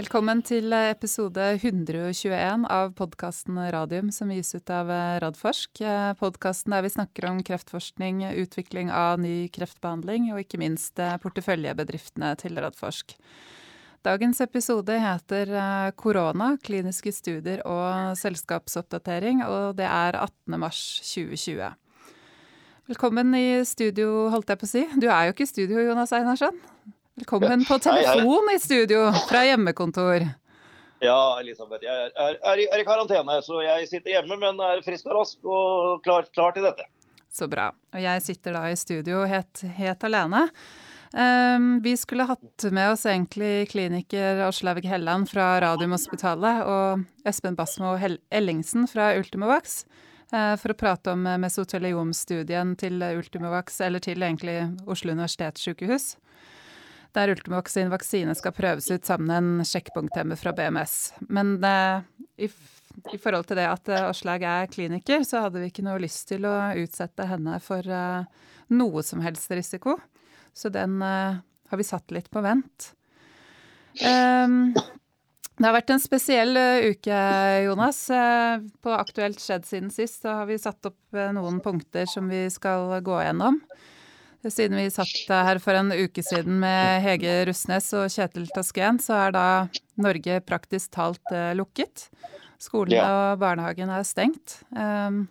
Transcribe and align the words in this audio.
Velkommen 0.00 0.38
til 0.40 0.72
episode 0.72 1.42
121 1.58 2.62
av 2.72 2.94
podkasten 2.96 3.58
Radium, 3.74 4.08
som 4.14 4.30
gis 4.32 4.54
ut 4.54 4.70
av 4.72 4.88
Radforsk. 5.20 5.82
Podkasten 6.16 6.72
der 6.72 6.86
vi 6.86 6.92
snakker 6.94 7.26
om 7.28 7.42
kreftforskning, 7.44 8.22
utvikling 8.40 8.88
av 8.88 9.18
ny 9.20 9.50
kreftbehandling 9.52 10.30
og 10.32 10.40
ikke 10.40 10.62
minst 10.62 11.02
porteføljebedriftene 11.20 12.32
til 12.40 12.56
Radforsk. 12.64 13.12
Dagens 14.06 14.40
episode 14.40 14.96
heter 15.04 15.52
Korona, 16.00 16.54
kliniske 16.64 17.12
studier 17.12 17.60
og 17.68 18.16
selskapsoppdatering, 18.22 19.44
og 19.44 19.76
det 19.82 19.90
er 19.90 20.16
18. 20.16 20.56
mars 20.64 20.80
2020. 21.12 21.74
Velkommen 22.88 23.36
i 23.36 23.60
studio, 23.68 24.30
holdt 24.32 24.48
jeg 24.48 24.64
på 24.64 24.66
å 24.66 24.74
si. 24.78 24.80
Du 24.96 25.10
er 25.12 25.28
jo 25.28 25.36
ikke 25.36 25.44
i 25.44 25.50
studio, 25.52 25.84
Jonas 25.84 26.16
Einarsson? 26.16 26.56
Velkommen 27.14 27.64
på 27.64 27.78
telefon 27.82 28.52
i 28.54 28.58
studio 28.58 29.12
fra 29.28 29.44
hjemmekontor. 29.44 30.28
Ja, 31.00 31.40
Elisabeth. 31.40 31.84
Jeg 31.84 32.10
er, 32.12 32.36
er, 32.36 32.60
er, 32.60 32.82
i 32.82 32.84
karantene, 32.84 33.40
så 33.42 33.62
jeg 33.64 33.88
sitter 33.88 34.18
hjemme, 34.18 34.36
men 34.40 34.60
er 34.60 34.82
frisk 34.84 35.08
og 35.08 35.16
rask 35.16 35.48
og 35.48 36.04
klar, 36.04 36.28
klar 36.34 36.54
til 36.56 36.66
dette. 36.68 36.86
Så 37.32 37.48
bra. 37.48 37.70
Og 37.94 38.02
jeg 38.02 38.22
sitter 38.24 38.56
da 38.56 38.66
i 38.68 38.78
studio 38.78 39.24
helt, 39.28 39.62
helt 39.78 40.06
alene. 40.06 40.44
Um, 41.10 41.80
vi 41.82 41.96
skulle 41.98 42.28
hatt 42.28 42.66
med 42.70 42.92
oss 42.92 43.06
egentlig 43.08 43.70
kliniker 43.72 44.44
Aslaug 44.46 44.84
Helland 44.86 45.26
fra 45.32 45.56
Radiumhospitalet 45.64 46.62
og 46.70 47.26
Espen 47.26 47.56
Basmo 47.58 47.96
Ellingsen 48.30 48.86
fra 48.90 49.08
Ultimovax 49.18 49.80
uh, 50.30 50.54
for 50.60 50.70
å 50.70 50.78
prate 50.78 51.16
om 51.16 51.26
mesoteliomstudien 51.42 52.76
til 52.78 53.02
Ultimovax, 53.02 53.80
eller 53.88 54.04
til 54.04 54.22
egentlig 54.22 54.60
Oslo 54.86 55.16
universitetssykehus 55.16 56.12
der 57.16 57.32
Ultimovax 57.32 57.74
sin 57.76 57.90
vaksine 57.92 58.34
skal 58.38 58.54
prøves 58.56 58.90
ut 58.90 59.06
sammen 59.06 59.30
med 59.30 59.40
en 59.40 59.68
sjekkpunkthemmer 59.68 60.38
fra 60.38 60.52
BMS. 60.56 60.96
Men 61.28 61.56
eh, 61.64 62.06
i, 62.46 62.50
i, 63.12 63.18
forhold 63.18 63.48
til 63.50 63.60
det 63.60 63.66
at 63.70 63.90
eh, 63.90 64.06
Aslaug 64.08 64.46
er 64.46 64.70
kliniker, 64.72 65.24
så 65.26 65.46
hadde 65.46 65.62
vi 65.62 65.70
ikke 65.72 65.86
noe 65.86 66.00
lyst 66.02 66.28
til 66.30 66.46
å 66.48 66.54
utsette 66.80 67.26
henne 67.30 67.58
for 67.64 67.86
eh, 67.86 68.46
noe 68.76 69.04
som 69.06 69.22
helst 69.24 69.50
risiko. 69.54 69.98
Så 70.54 70.72
den 70.72 71.00
eh, 71.02 71.42
har 71.70 71.78
vi 71.78 71.86
satt 71.86 72.10
litt 72.14 72.30
på 72.30 72.42
vent. 72.44 72.92
Um, 74.06 74.72
det 75.60 75.66
har 75.66 75.74
vært 75.76 75.90
en 75.92 76.02
spesiell 76.02 76.56
eh, 76.56 76.90
uke, 76.94 77.20
Jonas. 77.66 78.04
Eh, 78.14 78.62
på 78.80 78.94
Aktuelt 78.96 79.42
skjedd 79.42 79.66
siden 79.68 79.90
sist 79.94 80.24
så 80.24 80.40
har 80.40 80.48
vi 80.48 80.58
satt 80.62 80.88
opp 80.88 81.20
noen 81.36 81.60
punkter 81.64 82.08
som 82.08 82.30
vi 82.32 82.46
skal 82.52 82.96
gå 83.04 83.18
gjennom. 83.20 83.60
Siden 84.40 84.78
vi 84.78 84.86
satt 84.88 85.28
her 85.28 85.58
for 85.60 85.76
en 85.76 85.92
uke 85.92 86.22
siden 86.24 86.62
med 86.62 87.02
Hege 87.04 87.42
Russnes 87.44 87.90
og 87.92 88.06
Kjetil 88.08 88.46
Tasken, 88.54 88.96
så 89.02 89.18
er 89.26 89.34
da 89.36 89.48
Norge 90.00 90.38
praktisk 90.48 90.94
talt 90.96 91.34
uh, 91.34 91.52
lukket. 91.58 92.06
Skolen 92.60 92.96
ja. 92.96 93.04
og 93.04 93.42
barnehagen 93.42 93.92
er 93.92 94.06
stengt. 94.08 94.62
Um, 94.72 95.26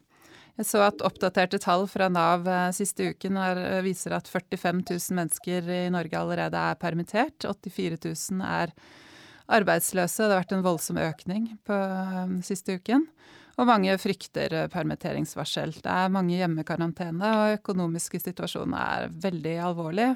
jeg 0.60 0.70
så 0.70 0.84
at 0.86 1.02
oppdaterte 1.06 1.58
tall 1.64 1.88
fra 1.90 2.12
Nav 2.14 2.46
uh, 2.46 2.70
siste 2.76 3.10
uken 3.16 3.40
uh, 3.42 3.80
viser 3.86 4.14
at 4.14 4.30
45 4.30 4.84
000 4.86 5.18
mennesker 5.18 5.74
i 5.74 5.82
Norge 5.94 6.22
allerede 6.22 6.62
er 6.70 6.78
permittert. 6.78 7.50
84 7.50 7.98
000 8.06 8.46
er 8.46 8.76
arbeidsløse. 9.50 10.22
Det 10.22 10.30
har 10.36 10.44
vært 10.44 10.54
en 10.54 10.66
voldsom 10.70 11.02
økning 11.02 11.56
på 11.66 11.82
siste 12.46 12.78
uken. 12.78 13.10
Og 13.60 13.68
mange 13.68 13.96
frykter 14.00 14.54
eh, 14.56 14.70
permitteringsvarsel. 14.72 15.74
Det 15.84 15.92
er 15.92 16.14
mange 16.14 16.38
hjemmekarantene, 16.40 17.32
og 17.42 17.58
økonomiske 17.58 18.22
situasjoner 18.24 18.80
er 18.80 19.18
veldig 19.26 19.56
alvorlige. 19.68 20.14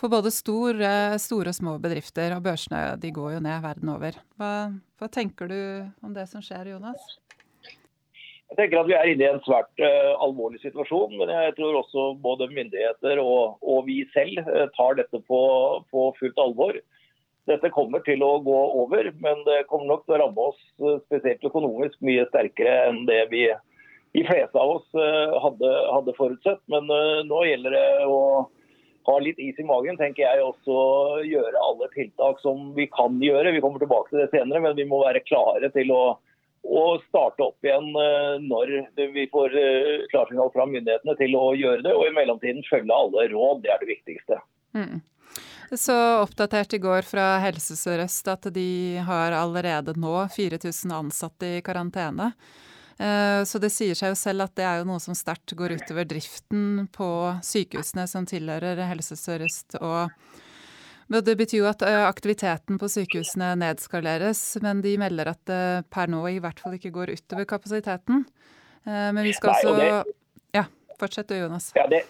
For 0.00 0.10
både 0.10 0.32
store, 0.32 0.92
store 1.20 1.52
og 1.52 1.58
små 1.58 1.76
bedrifter, 1.82 2.32
og 2.34 2.46
børsene 2.46 2.96
de 3.02 3.10
går 3.14 3.36
jo 3.36 3.42
ned 3.44 3.60
verden 3.62 3.92
over. 3.92 4.16
Hva, 4.40 4.52
hva, 4.98 5.08
tenker 5.12 5.50
du 5.52 5.58
om 6.02 6.16
det 6.16 6.24
som 6.30 6.42
skjer, 6.42 6.72
Jonas? 6.72 7.18
Jeg 8.52 8.58
tenker 8.58 8.80
at 8.80 8.88
Vi 8.88 8.96
er 8.96 9.10
inne 9.12 9.24
i 9.24 9.30
en 9.30 9.44
svært 9.44 9.84
uh, 9.84 10.16
alvorlig 10.24 10.58
situasjon, 10.64 11.14
men 11.20 11.30
jeg 11.32 11.54
tror 11.56 11.78
også 11.78 12.08
både 12.24 12.50
myndigheter 12.52 13.20
og, 13.22 13.60
og 13.62 13.86
vi 13.86 14.02
selv 14.16 14.42
uh, 14.48 14.66
tar 14.76 14.98
dette 14.98 15.22
på, 15.28 15.40
på 15.92 16.08
fullt 16.18 16.40
alvor. 16.40 16.76
Dette 17.50 17.72
kommer 17.74 18.02
til 18.06 18.22
å 18.22 18.36
gå 18.44 18.58
over, 18.84 19.08
men 19.18 19.42
det 19.48 19.64
kommer 19.70 19.88
nok 19.90 20.04
til 20.06 20.14
å 20.14 20.22
ramme 20.22 20.48
oss 20.52 20.60
eh, 20.78 21.00
spesielt 21.08 21.42
økonomisk 21.48 21.98
mye 22.06 22.26
sterkere 22.30 22.74
enn 22.86 23.02
det 23.08 23.24
vi 23.32 23.48
de 24.12 24.22
fleste 24.28 24.60
av 24.60 24.76
oss 24.76 24.86
eh, 24.94 25.36
hadde, 25.42 25.70
hadde 25.90 26.14
forutsett. 26.18 26.62
Men 26.70 26.86
eh, 26.92 27.22
nå 27.26 27.42
gjelder 27.48 27.74
det 27.74 27.86
å 28.06 28.20
ha 29.08 29.16
litt 29.18 29.40
is 29.42 29.58
i 29.58 29.66
magen, 29.66 29.98
tenker 29.98 30.22
jeg. 30.22 30.44
Også 30.46 30.76
gjøre 31.26 31.66
alle 31.66 31.90
tiltak 31.96 32.38
som 32.44 32.70
vi 32.78 32.86
kan 32.94 33.18
gjøre. 33.18 33.56
Vi 33.56 33.64
kommer 33.64 33.82
tilbake 33.82 34.12
til 34.12 34.22
det 34.22 34.30
senere, 34.30 34.62
men 34.62 34.78
vi 34.78 34.86
må 34.86 35.02
være 35.02 35.24
klare 35.26 35.72
til 35.74 35.90
å, 35.90 36.02
å 36.62 36.84
starte 37.08 37.42
opp 37.48 37.66
igjen 37.66 37.90
når 38.46 38.76
vi 39.16 39.26
får 39.32 39.56
klarsignal 40.12 40.52
fra 40.54 40.68
myndighetene 40.70 41.18
til 41.18 41.34
å 41.34 41.48
gjøre 41.58 41.82
det. 41.88 41.96
Og 41.98 42.06
i 42.06 42.14
mellomtiden 42.20 42.62
følge 42.70 42.94
alle 42.94 43.26
råd. 43.34 43.64
Det 43.66 43.74
er 43.74 43.82
det 43.82 43.96
viktigste. 43.96 44.38
Mm 44.78 45.00
så 45.80 45.94
oppdatert 46.20 46.74
i 46.76 46.80
går 46.82 47.06
fra 47.06 47.38
Helse 47.42 47.76
Sør-Øst 47.78 48.28
at 48.32 48.48
de 48.54 49.00
har 49.06 49.32
allerede 49.36 49.94
nå 50.00 50.14
4000 50.34 50.92
ansatte 50.92 51.56
i 51.58 51.62
karantene. 51.64 52.32
Eh, 52.98 53.40
så 53.48 53.60
det 53.62 53.72
sier 53.72 53.96
seg 53.98 54.12
jo 54.12 54.18
selv 54.18 54.46
at 54.46 54.54
det 54.58 54.66
er 54.68 54.80
jo 54.82 54.88
noe 54.90 55.00
som 55.02 55.16
sterkt 55.16 55.54
går 55.58 55.76
utover 55.80 56.06
driften 56.08 56.86
på 56.92 57.08
sykehusene 57.46 58.06
som 58.10 58.28
tilhører 58.28 58.84
Helse 58.90 59.16
Sør-Øst. 59.18 59.78
Og 59.80 60.12
det 61.12 61.36
betyr 61.40 61.62
jo 61.62 61.68
at 61.70 61.82
eh, 61.88 62.04
aktiviteten 62.06 62.78
på 62.80 62.90
sykehusene 62.92 63.52
nedskaleres, 63.60 64.42
men 64.64 64.80
de 64.84 64.94
melder 65.00 65.32
at 65.34 65.42
det 65.48 65.62
per 65.92 66.10
nå 66.12 66.22
i 66.30 66.40
hvert 66.42 66.60
fall 66.62 66.76
ikke 66.78 66.94
går 66.94 67.14
utover 67.16 67.48
kapasiteten. 67.48 68.26
Eh, 68.84 69.08
men 69.12 69.22
vi 69.24 69.34
skal 69.36 69.56
også 69.56 70.02
Ja, 70.52 70.66
fortsett 71.00 71.32
du, 71.32 71.36
Jonas. 71.40 71.72
Ja, 71.76 71.88
det, 71.88 72.04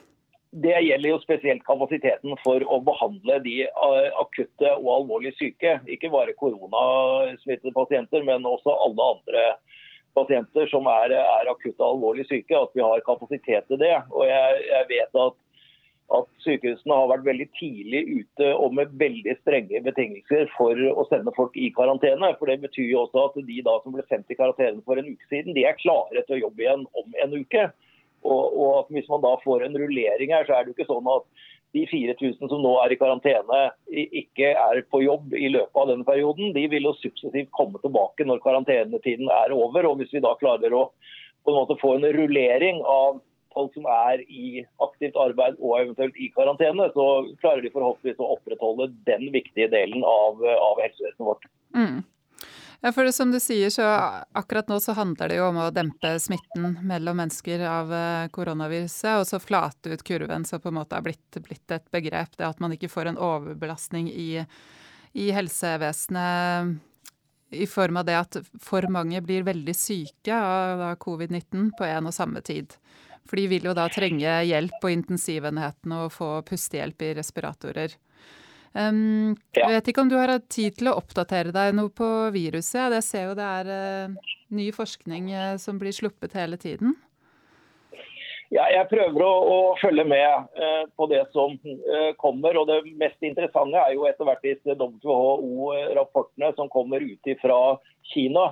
det 0.53 0.81
gjelder 0.85 1.09
jo 1.09 1.21
spesielt 1.23 1.63
kapasiteten 1.65 2.35
for 2.43 2.61
å 2.69 2.79
behandle 2.85 3.39
de 3.45 3.55
eh, 3.65 4.09
akutte 4.21 4.75
og 4.77 4.89
alvorlig 4.99 5.33
syke. 5.39 5.79
Ikke 5.89 6.11
bare 6.13 6.35
koronasmittede 6.37 7.73
pasienter, 7.73 8.25
men 8.27 8.45
også 8.45 8.75
alle 8.85 9.07
andre 9.15 9.45
pasienter 10.13 10.69
som 10.69 10.85
er, 10.93 11.15
er 11.17 11.49
akutte 11.49 11.81
og 11.81 11.95
alvorlig 11.97 12.27
syke. 12.29 12.59
At 12.59 12.77
vi 12.77 12.85
har 12.85 13.05
kapasitet 13.07 13.65
til 13.71 13.81
det. 13.81 13.95
Og 14.13 14.27
jeg, 14.29 14.59
jeg 14.69 14.89
vet 14.91 15.17
at, 15.23 15.39
at, 16.19 16.29
sykehusene 16.45 16.99
har 17.01 17.09
vært 17.15 17.25
veldig 17.31 17.47
tidlig 17.57 18.03
ute 18.11 18.51
og 18.53 18.77
med 18.77 18.93
veldig 19.01 19.39
strenge 19.41 19.81
betingelser 19.87 20.53
for 20.59 20.77
å 20.93 21.07
sende 21.09 21.33
folk 21.39 21.57
i 21.57 21.71
karantene. 21.73 22.35
For 22.37 22.53
Det 22.53 22.59
betyr 22.67 22.91
jo 22.91 23.07
også 23.07 23.31
at 23.31 23.41
de 23.49 23.65
da 23.65 23.79
som 23.81 23.97
ble 23.97 24.05
sendt 24.11 24.29
i 24.29 24.37
karantene 24.37 24.85
for 24.85 25.01
en 25.01 25.09
uke 25.15 25.33
siden, 25.33 25.57
de 25.57 25.65
er 25.65 25.81
klare 25.81 26.27
til 26.27 26.37
å 26.37 26.45
jobbe 26.45 26.67
igjen 26.67 26.85
om 26.93 27.19
en 27.25 27.41
uke. 27.41 27.71
Og, 28.23 28.59
og 28.65 28.93
Hvis 28.95 29.09
man 29.11 29.25
da 29.25 29.35
får 29.45 29.67
en 29.67 29.79
rullering 29.79 30.35
her, 30.35 30.47
så 30.47 30.57
er 30.57 30.65
det 30.65 30.73
jo 30.73 30.79
ikke 30.79 30.91
sånn 30.91 31.11
at 31.11 31.27
de 31.73 31.87
4000 31.89 32.51
som 32.51 32.61
nå 32.61 32.73
er 32.83 32.93
i 32.93 32.99
karantene, 33.01 33.61
ikke 33.89 34.53
er 34.53 34.83
på 34.93 35.01
jobb 35.01 35.33
i 35.33 35.49
løpet 35.55 35.79
av 35.81 35.89
denne 35.89 36.05
perioden. 36.05 36.53
De 36.53 36.67
vil 36.69 36.85
jo 36.85 36.93
suksessivt 37.01 37.49
komme 37.57 37.81
tilbake 37.81 38.27
når 38.29 38.43
karantenetiden 38.45 39.31
er 39.33 39.55
over. 39.57 39.89
og 39.89 40.01
Hvis 40.01 40.13
vi 40.13 40.25
da 40.25 40.35
klarer 40.41 40.77
å 40.77 40.91
på 41.43 41.51
en 41.51 41.59
måte 41.59 41.79
få 41.81 41.97
en 41.97 42.07
rullering 42.15 42.83
av 42.87 43.23
folk 43.55 43.73
som 43.77 43.89
er 43.91 44.23
i 44.29 44.63
aktivt 44.85 45.17
arbeid 45.21 45.59
og 45.61 45.75
eventuelt 45.81 46.17
i 46.21 46.31
karantene, 46.37 46.89
så 46.95 47.07
klarer 47.43 47.65
de 47.65 47.73
forhåpentligvis 47.75 48.21
å 48.23 48.33
opprettholde 48.37 48.93
den 49.09 49.29
viktige 49.35 49.69
delen 49.73 50.05
av, 50.07 50.41
av 50.41 50.81
helsevesenet 50.81 51.27
vårt. 51.27 51.49
Mm. 51.77 52.01
Ja, 52.85 52.91
for 52.93 53.07
det, 53.07 53.13
som 53.15 53.31
du 53.31 53.39
sier, 53.39 53.71
så 53.71 53.85
akkurat 54.35 54.67
nå 54.69 54.81
så 54.83 54.93
handler 54.99 55.31
det 55.31 55.37
jo 55.39 55.45
om 55.47 55.59
å 55.63 55.69
dempe 55.71 56.17
smitten 56.19 56.81
mellom 56.83 57.21
mennesker 57.23 57.63
av 57.63 57.93
eh, 57.95 58.31
koronaviruset, 58.35 59.21
og 59.21 59.27
så 59.29 59.39
flate 59.39 59.93
ut 59.93 60.03
kurven, 60.03 60.43
som 60.45 60.59
på 60.59 60.73
en 60.73 60.81
måte 60.81 60.99
har 60.99 61.05
blitt, 61.07 61.39
blitt 61.47 61.71
et 61.71 61.87
begrep. 61.95 62.35
Det 62.35 62.49
at 62.49 62.59
man 62.65 62.75
ikke 62.75 62.91
får 62.91 63.13
en 63.13 63.21
overbelastning 63.23 64.11
i, 64.11 64.43
i 65.15 65.29
helsevesenet 65.31 66.81
i 67.53 67.67
form 67.71 68.01
av 68.01 68.09
det 68.09 68.19
at 68.19 68.37
for 68.65 68.91
mange 68.91 69.21
blir 69.23 69.47
veldig 69.47 69.75
syke 69.77 70.35
av 70.35 70.83
covid-19 70.99 71.71
på 71.79 71.87
en 71.87 72.11
og 72.11 72.17
samme 72.17 72.43
tid. 72.43 72.75
For 73.29 73.39
de 73.39 73.47
vil 73.53 73.69
jo 73.69 73.75
da 73.79 73.87
trenge 73.93 74.41
hjelp 74.49 74.81
på 74.83 74.91
intensivenheten 74.91 75.95
og 76.01 76.15
få 76.17 76.31
pustehjelp 76.49 77.05
i 77.07 77.13
respiratorer. 77.21 77.95
Um, 78.73 79.35
ja. 79.53 79.67
Jeg 79.67 79.77
vet 79.77 79.89
ikke 79.93 80.01
om 80.01 80.09
du 80.09 80.17
har 80.17 80.31
hatt 80.33 80.49
tid 80.53 80.79
til 80.79 80.89
å 80.89 80.97
oppdatere 80.97 81.53
deg 81.53 81.75
noe 81.77 81.93
på 81.93 82.09
viruset? 82.33 82.95
Jeg 82.97 83.05
ser 83.05 83.27
jo 83.29 83.35
det 83.37 83.49
er 83.61 83.69
uh, 83.69 84.37
ny 84.57 84.71
forskning 84.73 85.29
uh, 85.35 85.57
som 85.61 85.81
blir 85.81 85.93
sluppet 85.93 86.37
hele 86.39 86.57
tiden. 86.61 86.97
Ja, 88.53 88.67
jeg 88.69 88.89
prøver 88.91 89.25
å, 89.25 89.33
å 89.49 89.59
følge 89.81 90.05
med 90.09 90.49
uh, 90.57 90.89
på 90.97 91.09
det 91.13 91.23
som 91.37 91.57
kommer. 92.21 92.57
og 92.61 92.69
Det 92.69 92.81
mest 93.01 93.21
interessante 93.25 93.81
er 93.81 93.95
jo 93.97 94.09
etter 94.09 94.29
hvert 94.29 94.45
disse 94.45 94.77
WHO-rapportene 94.77 96.53
som 96.57 96.73
kommer 96.73 97.05
ut 97.05 97.33
fra 97.45 97.61
Kina. 98.13 98.51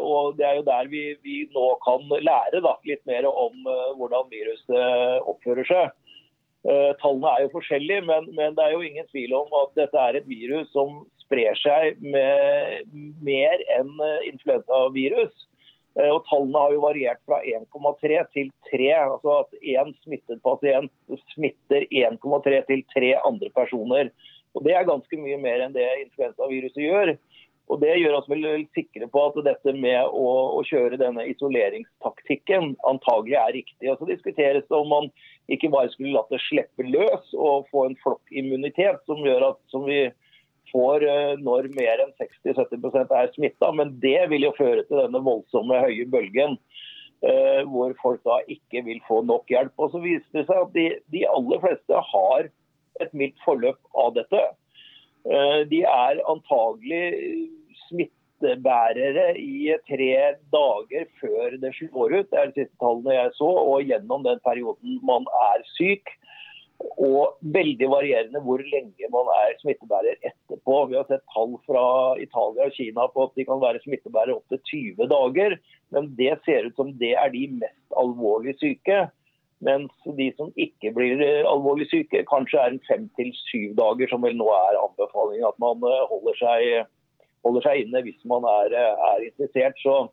og 0.00 0.36
Det 0.36 0.44
er 0.48 0.58
jo 0.58 0.66
der 0.68 0.88
vi, 0.92 1.04
vi 1.24 1.38
nå 1.52 1.68
kan 1.84 2.04
lære 2.08 2.60
da, 2.64 2.76
litt 2.88 3.04
mer 3.08 3.28
om 3.28 3.56
hvordan 3.96 4.28
viruset 4.32 5.28
oppfører 5.32 5.68
seg. 5.68 5.96
Eh, 6.66 6.92
tallene 6.98 7.32
er 7.32 7.44
jo 7.44 7.52
forskjellige, 7.54 8.02
men, 8.08 8.30
men, 8.34 8.54
det 8.56 8.64
er 8.64 8.72
jo 8.74 8.82
ingen 8.82 9.06
tvil 9.12 9.34
om 9.38 9.52
at 9.62 9.76
dette 9.78 10.00
er 10.02 10.18
et 10.18 10.26
virus 10.26 10.70
som 10.74 11.04
sprer 11.22 11.58
seg 11.60 12.00
med 12.02 12.88
mer 13.26 13.62
enn 13.76 13.92
influensavirus. 14.26 15.34
Og 15.96 16.18
Tallene 16.28 16.60
har 16.60 16.72
jo 16.74 16.82
variert 16.82 17.20
fra 17.24 17.38
1,3 17.40 18.18
til 18.34 18.50
3. 18.68 18.88
Altså 18.98 19.38
at 19.40 19.54
én 19.64 19.94
smittet 20.04 20.42
pasient 20.44 20.92
smitter 21.32 21.86
1,3 21.88 22.58
til 22.68 22.82
3 22.92 23.14
andre 23.24 23.48
personer. 23.56 24.10
Og 24.52 24.64
Det 24.64 24.74
er 24.76 24.88
ganske 24.88 25.20
mye 25.20 25.38
mer 25.40 25.64
enn 25.64 25.72
det 25.72 25.86
influensaviruset 26.02 26.82
gjør. 26.84 27.14
Og 27.66 27.80
Det 27.82 27.96
gjør 27.98 28.20
oss 28.20 28.28
vel 28.30 28.44
sikre 28.76 29.08
på 29.10 29.22
at 29.26 29.38
dette 29.46 29.72
med 29.74 29.98
å, 30.14 30.26
å, 30.54 30.60
kjøre 30.68 31.00
denne 31.00 31.24
isoleringstaktikken 31.32 32.76
antagelig 32.86 33.38
er 33.40 33.54
riktig. 33.58 33.88
Og 33.90 33.98
Så 33.98 34.10
diskuteres 34.10 34.68
det 34.68 34.78
om 34.78 34.86
man 34.92 35.10
ikke 35.50 35.72
bare 35.74 35.90
skulle 35.94 36.14
latt 36.14 36.30
det 36.30 36.42
slippe 36.46 36.86
løs 36.86 37.32
og 37.34 37.66
få 37.72 37.88
en 37.88 37.98
flokkimmunitet 38.04 39.02
som 39.10 39.24
gjør 39.26 39.50
at 39.50 39.60
som 39.72 39.86
vi 39.88 40.04
får 40.72 41.06
eh, 41.06 41.32
når 41.42 41.70
mer 41.74 42.02
enn 42.04 42.14
60-70% 42.20 43.14
er 43.18 43.32
smitta. 43.34 43.72
Men 43.74 43.96
det 44.02 44.20
vil 44.30 44.46
jo 44.46 44.54
føre 44.58 44.86
til 44.86 45.02
denne 45.02 45.22
voldsomme 45.26 45.82
høye 45.86 46.06
bølgen. 46.12 46.60
Uh, 47.24 47.64
hvor 47.72 47.94
folk 47.96 48.20
da 48.28 48.34
ikke 48.52 48.82
vil 48.84 48.98
få 49.06 49.22
nok 49.24 49.48
hjelp. 49.50 49.72
Og 49.80 49.88
Så 49.90 50.02
viser 50.02 50.36
det 50.36 50.42
seg 50.46 50.58
at 50.60 50.74
de, 50.76 50.84
de 51.14 51.22
aller 51.24 51.62
fleste 51.62 52.02
har 52.12 52.50
et 53.02 53.14
mildt 53.16 53.40
forløp 53.42 53.80
av 53.96 54.12
dette. 54.18 54.42
Uh, 55.26 55.62
de 55.70 55.82
er 55.82 56.20
antagelig 56.30 57.06
smittebærere 57.86 59.32
i 59.40 59.74
tre 59.88 60.12
dager 60.54 61.08
før 61.20 61.56
det 61.62 61.72
slår 61.78 62.20
ut. 62.20 62.30
Det 62.30 62.38
er 62.38 62.52
de 62.52 62.62
siste 62.62 62.78
tallene 62.82 63.16
jeg 63.16 63.34
så. 63.40 63.50
Og 63.72 63.82
gjennom 63.90 64.22
den 64.26 64.40
perioden 64.46 65.00
man 65.06 65.26
er 65.48 65.66
syk. 65.74 66.14
Og 67.00 67.38
veldig 67.56 67.88
varierende 67.88 68.40
hvor 68.44 68.60
lenge 68.60 69.08
man 69.12 69.30
er 69.38 69.54
smittebærer 69.62 70.18
etterpå. 70.20 70.82
Vi 70.90 70.98
har 70.98 71.06
sett 71.08 71.24
tall 71.32 71.56
fra 71.64 71.86
Italia 72.20 72.68
og 72.68 72.76
Kina 72.76 73.06
på 73.12 73.26
at 73.26 73.38
de 73.38 73.46
kan 73.48 73.62
være 73.62 73.80
smittebærere 73.84 74.36
opptil 74.36 74.60
20 75.00 75.08
dager. 75.10 75.56
Men 75.94 76.10
det 76.18 76.34
ser 76.44 76.68
ut 76.68 76.76
som 76.76 76.92
det 77.00 77.14
er 77.16 77.32
de 77.32 77.46
mest 77.62 77.96
alvorlig 77.96 78.58
syke. 78.60 79.06
Mens 79.64 79.92
de 80.18 80.26
som 80.36 80.50
ikke 80.60 80.90
blir 80.92 81.22
alvorlig 81.48 81.86
syke, 81.88 82.26
kanskje 82.28 82.60
er 82.60 82.74
en 82.74 82.82
fem 82.88 83.06
til 83.16 83.30
syv 83.46 83.72
dager, 83.78 84.10
som 84.10 84.24
vel 84.26 84.36
nå 84.36 84.50
er 84.52 84.76
anbefalingen. 84.82 85.48
At 85.48 85.58
man 85.62 85.80
eh, 85.88 86.04
holder 86.10 86.38
seg 86.42 86.92
holder 87.46 87.66
seg 87.66 87.84
inne 87.84 88.02
hvis 88.06 88.22
man 88.28 88.46
er, 88.50 88.74
er 88.74 89.24
interessert. 89.24 89.78
Så 89.82 90.08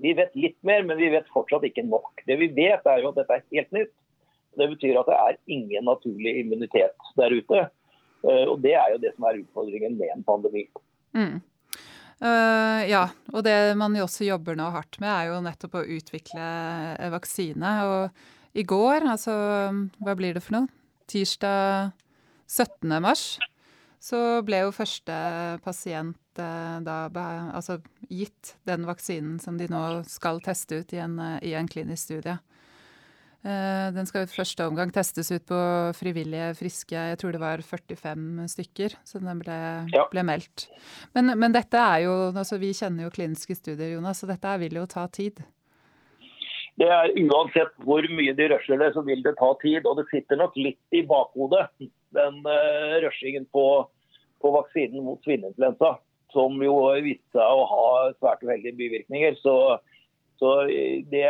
vi 0.00 0.14
vet 0.16 0.36
litt 0.38 0.58
mer, 0.66 0.84
men 0.86 1.00
vi 1.00 1.10
vet 1.12 1.28
fortsatt 1.34 1.64
ikke 1.66 1.86
nok. 1.88 2.24
Det 2.28 2.38
vi 2.40 2.50
vet 2.56 2.86
er 2.88 3.02
jo 3.02 3.12
at 3.12 3.20
dette 3.20 3.36
er 3.36 3.46
helt 3.56 3.76
nytt. 3.76 3.94
Det 4.58 4.66
betyr 4.72 4.98
at 4.98 5.08
det 5.08 5.18
er 5.18 5.38
ingen 5.54 5.86
naturlig 5.86 6.40
immunitet 6.42 7.12
der 7.18 7.36
ute. 7.36 7.68
Eh, 8.26 8.44
og 8.46 8.58
Det 8.64 8.74
er 8.76 8.94
jo 8.94 9.02
det 9.02 9.14
som 9.14 9.28
er 9.28 9.40
utfordringen 9.42 9.96
med 10.00 10.12
en 10.16 10.26
pandemi. 10.26 10.66
Mm. 11.16 11.38
Uh, 12.20 12.84
ja, 12.84 13.06
og 13.32 13.46
det 13.46 13.72
man 13.80 13.94
jo 13.96 14.04
også 14.04 14.26
jobber 14.26 14.58
nå 14.58 14.66
hardt 14.74 14.98
med, 15.00 15.08
er 15.08 15.30
jo 15.30 15.38
nettopp 15.40 15.78
å 15.80 15.86
utvikle 15.96 16.48
vaksine. 17.14 17.70
Og 17.88 18.26
i 18.54 18.64
går, 18.66 19.06
altså 19.06 19.34
hva 20.02 20.16
blir 20.18 20.34
det 20.34 20.42
for 20.42 20.58
noe? 20.58 20.70
Tirsdag 21.10 21.92
17. 22.50 22.90
mars, 23.02 23.24
så 24.02 24.40
ble 24.46 24.64
jo 24.64 24.74
første 24.74 25.14
pasient 25.64 26.18
Eh, 26.40 26.76
da 26.84 26.98
altså 27.54 27.80
gitt 28.10 28.54
den 28.68 28.86
vaksinen 28.88 29.40
som 29.42 29.58
de 29.58 29.68
nå 29.70 29.82
skal 30.08 30.40
teste 30.44 30.82
ut 30.82 30.94
i 30.94 31.02
en, 31.02 31.18
eh, 31.18 31.50
i 31.50 31.54
en 31.58 31.68
klinisk 31.68 32.10
studie. 32.10 32.38
Eh, 33.42 33.88
den 33.96 34.06
skal 34.06 34.26
i 34.26 34.28
første 34.28 34.66
omgang 34.68 34.92
testes 34.92 35.30
ut 35.32 35.46
på 35.48 35.58
frivillige, 35.96 36.52
friske 36.58 36.92
Jeg 36.92 37.16
tror 37.18 37.32
det 37.32 37.40
var 37.40 37.62
45 37.64 38.44
stykker 38.52 38.96
så 39.02 39.18
den 39.18 39.38
ble, 39.40 39.56
ja. 39.88 40.04
ble 40.12 40.22
meldt. 40.22 40.68
Men, 41.14 41.38
men, 41.38 41.50
dette 41.50 41.72
er 41.80 42.04
jo 42.04 42.12
altså 42.34 42.60
Vi 42.60 42.74
kjenner 42.76 43.04
jo 43.04 43.14
kliniske 43.14 43.56
studier, 43.56 43.94
Jonas, 43.94 44.20
så 44.20 44.28
dette 44.28 44.58
vil 44.60 44.76
jo 44.76 44.84
ta 44.84 45.06
tid. 45.08 45.40
Det 46.80 46.88
er 46.88 47.12
Uansett 47.26 47.72
hvor 47.84 48.06
mye 48.08 48.32
de 48.36 48.46
rusher 48.48 48.78
det, 48.80 48.92
så 48.94 49.02
vil 49.04 49.20
det 49.24 49.36
ta 49.36 49.50
tid. 49.60 49.84
Og 49.84 49.98
det 49.98 50.06
sitter 50.08 50.40
nok 50.40 50.54
litt 50.56 50.96
i 50.96 51.02
bakhodet, 51.06 51.66
den 52.16 52.38
uh, 52.46 52.94
rushingen 53.04 53.44
på, 53.52 53.64
på 54.40 54.52
vaksinen 54.54 55.04
mot 55.04 55.20
svineinfluensa 55.26 55.98
som 56.32 56.58
jo 56.62 56.74
viste 57.04 57.34
seg 57.34 57.42
å 57.42 57.66
ha 57.68 57.86
svært 58.18 58.42
uheldige 58.46 58.78
bivirkninger. 58.78 59.38
Så, 59.42 59.54
så 60.40 60.56
det 61.10 61.26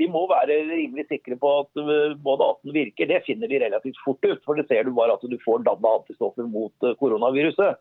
De 0.00 0.06
må 0.08 0.22
være 0.30 0.62
rimelig 0.64 1.08
sikre 1.10 1.36
på 1.40 1.50
at 1.62 1.80
både 2.24 2.46
at 2.46 2.62
den 2.64 2.76
virker. 2.76 3.10
Det 3.10 3.24
finner 3.26 3.50
de 3.50 3.60
relativt 3.60 3.98
fort 4.04 4.24
ut. 4.24 4.40
For 4.46 4.56
det 4.56 4.68
ser 4.70 4.86
du 4.86 4.94
bare 4.96 5.18
at 5.18 5.26
du 5.26 5.36
får 5.44 5.66
danna 5.66 5.98
antistoffer 5.98 6.48
mot 6.48 6.86
eh, 6.86 6.96
koronaviruset. 7.02 7.76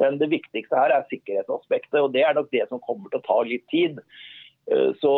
Men 0.00 0.16
det 0.20 0.30
viktigste 0.30 0.78
her 0.78 0.94
er 0.94 1.08
sikkerhetsaspektet, 1.10 1.98
og 1.98 2.12
det 2.14 2.22
er 2.22 2.36
nok 2.36 2.52
det 2.54 2.64
som 2.70 2.80
kommer 2.86 3.10
til 3.10 3.18
å 3.18 3.26
ta 3.26 3.38
litt 3.44 3.66
tid. 3.72 3.98
Eh, 4.72 4.90
så 5.00 5.14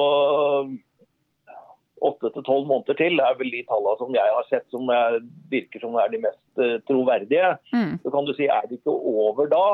åtte 2.00 2.30
til 2.32 2.44
tolv 2.46 2.68
måneder 2.68 2.96
til 2.96 3.20
er 3.20 3.36
vel 3.36 3.50
de 3.52 3.60
tallene 3.68 3.98
som 4.00 4.14
jeg 4.16 4.34
har 4.36 4.46
sett 4.48 4.66
som 4.72 4.88
er, 4.94 5.18
virker 5.52 5.82
som 5.82 5.98
er 6.00 6.08
de 6.12 6.22
mest 6.22 6.62
uh, 6.62 6.78
troverdige. 6.88 7.50
Mm. 7.74 7.98
Så 8.00 8.12
kan 8.14 8.28
du 8.28 8.32
si 8.36 8.48
er 8.48 8.68
det 8.68 8.78
ikke 8.78 8.94
over 8.94 9.50
da? 9.52 9.64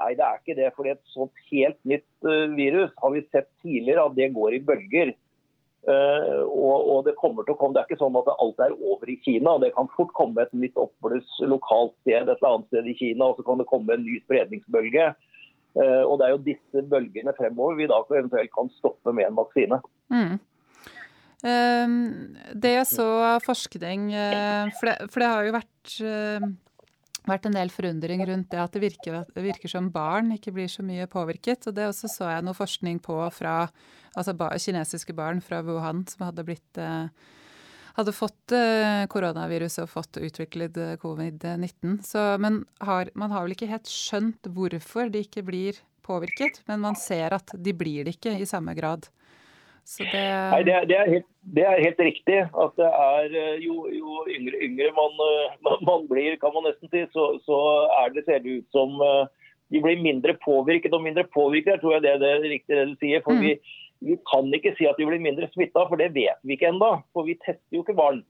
Nei, 0.00 0.10
det 0.18 0.26
er 0.26 0.42
ikke 0.42 0.58
det. 0.58 0.68
For 0.76 0.88
et 0.90 1.00
sånt 1.14 1.32
helt 1.48 1.78
nytt 1.88 2.28
virus 2.56 2.92
har 3.00 3.14
vi 3.14 3.24
sett 3.30 3.48
tidligere 3.64 4.04
at 4.10 4.16
det 4.18 4.28
går 4.36 4.58
i 4.58 4.62
bølger. 4.68 5.14
Uh, 5.88 6.44
og, 6.44 6.76
og, 6.76 6.98
Det 7.06 7.16
kommer 7.16 7.46
til 7.46 7.54
å 7.54 7.58
komme, 7.60 7.72
det 7.72 7.80
er 7.80 7.88
ikke 7.88 8.02
sånn 8.02 8.18
at 8.20 8.28
alt 8.34 8.60
er 8.60 8.76
over 8.76 9.08
i 9.08 9.16
Kina. 9.24 9.56
Det 9.62 9.72
kan 9.76 9.88
fort 9.96 10.12
komme 10.18 10.44
et 10.44 10.52
nytt 10.52 10.76
oppbluss 10.80 11.40
lokalt 11.48 11.96
sted 12.02 12.28
et 12.28 12.36
eller 12.36 12.50
annet 12.50 12.68
sted 12.68 12.92
i 12.92 12.96
Kina, 12.98 13.30
og 13.30 13.40
så 13.40 13.46
kan 13.46 13.62
det 13.62 13.70
komme 13.70 13.96
en 13.96 14.04
ny 14.04 14.20
spredningsbølge. 14.26 15.14
Og 15.78 16.16
Det 16.18 16.26
er 16.26 16.32
jo 16.34 16.44
disse 16.44 16.82
bølgene 16.90 17.34
fremover 17.36 17.76
vi 17.78 17.86
da 17.90 18.00
eventuelt 18.10 18.50
kan 18.54 18.70
stoppe 18.78 19.12
med 19.14 19.28
en 19.28 19.36
vaksine. 19.38 19.78
Mm. 20.10 20.38
Ehm, 21.46 22.34
det 22.52 22.74
jeg 22.74 22.88
så 22.90 23.06
av 23.34 23.44
forskning 23.44 24.10
eh, 24.12 24.66
for 24.76 24.90
det, 24.90 24.96
for 25.12 25.22
det, 25.22 25.30
har 25.30 25.46
jo 25.46 25.54
vært, 25.54 25.94
eh, 26.04 26.48
vært 27.30 27.48
en 27.48 27.56
del 27.56 27.72
forundring 27.72 28.24
rundt 28.28 28.50
det 28.52 28.60
at 28.60 28.76
det 28.76 28.82
virker, 28.84 29.22
virker, 29.38 29.72
som 29.72 29.88
barn 29.94 30.34
ikke 30.36 30.52
blir 30.56 30.68
så 30.68 30.84
mye 30.84 31.08
påvirket. 31.10 31.68
Og 31.70 31.76
det 31.76 31.88
også 31.88 32.12
så 32.12 32.32
jeg 32.34 32.46
noe 32.46 32.58
forskning 32.58 33.00
på 33.04 33.16
fra 33.36 33.62
altså 34.18 34.34
kinesiske 34.34 35.14
barn 35.14 35.40
fra 35.44 35.62
Wuhan 35.64 36.02
som 36.10 36.26
hadde 36.28 36.44
blitt 36.48 36.80
eh, 36.80 37.08
hadde 37.96 38.14
fått 38.14 38.54
koronaviruset 39.12 39.84
og 39.84 39.90
fått 39.92 40.18
utviklet 40.20 40.76
covid-19. 41.02 41.98
Men 42.42 42.60
har, 42.86 43.10
man 43.18 43.34
har 43.34 43.44
vel 43.44 43.54
ikke 43.56 43.70
helt 43.70 43.90
skjønt 43.90 44.50
hvorfor 44.54 45.10
de 45.12 45.24
ikke 45.26 45.44
blir 45.46 45.78
påvirket, 46.06 46.62
men 46.66 46.82
man 46.82 46.98
ser 46.98 47.34
at 47.36 47.54
de 47.54 47.74
blir 47.76 48.06
det 48.06 48.16
ikke 48.18 48.34
i 48.38 48.48
samme 48.48 48.74
grad. 48.78 49.08
Det... 49.98 50.06
Nei, 50.14 50.62
det, 50.62 50.74
det, 50.86 50.96
er 50.96 51.08
helt, 51.10 51.26
det, 51.56 51.64
er 51.66 51.82
helt, 51.82 52.00
riktig. 52.06 52.38
at 52.46 52.76
det 52.78 52.86
er 52.86 53.32
eh, 53.40 53.56
Jo, 53.64 53.88
jo 53.90 54.22
yngre, 54.30 54.60
yngre 54.62 54.90
man, 54.94 55.16
eh, 55.26 55.56
man, 55.66 55.80
man, 55.88 56.04
blir, 56.10 56.36
kan 56.42 56.54
man 56.54 56.68
nesten 56.68 56.90
si, 56.92 57.02
så, 57.14 57.32
så 57.42 57.58
det, 58.14 58.22
ser 58.28 58.44
det 58.44 58.60
ut 58.60 58.76
som 58.76 59.00
eh, 59.02 59.24
de 59.74 59.82
blir 59.82 60.02
mindre 60.04 60.36
påvirket. 60.44 60.94
Og 60.94 61.02
mindre 61.02 61.24
påvirket 61.34 61.82
tror 61.82 61.96
jeg 61.96 62.06
det, 62.06 62.14
det 62.22 62.34
riktige 62.44 62.78
det 62.78 62.92
du 62.92 62.96
sier. 63.00 63.24
for 63.24 63.34
mm. 63.34 63.42
vi, 63.42 63.56
vi, 64.00 64.16
kan 64.30 64.50
ikke 64.56 64.74
si 64.78 64.88
at 64.88 64.98
de 64.98 65.06
blir 65.08 65.22
mindre 65.22 65.48
smitta, 65.54 65.86
for 65.88 66.00
det 66.00 66.12
vet 66.16 66.40
vi 66.44 66.56
ikke 66.56 66.70
ennå. 66.72 66.92
For 67.14 67.28
vi 67.28 67.38
tester 67.40 67.76
jo 67.76 67.84
ikke 67.84 67.98
barn. 67.98 68.22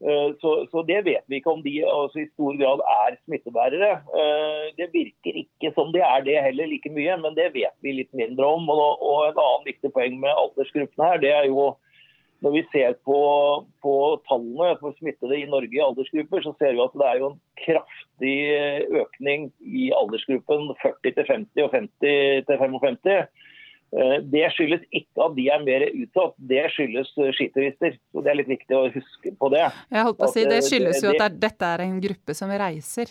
Eh, 0.00 0.30
så, 0.40 0.54
så, 0.70 0.82
det 0.88 1.02
vet 1.04 1.26
vi 1.28 1.40
ikke 1.40 1.52
om 1.52 1.60
de 1.64 1.74
altså, 1.84 2.22
i 2.22 2.30
stor 2.30 2.56
grad 2.60 2.80
er 2.94 3.18
smittebærere. 3.26 3.90
Eh, 4.22 4.64
det 4.78 4.88
virker 4.94 5.42
ikke 5.42 5.72
som 5.76 5.92
de 5.92 6.00
er 6.04 6.24
det 6.24 6.38
heller 6.46 6.70
like 6.70 6.92
mye, 6.94 7.18
men 7.20 7.36
det 7.36 7.50
vet 7.56 7.76
vi 7.84 7.98
litt 7.98 8.12
mindre 8.16 8.48
om. 8.48 8.68
Og, 8.72 9.04
og 9.04 9.28
En 9.28 9.44
annen 9.44 9.68
viktig 9.68 9.92
poeng 9.92 10.16
med 10.22 10.32
aldersgruppene 10.32 11.12
her, 11.12 11.22
det 11.24 11.32
er 11.36 11.48
jo 11.52 11.72
når 12.40 12.54
vi 12.54 12.62
ser 12.72 12.94
på, 13.04 13.18
på 13.84 13.94
tallene 14.24 14.72
for 14.80 14.96
smittede 14.96 15.36
i 15.36 15.48
Norge 15.48 15.76
i 15.76 15.82
aldersgrupper, 15.84 16.40
så 16.40 16.54
ser 16.56 16.72
vi 16.72 16.80
at 16.80 16.94
det 16.96 17.08
er 17.08 17.18
jo 17.20 17.26
en 17.28 17.40
kraftig 17.60 18.36
økning 19.02 19.50
i 19.60 19.90
aldersgruppen 19.92 20.70
40 20.80 21.18
til 21.18 21.28
50 21.28 21.66
og 21.66 21.74
50 21.76 22.46
til 22.48 22.62
55. 22.64 23.28
Eh, 23.90 24.18
det 24.22 24.44
skyldes 24.54 24.84
ikke 24.94 25.24
at 25.24 25.32
de 25.34 25.48
er 25.50 25.64
mer 25.64 25.84
utsatt, 25.88 26.36
det 26.50 26.62
skyldes 26.76 27.10
eh, 27.18 27.32
skiturister. 27.34 27.96
Så 28.12 28.22
Det 28.22 28.30
er 28.30 28.38
litt 28.38 28.52
viktig 28.52 28.76
å 28.78 28.84
huske 28.94 29.34
på 29.34 29.50
det. 29.50 29.66
Jeg 29.90 30.06
holdt 30.06 30.20
på 30.20 30.28
å 30.28 30.34
si, 30.34 30.46
Det 30.46 30.60
eh, 30.60 30.68
skyldes 30.68 31.02
jo 31.02 31.14
at 31.16 31.40
dette 31.42 31.72
er 31.74 31.84
en 31.88 31.98
gruppe 32.04 32.36
som 32.38 32.54
reiser. 32.62 33.10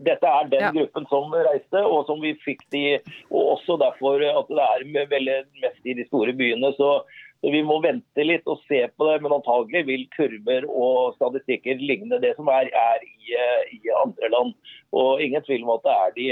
Dette 0.00 0.24
er 0.24 0.46
den 0.48 0.62
ja. 0.64 0.70
gruppen 0.72 1.04
som 1.10 1.34
reiste, 1.36 1.80
og 1.84 2.06
som 2.08 2.22
vi 2.24 2.32
fikk 2.40 2.62
de, 2.72 2.84
og 3.28 3.58
også 3.58 3.76
derfor 3.82 4.22
at 4.24 4.48
det 4.48 4.68
er 4.96 5.10
veldig 5.10 5.40
mest 5.60 5.84
i 5.84 5.96
de 5.98 6.06
store 6.08 6.32
byene. 6.38 6.70
Så 6.78 7.02
vi 7.44 7.60
må 7.64 7.76
vente 7.84 8.24
litt 8.24 8.48
og 8.48 8.62
se 8.64 8.80
på 8.96 9.10
det, 9.10 9.18
men 9.20 9.34
antagelig 9.36 9.84
vil 9.90 10.06
kurver 10.16 10.64
og 10.72 11.18
statistikker 11.18 11.84
ligne 11.84 12.16
det 12.24 12.32
som 12.38 12.48
er, 12.48 12.72
er 12.72 13.04
i, 13.04 13.36
i 13.76 13.92
andre 14.00 14.32
land. 14.32 14.56
Og 14.96 15.20
ingen 15.20 15.44
tvil 15.44 15.68
om 15.68 15.74
at 15.76 15.84
det 15.84 15.98
er 15.98 16.16
de 16.16 16.30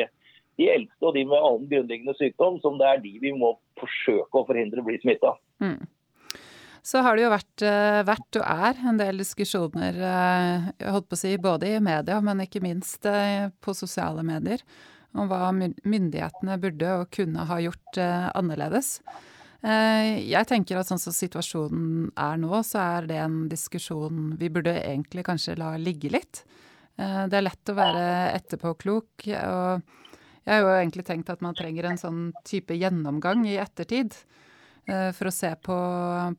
de 0.59 0.67
eldste 0.73 1.07
og 1.07 1.15
de 1.15 1.23
med 1.29 1.39
annen 1.39 1.69
grunnleggende 1.71 2.17
sykdom, 2.19 2.59
som 2.63 2.81
det 2.81 2.89
er 2.91 3.01
de 3.05 3.15
vi 3.23 3.33
må 3.37 3.55
forsøke 3.79 4.41
å 4.41 4.47
forhindre 4.49 4.83
å 4.83 4.89
bli 4.89 4.99
smitta. 5.03 5.37
Mm. 5.63 5.87
så 6.89 7.03
har 7.05 7.17
det 7.17 7.25
jo 7.25 7.33
vært, 7.33 7.63
eh, 7.69 8.03
vært, 8.07 8.37
og 8.41 8.45
er 8.49 8.79
en 8.89 8.97
del 8.97 9.19
diskusjoner, 9.21 9.99
eh, 10.09 11.01
si, 11.21 11.37
både 11.37 11.77
i 11.77 11.81
media, 11.81 12.21
men 12.21 12.41
ikke 12.41 12.63
minst 12.65 13.05
eh, 13.05 13.51
på 13.61 13.75
sosiale 13.77 14.23
medier, 14.25 14.63
om 15.15 15.29
hva 15.29 15.51
myndighetene 15.53 16.57
burde 16.63 16.95
og 17.01 17.11
kunne 17.11 17.45
ha 17.45 17.59
gjort 17.61 17.99
annerledes. 17.99 19.01
Jeg 19.63 20.47
tenker 20.47 20.79
at 20.79 20.87
sånn 20.87 21.01
som 21.01 21.13
situasjonen 21.13 22.13
er 22.15 22.37
nå, 22.39 22.61
så 22.63 22.79
er 22.79 23.09
det 23.09 23.17
en 23.17 23.39
diskusjon 23.49 24.37
vi 24.39 24.51
burde 24.53 24.77
egentlig 24.77 25.25
kanskje 25.27 25.57
la 25.59 25.73
ligge 25.81 26.13
litt. 26.13 26.45
Det 26.95 27.35
er 27.35 27.43
lett 27.43 27.73
å 27.73 27.75
være 27.75 28.05
etterpåklok, 28.37 29.27
og 29.49 29.83
jeg 30.49 30.55
har 30.55 30.65
jo 30.65 30.75
egentlig 30.79 31.05
tenkt 31.05 31.29
at 31.29 31.43
man 31.45 31.57
trenger 31.57 31.91
en 31.91 32.01
sånn 32.01 32.21
type 32.49 32.73
gjennomgang 32.73 33.45
i 33.45 33.59
ettertid. 33.61 34.17
Eh, 34.89 35.11
for 35.13 35.29
å 35.29 35.35
se 35.35 35.51
på, 35.65 35.77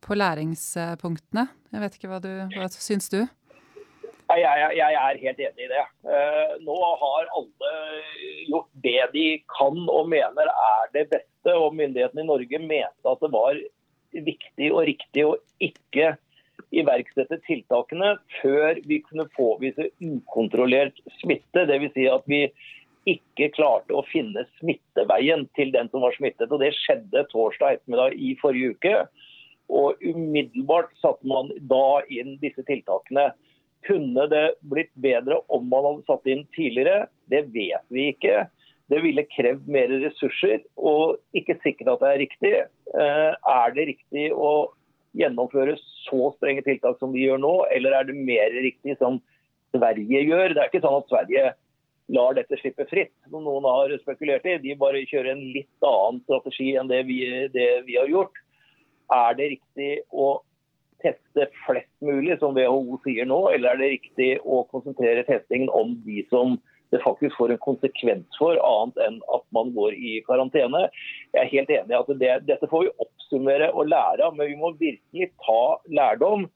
på 0.01 0.17
læringspunktene. 0.17 1.45
Jeg 1.69 1.83
vet 1.83 1.97
ikke 1.97 2.09
hva 2.09 2.21
du 2.23 2.31
hva 2.55 2.69
syns 2.73 3.11
du? 3.13 3.19
Jeg, 4.29 4.41
jeg, 4.45 4.73
jeg, 4.77 4.95
er 5.01 5.19
helt 5.23 5.43
enig 5.45 5.65
i 5.65 5.69
det. 5.69 5.83
Eh, 6.05 6.55
nå 6.65 6.77
har 7.01 7.29
alle 7.37 7.73
gjort 8.49 8.71
det 8.85 9.03
de 9.13 9.27
kan 9.53 9.77
og 9.89 10.09
mener 10.09 10.49
er 10.53 10.89
det 10.95 11.05
beste. 11.13 11.53
Og 11.53 11.77
myndighetene 11.77 12.25
i 12.25 12.29
Norge 12.29 12.61
mente 12.61 13.13
at 13.13 13.21
det 13.21 13.31
var 13.33 13.61
viktig 14.09 14.71
og 14.73 14.83
riktig 14.89 15.27
å 15.29 15.37
ikke 15.61 16.15
iverksette 16.75 17.39
tiltakene 17.45 18.15
før 18.39 18.81
vi 18.89 18.99
kunne 19.05 19.29
påvise 19.37 19.91
ukontrollert 20.01 20.97
smitte. 21.21 21.65
Dvs. 21.69 21.93
Si 21.93 22.09
at 22.09 22.25
vi 22.29 22.47
ikke 23.13 23.51
klarte 23.55 23.95
å 23.95 24.05
finne 24.09 24.45
smitteveien 24.59 25.45
til 25.57 25.73
den 25.75 25.89
som 25.91 26.03
var 26.05 26.15
smittet. 26.17 26.51
og 26.51 26.61
Det 26.61 26.71
skjedde 26.77 27.25
torsdag 27.31 27.79
ettermiddag 27.79 28.15
i 28.17 28.35
forrige 28.41 28.75
uke. 28.75 28.95
Og 29.69 30.01
Umiddelbart 30.01 30.95
satte 31.01 31.27
man 31.29 31.51
da 31.69 32.01
inn 32.09 32.37
disse 32.41 32.65
tiltakene. 32.67 33.29
Kunne 33.87 34.25
det 34.31 34.45
blitt 34.71 34.91
bedre 34.99 35.39
om 35.47 35.69
man 35.71 35.85
hadde 35.87 36.07
satt 36.09 36.25
inn 36.27 36.43
tidligere? 36.55 37.07
Det 37.31 37.45
vet 37.53 37.85
vi 37.93 38.09
ikke. 38.13 38.47
Det 38.89 39.03
ville 39.03 39.27
krevd 39.29 39.67
mer 39.69 39.91
ressurser, 40.01 40.63
og 40.75 41.19
ikke 41.37 41.59
sikkert 41.61 41.93
at 41.93 42.03
det 42.03 42.09
er 42.09 42.21
riktig. 42.23 42.53
Eh, 42.97 43.31
er 43.37 43.75
det 43.75 43.85
riktig 43.91 44.29
å 44.33 44.71
gjennomføre 45.17 45.75
så 46.07 46.31
strenge 46.37 46.63
tiltak 46.65 46.97
som 47.01 47.13
vi 47.13 47.27
gjør 47.27 47.41
nå, 47.41 47.53
eller 47.75 47.99
er 47.99 48.09
det 48.09 48.17
mer 48.17 48.53
riktig 48.57 48.97
som 48.97 49.19
Sverige 49.75 50.23
gjør? 50.25 50.55
Det 50.55 50.63
er 50.63 50.71
ikke 50.71 50.81
sånn 50.81 50.97
at 50.97 51.11
Sverige 51.13 51.51
lar 52.09 52.33
dette 52.37 52.57
slippe 52.57 52.85
fritt, 52.89 53.13
som 53.29 53.43
noen 53.45 53.65
har 53.69 53.93
spekulert 54.01 54.45
i. 54.49 54.57
De 54.63 54.75
bare 54.79 55.05
kjører 55.05 55.33
en 55.35 55.43
litt 55.53 55.85
annen 55.85 56.21
strategi 56.25 56.71
enn 56.79 56.89
det 56.89 57.03
vi, 57.09 57.21
det 57.53 57.69
vi 57.87 57.97
har 57.99 58.09
gjort. 58.09 58.39
Er 59.13 59.37
det 59.37 59.51
riktig 59.55 59.91
å 60.09 60.39
teste 61.03 61.47
flest 61.65 61.93
mulig, 62.03 62.35
som 62.41 62.57
WHO 62.57 62.99
sier 63.05 63.29
nå, 63.29 63.39
eller 63.53 63.73
er 63.73 63.81
det 63.81 63.93
riktig 63.95 64.31
å 64.43 64.63
konsentrere 64.71 65.23
testingen 65.27 65.71
om 65.71 65.95
de 66.05 66.25
som 66.31 66.57
det 66.89 67.01
faktisk 67.03 67.35
får 67.37 67.53
en 67.53 67.61
konsekvens 67.61 68.37
for, 68.39 68.57
annet 68.65 68.97
enn 69.05 69.19
at 69.35 69.43
man 69.53 69.69
går 69.75 69.93
i 69.93 70.15
karantene. 70.25 70.87
Jeg 71.35 71.43
er 71.43 71.51
helt 71.53 71.73
enig 71.75 71.93
i 71.93 71.99
at 71.99 72.13
det, 72.21 72.31
dette 72.49 72.69
får 72.71 72.87
vi 72.87 72.95
oppsummere 73.05 73.69
og 73.75 73.91
lære 73.91 74.25
av, 74.25 74.37
men 74.37 74.49
vi 74.49 74.57
må 74.57 74.73
virkelig 74.79 75.29
ta 75.45 75.61
lærdom 75.93 76.47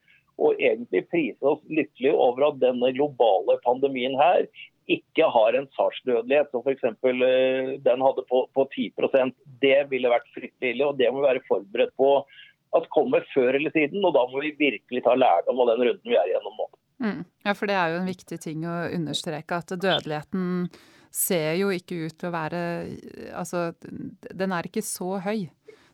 og 0.41 0.57
egentlig 0.57 1.03
prise 1.11 1.45
oss 1.45 1.61
lykkelige 1.69 2.15
over 2.17 2.47
at 2.47 2.61
denne 2.63 2.89
globale 2.97 3.59
pandemien 3.65 4.17
her 4.17 4.47
ikke 4.91 5.27
har 5.31 5.55
en 5.57 5.67
SARS-dødelighet 5.77 6.51
som 6.51 6.63
f.eks. 6.63 6.83
Eh, 6.83 7.73
den 7.85 8.03
hadde 8.03 8.25
på, 8.29 8.43
på 8.55 8.65
10% 8.75 9.35
Det 9.63 9.77
ville 9.91 10.11
vært 10.11 10.29
fryktelig 10.35 10.73
ille, 10.75 10.89
og 10.89 10.99
det 10.99 11.11
må 11.11 11.21
vi 11.21 11.29
være 11.29 11.45
forberedt 11.47 11.93
på 11.99 12.15
at 12.77 12.89
kommer 12.93 13.25
før 13.33 13.59
eller 13.59 13.73
siden. 13.75 14.03
og 14.03 14.15
Da 14.15 14.25
må 14.29 14.41
vi 14.43 14.55
virkelig 14.59 15.03
ta 15.05 15.15
lærdom 15.15 15.61
av 15.63 15.73
den 15.73 15.85
runden 15.87 16.09
vi 16.09 16.17
er 16.17 16.31
igjennom 16.31 16.57
nå. 16.59 16.69
Mm. 17.03 17.21
Ja, 17.45 17.53
for 17.57 17.69
det 17.69 17.77
er 17.77 17.93
jo 17.93 18.01
en 18.01 18.11
viktig 18.11 18.39
ting 18.43 18.65
å 18.69 18.75
understreke 18.93 19.59
at 19.59 19.73
dødeligheten 19.75 20.67
ser 21.13 21.59
jo 21.59 21.69
ikke 21.73 22.07
ut 22.07 22.15
til 22.17 22.31
å 22.31 22.33
være 22.33 22.61
Altså, 23.37 23.71
den 24.33 24.55
er 24.55 24.69
ikke 24.69 24.85
så 24.85 25.17
høy. 25.23 25.47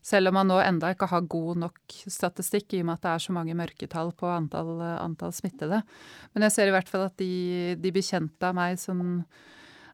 Selv 0.10 0.32
om 0.32 0.40
man 0.40 0.50
nå 0.50 0.58
enda 0.64 0.90
ikke 0.94 1.10
har 1.12 1.28
god 1.30 1.60
nok 1.68 2.00
statistikk, 2.10 2.74
i 2.74 2.82
og 2.82 2.90
med 2.90 2.98
at 2.98 3.06
det 3.06 3.14
er 3.14 3.24
så 3.28 3.36
mange 3.36 3.58
mørketall 3.58 4.10
på 4.18 4.30
antall, 4.32 4.74
antall 4.98 5.36
smittede. 5.36 5.84
Men 6.34 6.48
jeg 6.48 6.56
ser 6.56 6.72
i 6.72 6.74
hvert 6.74 6.90
fall 6.90 7.06
at 7.10 7.18
de, 7.22 7.78
de 7.78 7.94
bekjente 7.94 8.50
av 8.50 8.58
meg 8.58 8.80
som 8.82 9.04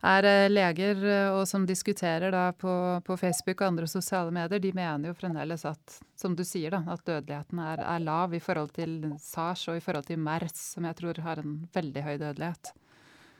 er 0.06 0.28
eh, 0.30 0.48
leger 0.52 1.02
eh, 1.04 1.34
og 1.34 1.44
som 1.50 1.66
diskuterer 1.68 2.34
da 2.34 2.46
på, 2.58 2.72
på, 3.06 3.18
Facebook 3.18 3.62
og 3.62 3.68
andre 3.72 3.90
sosiale 3.90 4.34
medier, 4.34 4.62
de 4.62 4.72
mener 4.76 5.10
jo 5.10 5.18
fremdeles 5.18 5.66
at, 5.68 6.00
som 6.20 6.36
du 6.38 6.44
sier, 6.46 6.76
da, 6.76 6.84
at 6.94 7.06
dødeligheten 7.08 7.62
er, 7.64 7.84
er, 7.84 8.06
lav 8.06 8.34
i 8.36 8.42
forhold 8.44 8.74
til 8.78 8.98
SARS 9.22 9.68
og 9.72 9.80
i 9.80 9.84
forhold 9.84 10.08
til 10.10 10.22
MERS, 10.22 10.58
som 10.76 10.88
jeg 10.88 11.00
tror 11.02 11.22
har 11.26 11.42
en 11.42 11.62
veldig 11.76 12.06
høy 12.06 12.16
dødelighet. 12.22 12.74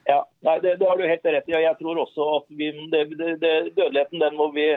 Ja, 0.06 0.20
nei, 0.46 0.60
det, 0.62 0.76
det 0.82 0.86
har 0.86 1.00
du 1.00 1.08
helt 1.08 1.24
rett 1.34 1.48
i. 1.50 1.56
Jeg 1.58 1.78
tror 1.80 1.98
også 2.04 2.26
at 2.40 2.50
vi, 2.54 2.70
det, 2.94 3.08
dødeligheten 3.42 4.22
den 4.22 4.38
må 4.38 4.52
vi 4.54 4.68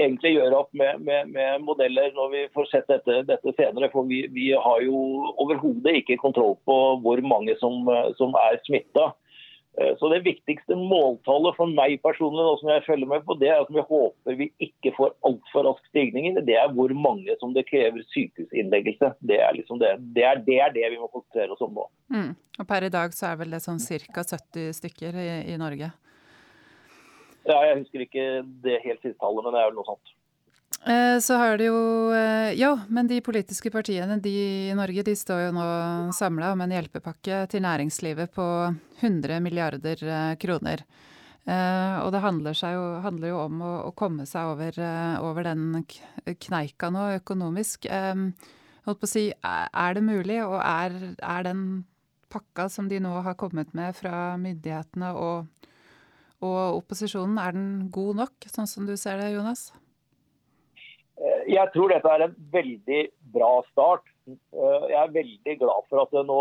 egentlig 0.00 0.34
gjøre 0.36 0.62
opp 0.62 0.72
med, 0.76 1.02
med, 1.04 1.30
med, 1.34 1.62
modeller 1.64 2.12
når 2.16 2.32
vi 2.32 2.42
får 2.54 2.70
sett 2.70 2.88
dette, 2.90 3.22
dette 3.28 3.54
senere. 3.56 3.90
For 3.92 4.08
vi, 4.08 4.24
vi 4.32 4.50
har 4.52 4.82
jo 4.84 4.98
overhodet 5.42 6.02
ikke 6.02 6.20
kontroll 6.22 6.56
på 6.68 6.80
hvor 7.04 7.22
mange 7.24 7.56
som, 7.60 7.88
som 8.18 8.36
er 8.46 8.60
smitta. 8.66 9.12
Eh, 9.80 9.96
så 9.98 10.08
Det 10.08 10.22
viktigste 10.24 10.76
måltallet 10.76 11.56
for 11.58 11.68
meg 11.68 11.98
personlig 12.04 12.44
nå 12.44 12.54
som 12.60 12.70
jeg 12.72 12.84
følger 12.86 13.10
med 13.10 13.24
på, 13.28 13.36
det 13.40 13.50
er 13.52 13.60
at 13.60 13.72
vi 13.72 13.84
håper 13.90 14.38
vi 14.38 14.48
ikke 14.68 14.94
får 14.96 15.12
altfor 15.28 15.68
rask 15.68 15.90
stigning. 15.90 16.32
Det 16.48 16.56
er 16.56 16.72
hvor 16.72 16.92
mange 16.96 17.36
som 17.40 17.52
det 17.56 17.66
krever 17.68 18.04
sykehusinnleggelse. 18.14 19.12
Det 19.20 19.40
er, 19.40 19.52
liksom 19.58 19.80
det. 19.82 19.92
Det, 20.16 20.24
er, 20.24 20.40
det, 20.48 20.58
er 20.64 20.72
det 20.72 20.88
vi 20.94 21.00
må 21.00 21.10
konsentrere 21.12 21.52
oss 21.52 21.64
om 21.64 21.76
nå. 21.76 21.86
Mm. 22.14 22.32
Og 22.60 22.68
Per 22.70 22.88
i 22.88 22.92
dag 22.92 23.14
så 23.16 23.30
er 23.32 23.40
vel 23.42 23.52
det 23.52 23.62
sånn 23.64 23.82
ca. 23.82 24.24
70 24.24 24.72
stykker 24.80 25.20
i, 25.20 25.28
i 25.52 25.60
Norge? 25.60 25.92
Ja, 27.46 27.58
Jeg 27.68 27.82
husker 27.82 28.04
ikke 28.06 28.28
det 28.64 28.80
helt 28.84 29.02
siste 29.02 29.18
tallet, 29.22 29.44
men 29.46 29.54
det 29.54 29.62
er 29.62 29.68
vel 29.70 29.78
noe 29.78 29.86
sånt. 29.86 30.14
Eh, 30.86 31.18
så 31.22 31.38
har 31.40 31.58
det 31.58 31.68
jo 31.68 31.76
Jo, 31.76 32.54
Ja, 32.56 32.72
men 32.88 33.06
de 33.06 33.20
politiske 33.20 33.70
partiene 33.70 34.18
de 34.22 34.32
i 34.70 34.74
Norge 34.74 35.02
de 35.06 35.14
står 35.16 35.46
jo 35.46 35.54
nå 35.54 35.66
samla 36.14 36.52
om 36.52 36.60
en 36.62 36.74
hjelpepakke 36.74 37.46
til 37.50 37.62
næringslivet 37.62 38.32
på 38.34 38.46
100 39.00 39.40
milliarder 39.40 40.02
eh, 40.02 40.34
kroner. 40.36 40.86
Og 41.46 42.08
det 42.10 42.20
handler, 42.24 42.56
jo, 42.58 42.86
handler 43.04 43.28
jo, 43.28 43.36
om 43.38 43.60
å, 43.62 43.72
å, 43.86 43.90
komme 43.94 44.24
seg 44.26 44.48
over, 44.50 44.80
over 45.22 45.46
den 45.46 45.84
kneika 46.42 46.88
nå 46.90 47.04
økonomisk. 47.20 47.86
Holdt 47.86 48.98
på 48.98 49.06
å 49.06 49.10
si, 49.12 49.28
er 49.30 49.94
det 49.94 50.02
mulig, 50.02 50.40
og 50.42 50.56
er, 50.58 50.96
er 51.22 51.46
den 51.46 51.84
pakka 52.34 52.66
som 52.66 52.88
de 52.90 52.98
nå 52.98 53.14
har 53.22 53.38
kommet 53.38 53.70
med 53.78 53.94
fra 53.94 54.34
myndighetene 54.42 55.12
og 55.14 55.70
og 56.44 56.82
opposisjonen, 56.82 57.38
er 57.40 57.56
den 57.56 57.68
god 57.94 58.22
nok, 58.22 58.48
sånn 58.52 58.68
som 58.70 58.88
du 58.88 58.94
ser 59.00 59.20
det, 59.22 59.32
Jonas? 59.34 59.70
Eh, 61.16 61.46
jeg 61.54 61.72
tror 61.72 61.92
dette 61.92 62.12
er 62.12 62.26
en 62.26 62.36
veldig 62.52 63.00
bra 63.34 63.52
start. 63.70 64.04
Eh, 64.28 64.86
jeg 64.90 65.00
er 65.00 65.14
veldig 65.14 65.56
glad 65.62 65.88
for 65.88 66.02
at 66.02 66.12
det 66.12 66.24
nå 66.28 66.40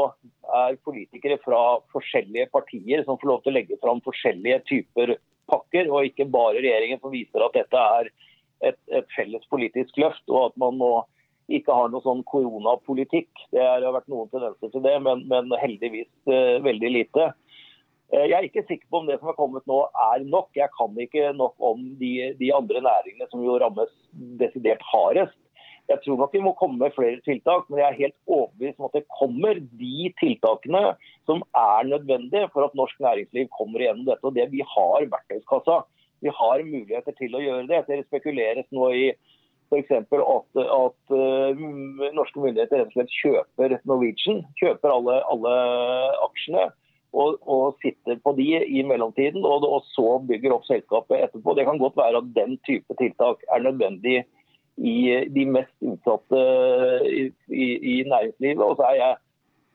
er 0.60 0.80
politikere 0.88 1.40
fra 1.44 1.62
forskjellige 1.96 2.52
partier 2.54 3.06
som 3.06 3.20
får 3.22 3.32
lov 3.32 3.44
til 3.44 3.54
å 3.54 3.58
legge 3.60 3.80
fram 3.84 4.04
forskjellige 4.06 4.62
typer 4.72 5.18
pakker, 5.52 5.92
og 5.94 6.10
ikke 6.10 6.28
bare 6.32 6.62
regjeringen 6.62 7.02
som 7.02 7.14
viser 7.14 7.46
at 7.46 7.56
dette 7.56 7.90
er 8.00 8.10
et, 8.66 8.80
et 8.90 9.12
felles 9.16 9.44
politisk 9.52 10.00
løft, 10.02 10.24
og 10.32 10.50
at 10.50 10.58
man 10.60 10.80
nå 10.82 10.94
ikke 11.54 11.74
har 11.78 11.92
noe 11.94 12.02
sånn 12.02 12.24
koronapolitikk. 12.26 13.30
Det 13.54 13.62
har 13.62 13.84
vært 13.94 14.10
noen 14.10 14.32
tendenser 14.32 14.72
til 14.74 14.82
det, 14.86 14.96
men, 15.06 15.26
men 15.30 15.52
heldigvis 15.62 16.10
uh, 16.26 16.58
veldig 16.66 16.90
lite. 16.90 17.28
Eh, 18.14 18.28
jeg 18.30 18.36
er 18.38 18.46
ikke 18.46 18.66
sikker 18.68 18.86
på 18.90 19.02
om 19.02 19.08
det 19.10 19.18
som 19.20 19.32
er 19.32 19.38
kommet 19.40 19.66
nå 19.70 19.80
er 20.10 20.26
nok. 20.28 20.52
Jeg 20.58 20.70
kan 20.76 21.00
ikke 21.02 21.32
nok 21.38 21.56
om 21.72 21.82
de, 22.02 22.12
de 22.40 22.52
andre 22.54 22.84
næringene 22.86 23.28
som 23.32 23.42
jo 23.46 23.58
rammes 23.62 23.92
desidert 24.42 24.84
hardest. 24.92 25.38
Jeg 25.90 26.02
tror 26.02 26.18
nok 26.18 26.32
vi 26.34 26.42
må 26.42 26.56
komme 26.58 26.80
med 26.82 26.96
flere 26.96 27.22
tiltak, 27.26 27.68
men 27.70 27.78
jeg 27.78 27.88
er 27.88 28.00
helt 28.00 28.16
overbevist 28.26 28.80
om 28.80 28.88
at 28.88 28.96
det 28.98 29.18
kommer 29.20 29.60
de 29.82 30.08
tiltakene 30.18 30.82
som 31.30 31.44
er 31.62 31.90
nødvendige 31.92 32.50
for 32.54 32.66
at 32.66 32.78
norsk 32.78 32.98
næringsliv 33.06 33.52
kommer 33.54 33.84
igjennom 33.84 34.08
dette. 34.08 34.26
Og 34.26 34.34
det 34.34 34.50
Vi 34.54 34.66
har 34.66 35.06
verktøyskassa. 35.14 35.84
Vi 36.26 36.34
har 36.34 36.66
muligheter 36.66 37.14
til 37.20 37.38
å 37.38 37.44
gjøre 37.44 37.68
det. 37.70 37.84
Det 37.90 38.08
spekuleres 38.08 38.66
nå 38.74 38.90
i 38.98 39.06
f.eks. 39.70 39.92
At, 39.94 40.58
at 40.64 41.14
uh, 41.14 41.62
norske 42.18 42.42
myndigheter 42.42 42.82
rett 42.82 42.90
og 42.90 42.98
slett 42.98 43.14
kjøper 43.22 43.78
Norwegian. 43.86 44.42
Kjøper 44.62 44.94
alle, 44.94 45.20
alle 45.30 45.54
aksjene 46.26 46.66
og, 47.16 47.38
og 47.48 47.78
sitter 47.84 48.20
på 48.24 48.34
de 48.38 48.48
i 48.66 48.84
mellomtiden, 48.88 49.46
og, 49.48 49.64
og, 49.64 49.84
så 49.96 50.18
bygger 50.28 50.56
opp 50.56 50.68
selskapet 50.68 51.24
etterpå. 51.24 51.56
Det 51.56 51.68
kan 51.68 51.80
godt 51.82 51.98
være 52.00 52.22
at 52.22 52.32
den 52.36 52.58
type 52.68 52.98
tiltak 53.00 53.44
er 53.56 53.64
nødvendig 53.64 54.24
i 54.76 54.96
de 55.32 55.46
mest 55.48 55.76
utsatte 55.88 56.42
i, 57.08 57.30
i, 57.48 57.68
i 57.94 57.96
næringslivet. 58.10 58.64
Og 58.64 58.76
så 58.80 58.90
er 58.90 58.98
jeg 59.00 59.22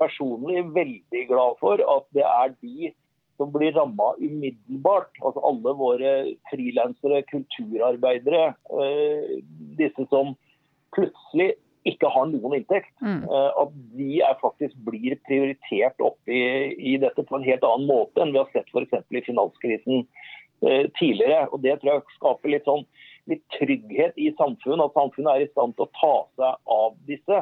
personlig 0.00 0.64
veldig 0.74 1.24
glad 1.28 1.56
for 1.60 1.80
at 1.96 2.08
det 2.16 2.26
er 2.26 2.52
de 2.60 2.92
som 3.40 3.52
blir 3.54 3.72
ramma 3.72 4.12
umiddelbart. 4.20 5.14
Altså 5.24 5.40
alle 5.48 5.72
våre 5.80 6.12
frilansere, 6.50 7.22
kulturarbeidere. 7.32 8.52
Øh, 8.68 9.40
disse 9.80 10.04
som 10.12 10.34
plutselig 10.92 11.54
ikke 11.88 12.10
har 12.12 12.26
noen 12.28 12.58
inntekt. 12.58 12.90
Mm. 13.00 13.22
At 13.30 13.76
de 13.96 14.20
er 14.26 14.40
faktisk 14.42 14.76
blir 14.86 15.16
prioritert 15.28 16.02
opp 16.04 16.18
i, 16.28 16.42
i, 16.76 16.96
dette 17.00 17.24
på 17.24 17.38
en 17.38 17.46
helt 17.46 17.64
annen 17.66 17.88
måte 17.88 18.20
enn 18.20 18.34
vi 18.34 18.42
har 18.42 18.50
sett 18.52 18.68
f.eks. 18.68 19.06
i 19.08 19.24
finanskrisen 19.24 20.04
tidligere. 20.98 21.46
Og 21.54 21.62
Det 21.64 21.78
tror 21.80 21.94
jeg 21.94 22.18
skaper 22.18 22.52
litt, 22.52 22.66
sånn, 22.68 22.84
litt 23.32 23.46
trygghet 23.56 24.18
i 24.20 24.28
samfunnet, 24.36 24.90
at 24.90 24.98
samfunnet 24.98 25.32
er 25.32 25.46
i 25.46 25.52
stand 25.54 25.78
til 25.78 25.86
å 25.86 25.94
ta 25.96 26.14
seg 26.36 26.76
av 26.76 27.00
disse. 27.08 27.40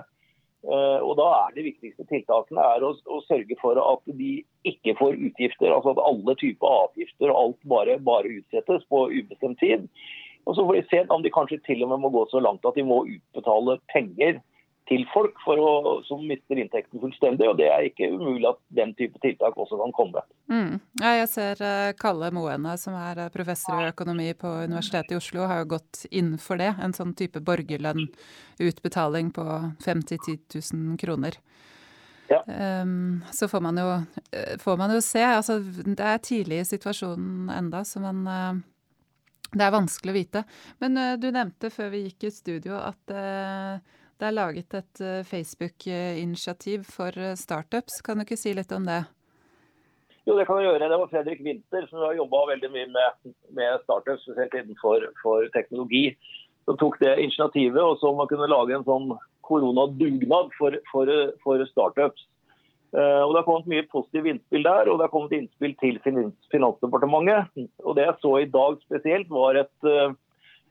Eh, 0.66 1.00
og 1.06 1.12
da 1.20 1.26
er 1.46 1.52
De 1.54 1.62
viktigste 1.68 2.04
tiltakene 2.10 2.62
er 2.74 2.82
å, 2.82 2.90
å, 3.06 3.20
sørge 3.28 3.54
for 3.60 3.78
at 3.78 4.02
de 4.18 4.40
ikke 4.66 4.96
får 4.98 5.18
utgifter. 5.28 5.70
altså 5.70 5.94
At 5.94 6.02
alle 6.02 6.34
typer 6.40 6.80
avgifter 6.86 7.30
og 7.30 7.38
alt 7.42 7.68
bare, 7.72 7.98
bare 8.02 8.38
utsettes 8.40 8.86
på 8.90 9.04
ubestemt 9.14 9.60
tid. 9.62 9.86
Og 10.48 10.56
Så 10.56 10.64
får 10.64 10.78
de 10.78 10.86
se 10.88 11.02
om 11.12 11.22
de 11.22 11.30
kanskje 11.32 11.60
til 11.66 11.82
og 11.84 11.90
med 11.92 12.00
må 12.00 12.10
gå 12.14 12.24
så 12.30 12.40
langt 12.40 12.64
at 12.64 12.76
de 12.78 12.86
må 12.86 13.02
utbetale 13.04 13.76
penger 13.92 14.40
til 14.88 15.04
folk 15.12 15.36
å, 15.52 15.98
som 16.08 16.22
mister 16.24 16.56
inntekten 16.56 17.00
fullstendig. 17.02 17.44
og 17.50 17.58
Det 17.60 17.68
er 17.68 17.88
ikke 17.90 18.08
umulig 18.14 18.48
at 18.48 18.60
den 18.78 18.94
type 18.96 19.20
tiltak 19.20 19.58
også 19.60 19.76
kan 19.82 19.92
komme. 19.96 20.22
Mm. 20.48 20.78
Ja, 21.02 21.12
jeg 21.20 21.28
ser 21.34 21.60
uh, 21.60 21.90
Kalle 21.98 22.30
Moene, 22.32 22.76
som 22.80 22.96
er 22.96 23.26
uh, 23.26 23.32
professor 23.34 23.82
i 23.82 23.90
økonomi 23.90 24.30
på 24.38 24.48
Universitetet 24.64 25.12
i 25.12 25.18
Oslo, 25.20 25.44
har 25.50 25.62
jo 25.62 25.74
gått 25.74 26.06
inn 26.08 26.36
for 26.40 26.60
det. 26.60 26.72
En 26.80 26.96
sånn 26.96 27.12
type 27.18 27.42
borgerlønnutbetaling 27.44 29.32
på 29.36 29.46
5 29.84 30.04
10 30.08 30.38
000 30.56 30.96
kroner. 31.04 31.36
Ja. 32.28 32.40
Um, 32.48 33.20
så 33.32 33.48
får 33.48 33.62
man, 33.64 33.76
jo, 33.80 33.92
uh, 34.32 34.56
får 34.60 34.80
man 34.80 34.96
jo 34.96 35.04
se. 35.04 35.24
Altså, 35.28 35.60
det 35.84 36.00
er 36.00 36.24
tidlig 36.24 36.62
i 36.62 36.68
situasjonen 36.72 37.52
enda, 37.52 37.84
så 37.84 38.00
man 38.00 38.24
det 39.54 39.64
er 39.64 39.74
vanskelig 39.74 40.12
å 40.12 40.18
vite. 40.18 40.42
Men 40.82 40.98
du 41.20 41.30
nevnte 41.32 41.70
før 41.72 41.92
vi 41.94 42.04
gikk 42.06 42.28
i 42.28 42.34
studio 42.34 42.80
at 42.80 43.00
det 44.18 44.26
er 44.26 44.34
laget 44.34 44.74
et 44.74 45.00
uh, 45.04 45.20
Facebook-initiativ 45.24 46.88
for 46.90 47.14
startups. 47.38 48.00
Kan 48.02 48.18
du 48.18 48.26
ikke 48.26 48.38
si 48.40 48.50
litt 48.56 48.72
om 48.74 48.88
det? 48.88 49.04
Jo, 50.28 50.34
det 50.36 50.44
kan 50.44 50.58
jeg 50.60 50.66
gjøre. 50.68 50.88
Det 50.90 50.98
var 51.00 51.10
Fredrik 51.12 51.38
Winther 51.44 51.86
som 51.88 52.02
har 52.04 52.18
jobba 52.18 52.42
veldig 52.50 52.68
mye 52.74 52.88
med, 52.92 53.30
med, 53.56 53.78
startups, 53.86 54.26
spesielt 54.26 54.56
innenfor 54.58 55.06
for 55.22 55.46
teknologi. 55.54 56.10
Som 56.68 56.76
tok 56.76 56.98
det 57.00 57.14
initiativet, 57.22 57.80
og 57.80 57.96
så 57.96 58.10
man 58.12 58.28
kunne 58.28 58.50
lage 58.50 58.76
en 58.76 58.84
sånn 58.84 59.14
koronadugnad 59.48 60.50
for, 60.58 60.76
for, 60.90 61.12
for 61.40 61.64
startups. 61.70 62.26
Uh, 62.96 63.20
og 63.26 63.34
Det 63.34 63.40
har 63.40 63.46
kommet 63.48 63.68
mye 63.68 63.88
positive 63.92 64.30
innspill 64.32 64.64
der, 64.64 64.88
og 64.88 64.96
det 64.96 65.06
har 65.08 65.12
kommet 65.12 65.34
innspill 65.36 65.74
til 65.82 65.98
Finansdepartementet. 66.04 67.52
Og 67.84 67.98
Det 67.98 68.06
jeg 68.06 68.20
så 68.22 68.32
i 68.40 68.48
dag 68.48 68.78
spesielt, 68.86 69.28
var 69.28 69.60
et 69.60 69.88
uh, 69.88 70.16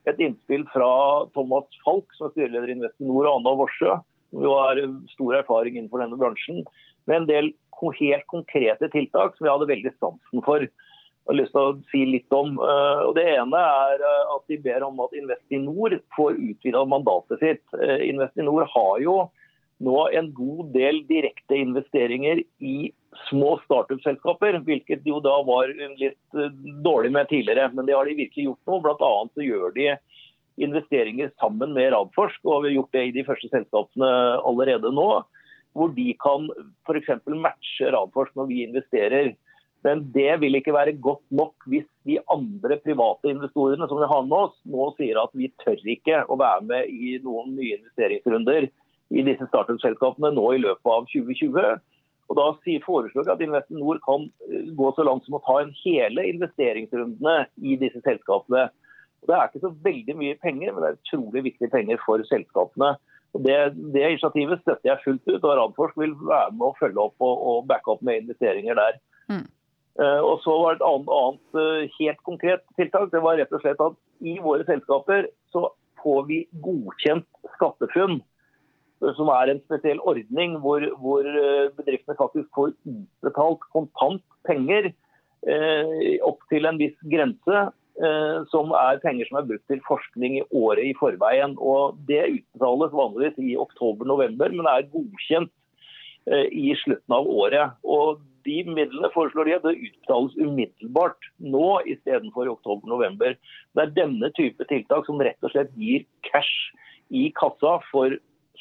et 0.07 0.19
innspill 0.24 0.63
fra 0.71 0.89
Thomas 1.36 1.67
Falk, 1.83 2.07
som 2.15 2.29
er 2.29 2.36
styreleder 2.36 2.71
i 2.71 2.77
Investinor, 2.77 3.25
og 3.25 3.39
Anna 3.39 3.55
Worsø, 3.59 3.95
som 4.31 4.43
jo 4.43 4.53
har 4.55 4.79
stor 5.13 5.39
erfaring 5.41 5.77
innenfor 5.77 6.03
denne 6.03 6.19
bransjen, 6.19 6.62
med 7.07 7.21
en 7.21 7.31
del 7.31 7.53
helt 8.00 8.25
konkrete 8.31 8.89
tiltak 8.89 9.36
som 9.36 9.45
jeg 9.45 9.53
hadde 9.53 9.69
veldig 9.69 9.93
sansen 10.00 10.43
for. 10.45 10.63
Jeg 10.65 11.33
har 11.33 11.38
lyst 11.38 11.53
til 11.53 11.62
å 11.62 11.75
si 11.91 12.05
litt 12.07 12.33
om. 12.33 12.55
Eh, 12.57 13.01
og 13.05 13.13
Det 13.17 13.25
ene 13.36 13.59
er 13.59 14.01
eh, 14.01 14.29
at 14.33 14.43
de 14.50 14.57
ber 14.63 14.86
om 14.88 15.00
at 15.03 15.13
Investinor 15.13 15.97
får 16.15 16.39
utvida 16.39 16.86
mandatet 16.88 17.43
sitt. 17.43 17.63
Eh, 17.75 18.07
Investinor 18.07 18.65
har 18.71 19.01
jo 19.03 19.17
nå 19.84 19.98
en 20.17 20.31
god 20.34 20.72
del 20.74 21.03
direkte 21.10 21.57
investeringer 21.62 22.41
i 22.60 22.91
små 23.29 23.55
startup-selskaper, 23.65 24.60
hvilket 24.65 25.05
jo 25.05 25.19
da 25.24 25.36
var 25.46 25.72
litt 26.00 26.38
eh, 26.38 26.53
dårlig 26.86 27.13
med 27.13 27.29
tidligere. 27.29 27.69
Men 27.74 27.88
det 27.88 27.96
har 27.98 28.10
de 28.10 28.17
virkelig 28.17 28.48
gjort 28.50 28.69
nå. 28.69 28.79
Blant 28.86 29.03
annet 29.05 29.38
så 29.38 29.46
gjør 29.46 29.74
de 29.77 29.89
investeringer 30.67 31.34
sammen 31.38 31.75
med 31.77 31.91
Radforsk, 31.93 32.41
og 32.46 32.63
vi 32.63 32.72
har 32.72 32.79
gjort 32.79 32.96
det 32.98 33.03
i 33.07 33.17
de 33.19 33.25
første 33.27 33.50
selskapene 33.53 34.13
allerede 34.41 34.93
nå. 34.93 35.10
Hvor 35.77 35.91
de 35.93 36.07
kan 36.24 36.48
f.eks. 36.88 37.12
matche 37.38 37.91
Radforsk 37.93 38.34
når 38.39 38.50
vi 38.50 38.63
investerer. 38.65 39.36
Men 39.86 40.01
det 40.12 40.39
vil 40.41 40.58
ikke 40.58 40.73
være 40.73 40.97
godt 40.97 41.21
nok 41.30 41.67
hvis 41.69 41.86
de 42.10 42.17
andre 42.34 42.80
private 42.82 43.30
investorene 43.30 43.86
som 43.88 44.01
vi 44.01 44.10
har 44.10 44.25
med 44.25 44.47
oss, 44.47 44.58
nå 44.65 44.89
sier 44.97 45.21
at 45.21 45.38
vi 45.38 45.51
tør 45.62 45.78
ikke 45.93 46.23
å 46.25 46.39
være 46.41 46.65
med 46.65 46.89
i 46.89 47.19
noen 47.21 47.54
nye 47.54 47.78
investeringsrunder 47.78 48.71
i 49.13 49.24
disse 49.24 49.48
startup-selskapene 49.50 50.34
nå 50.36 50.48
i 50.56 50.63
løpet 50.63 50.91
av 50.91 51.08
2020. 51.12 51.78
Og 52.28 52.36
Da 52.36 52.48
foreslår 52.84 53.24
vi 53.24 53.34
at 53.34 53.43
Investinor 53.46 54.00
kan 54.04 54.28
eh, 54.50 54.72
gå 54.76 54.91
så 54.96 55.06
langt 55.08 55.26
som 55.26 55.38
å 55.38 55.43
ta 55.46 55.62
en 55.62 55.74
hele 55.84 56.28
investeringsrundene 56.34 57.38
i 57.63 57.78
disse 57.80 58.02
selskapene. 58.04 58.67
Og 59.24 59.30
det 59.30 59.38
er 59.38 59.48
ikke 59.48 59.63
så 59.63 59.76
veldig 59.86 60.15
mye 60.20 60.39
penger, 60.43 60.74
men 60.74 60.84
det 60.84 60.89
er 60.89 61.00
utrolig 61.00 61.46
viktige 61.48 61.72
penger 61.74 62.02
for 62.04 62.24
selskapene. 62.28 62.96
Og 63.36 63.43
det, 63.43 63.58
det, 63.93 64.04
initiativet 64.04 64.62
støtter 64.63 64.91
jeg 64.91 65.04
fullt 65.04 65.30
ut, 65.30 65.43
og 65.43 65.54
Radforsk 65.60 66.00
vil 66.00 66.15
være 66.20 66.54
med 66.56 66.67
å 66.70 66.76
følge 66.80 67.04
opp 67.04 67.24
og, 67.24 67.36
og 67.50 67.65
backe 67.70 67.93
opp 67.93 68.04
med 68.06 68.24
investeringer 68.24 68.78
der. 68.80 69.00
Mm. 69.32 69.46
Uh, 69.98 70.22
og 70.22 70.43
så 70.43 70.54
var 70.62 70.76
det 70.76 70.84
Et 70.84 70.88
annet, 70.88 71.12
annet 71.17 71.58
uh, 71.58 71.96
helt 71.98 72.20
konkret 72.28 72.63
tiltak 72.78 73.10
det 73.10 73.22
var 73.24 73.39
rett 73.39 73.54
og 73.56 73.63
slett 73.63 73.80
at 73.82 73.96
i 74.22 74.36
våre 74.43 74.65
selskaper 74.67 75.26
så 75.50 75.63
får 76.04 76.28
vi 76.28 76.43
godkjent 76.62 77.26
skattefunn 77.56 78.20
som 79.17 79.29
er 79.33 79.51
en 79.51 79.60
spesiell 79.65 79.99
ordning 80.10 80.57
hvor, 80.63 80.83
hvor 81.01 81.27
eh, 81.27 81.69
bedriftene 81.77 82.17
faktisk 82.17 82.47
får 82.55 82.73
utbetalt 82.88 83.65
kontant 83.73 84.23
penger 84.47 84.89
eh, 84.89 86.15
opp 86.25 86.41
til 86.51 86.67
en 86.69 86.79
viss 86.81 86.97
grense, 87.12 87.65
eh, 88.01 88.39
som 88.53 88.73
er 88.77 89.01
penger 89.03 89.29
som 89.29 89.41
er 89.41 89.49
brukt 89.51 89.67
til 89.71 89.83
forskning 89.88 90.39
i 90.39 90.45
året 90.49 90.89
i 90.89 90.95
forveien. 90.97 91.57
Og 91.57 91.99
Det 92.10 92.23
utbetales 92.39 92.95
vanligvis 92.95 93.43
i 93.43 93.57
oktober-november, 93.60 94.55
men 94.55 94.71
er 94.71 94.89
godkjent 94.93 95.53
eh, 96.31 96.47
i 96.51 96.73
slutten 96.83 97.19
av 97.19 97.29
året. 97.29 97.77
Og 97.83 98.23
De 98.47 98.62
midlene 98.63 99.12
foreslår 99.12 99.45
de 99.45 99.57
at 99.57 99.65
det 99.67 99.75
utbetales 99.89 100.38
umiddelbart 100.39 101.31
nå 101.43 101.81
istedenfor 101.93 102.47
i 102.47 102.53
oktober-november. 102.55 103.36
Det 103.75 103.83
er 103.83 103.97
denne 103.97 104.31
type 104.39 104.63
tiltak 104.71 105.05
som 105.05 105.21
rett 105.21 105.43
og 105.43 105.51
slett 105.51 105.73
gir 105.75 106.07
cash 106.29 106.71
i 107.12 107.27
kassa 107.36 107.77
for 107.91 108.15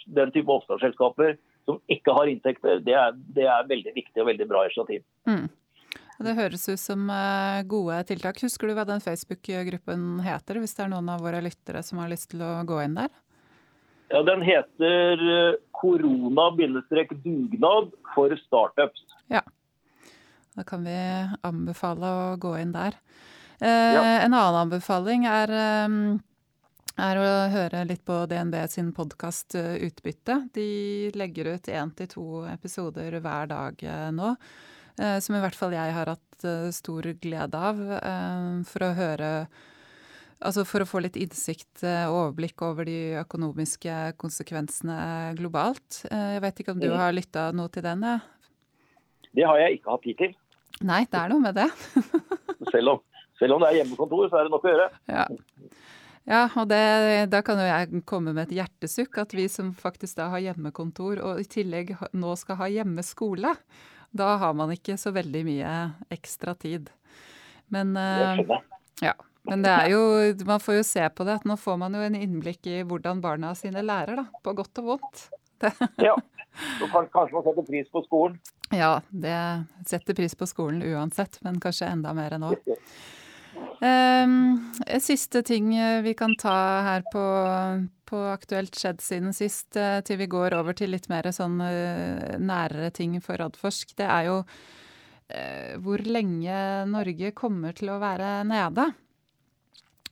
den 0.07 0.33
type 0.35 0.53
oppstartsselskaper 0.53 1.37
som 1.67 1.81
ikke 1.91 2.15
har 2.15 2.27
inntekter, 2.31 2.79
det 2.87 2.95
er, 2.95 3.15
det 3.35 3.47
er 3.51 3.67
veldig 3.69 3.93
viktig 3.97 4.23
og 4.23 4.29
veldig 4.31 4.47
bra 4.49 4.65
initiativ. 4.69 5.03
Mm. 5.27 5.49
Det 6.17 6.33
høres 6.39 6.69
ut 6.71 6.81
som 6.81 7.11
eh, 7.13 7.67
gode 7.69 7.99
tiltak. 8.09 8.39
Husker 8.47 8.71
du 8.71 8.75
hva 8.77 8.87
den 8.89 9.03
Facebook-gruppen 9.05 10.21
heter, 10.25 10.61
hvis 10.63 10.75
det 10.79 10.87
er 10.87 10.93
noen 10.95 11.11
av 11.13 11.25
våre 11.25 11.43
lyttere 11.45 11.83
som 11.85 12.01
har 12.01 12.09
lyst 12.13 12.31
til 12.33 12.41
å 12.47 12.65
gå 12.69 12.79
inn 12.87 12.97
der? 12.97 13.11
Ja, 14.09 14.23
Den 14.23 14.43
heter 14.47 15.13
eh, 15.35 15.59
korona-dugnad 15.77 17.87
for 18.15 18.29
startups. 18.47 19.01
Ja. 19.33 19.43
Da 20.57 20.63
kan 20.65 20.87
vi 20.87 20.97
anbefale 21.45 22.07
å 22.07 22.37
gå 22.41 22.55
inn 22.63 22.73
der. 22.73 22.95
Eh, 23.61 23.69
ja. 23.69 24.23
En 24.23 24.33
annen 24.33 24.57
anbefaling 24.63 25.27
er 25.29 25.51
eh, 25.53 25.89
er 26.97 27.19
å 27.21 27.29
høre 27.53 27.85
litt 27.89 28.03
på 28.07 28.23
DNB 28.29 28.57
sin 28.73 28.89
podkast 28.97 29.57
eh, 29.59 29.77
Utbytte. 29.87 30.39
De 30.55 31.11
legger 31.17 31.53
ut 31.57 31.69
én 31.69 31.93
til 31.97 32.09
to 32.11 32.27
episoder 32.49 33.19
hver 33.21 33.51
dag 33.51 33.85
eh, 33.85 34.09
nå. 34.17 34.33
Eh, 34.97 35.19
som 35.21 35.37
i 35.37 35.43
hvert 35.43 35.59
fall 35.59 35.77
jeg 35.77 35.93
har 35.93 36.13
hatt 36.15 36.47
stor 36.77 37.07
glede 37.17 37.57
av. 37.57 37.79
For 38.69 38.85
å 38.85 38.93
høre 38.97 39.31
Altså 40.37 40.67
for 40.69 40.85
å 40.85 40.87
få 40.87 41.01
litt 41.01 41.15
innsikt 41.17 41.81
og 41.81 42.13
overblikk 42.13 42.61
over 42.61 42.85
de 42.85 43.15
økonomiske 43.23 43.95
konsekvensene 44.21 45.33
globalt. 45.39 46.03
Jeg 46.11 46.43
vet 46.45 46.61
ikke 46.61 46.75
om 46.75 46.83
du 46.83 46.91
mm. 46.91 46.97
har 47.01 47.15
lytta 47.17 47.47
noe 47.57 47.73
til 47.73 47.87
den? 47.87 48.05
Det 49.33 49.47
har 49.49 49.63
jeg 49.63 49.79
ikke 49.79 49.95
hatt 49.95 50.05
tid 50.05 50.21
til. 50.21 50.37
Nei, 50.85 51.01
det 51.09 51.23
er 51.23 51.33
noe 51.33 51.41
med 51.41 51.57
det. 51.57 51.71
selv, 52.75 52.93
om, 52.93 53.01
selv 53.41 53.57
om 53.57 53.65
det 53.65 53.71
er 53.71 53.79
hjemmekontor, 53.81 54.29
så 54.29 54.43
er 54.43 54.51
det 54.51 54.53
nok 54.59 54.69
å 54.69 54.75
gjøre. 54.75 54.91
Ja. 55.09 55.25
Ja, 56.27 56.49
og 56.59 56.67
det, 56.67 57.31
da 57.31 57.41
kan 57.47 57.61
jo 57.63 57.67
jeg 57.69 58.03
komme 58.09 58.33
med 58.35 58.49
et 58.49 58.57
hjertesukk. 58.59 59.21
At 59.23 59.35
vi 59.37 59.47
som 59.51 59.71
faktisk 59.79 60.19
da 60.19 60.29
har 60.33 60.43
hjemmekontor 60.43 61.23
og 61.23 61.43
i 61.43 61.47
tillegg 61.47 61.95
nå 62.19 62.35
skal 62.39 62.59
ha 62.63 62.71
hjemmeskole, 62.73 63.55
da 64.17 64.33
har 64.43 64.57
man 64.59 64.73
ikke 64.75 64.97
så 64.99 65.13
veldig 65.15 65.45
mye 65.47 65.73
ekstra 66.15 66.57
tid. 66.59 66.91
Men, 67.71 67.95
eh, 67.97 68.43
ja, 69.05 69.15
men 69.47 69.65
det 69.65 69.73
er 69.73 69.89
jo 69.91 70.03
Man 70.47 70.63
får 70.63 70.77
jo 70.79 70.85
se 70.87 71.03
på 71.11 71.25
det 71.27 71.41
at 71.41 71.47
nå 71.49 71.57
får 71.59 71.79
man 71.81 71.95
jo 71.99 72.03
en 72.07 72.15
innblikk 72.19 72.67
i 72.71 72.83
hvordan 72.87 73.23
barna 73.23 73.55
sine 73.59 73.83
lærer, 73.83 74.23
da. 74.23 74.27
På 74.43 74.55
godt 74.57 74.83
og 74.83 74.93
vondt. 74.93 75.29
ja. 76.09 76.17
Så 76.81 76.89
kanskje 76.91 77.37
man 77.37 77.45
setter 77.45 77.67
pris 77.67 77.89
på 77.93 78.03
skolen? 78.07 78.39
Ja, 78.75 79.01
det 79.11 79.39
setter 79.87 80.17
pris 80.17 80.35
på 80.35 80.49
skolen 80.49 80.83
uansett, 80.83 81.39
men 81.47 81.61
kanskje 81.63 81.91
enda 81.93 82.15
mer 82.17 82.39
nå. 82.43 82.55
Um, 83.81 84.73
siste 85.01 85.43
ting 85.43 85.75
eh, 85.77 86.03
vi 86.03 86.15
kan 86.15 86.37
ta 86.37 86.81
her 86.87 87.03
på, 87.13 87.25
på 88.09 88.21
Aktuelt 88.31 88.77
skjedd 88.79 89.03
siden 89.05 89.35
sist, 89.37 89.77
uh, 89.77 90.01
til 90.01 90.21
vi 90.23 90.29
går 90.33 90.57
over 90.57 90.77
til 90.77 90.95
litt 90.95 91.11
mer 91.13 91.29
sånn 91.35 91.59
uh, 91.61 92.37
nærere 92.41 92.89
ting 92.97 93.19
for 93.21 93.37
Radforsk, 93.43 93.93
det 94.01 94.09
er 94.09 94.31
jo 94.31 94.39
uh, 94.41 95.73
hvor 95.85 96.05
lenge 96.09 96.57
Norge 96.89 97.35
kommer 97.37 97.77
til 97.77 97.93
å 97.93 98.01
være 98.03 98.39
nede. 98.49 98.93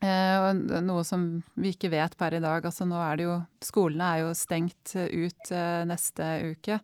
Noe 0.05 1.01
som 1.09 1.23
vi 1.57 1.71
ikke 1.73 1.89
vet 1.89 2.13
per 2.21 2.35
i 2.37 2.41
dag. 2.43 2.67
Altså 2.69 2.85
nå 2.85 2.99
er 3.01 3.17
det 3.17 3.25
jo 3.25 3.37
Skolene 3.65 4.09
er 4.11 4.19
jo 4.21 4.33
stengt 4.37 4.93
ut 4.93 5.53
neste 5.89 6.27
uke. 6.51 6.77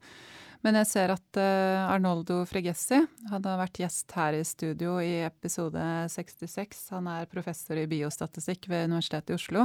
Men 0.60 0.76
jeg 0.76 0.88
ser 0.90 1.12
at 1.14 1.38
Arnoldo 1.40 2.42
Fregessi 2.44 2.98
har 3.30 3.40
vært 3.40 3.80
gjest 3.80 4.12
her 4.12 4.36
i 4.36 4.42
studio 4.44 4.98
i 5.00 5.22
episode 5.24 5.80
66. 6.12 6.82
Han 6.92 7.08
er 7.08 7.30
professor 7.32 7.80
i 7.80 7.86
biostatistikk 7.88 8.68
ved 8.68 8.90
Universitetet 8.90 9.32
i 9.32 9.38
Oslo. 9.38 9.64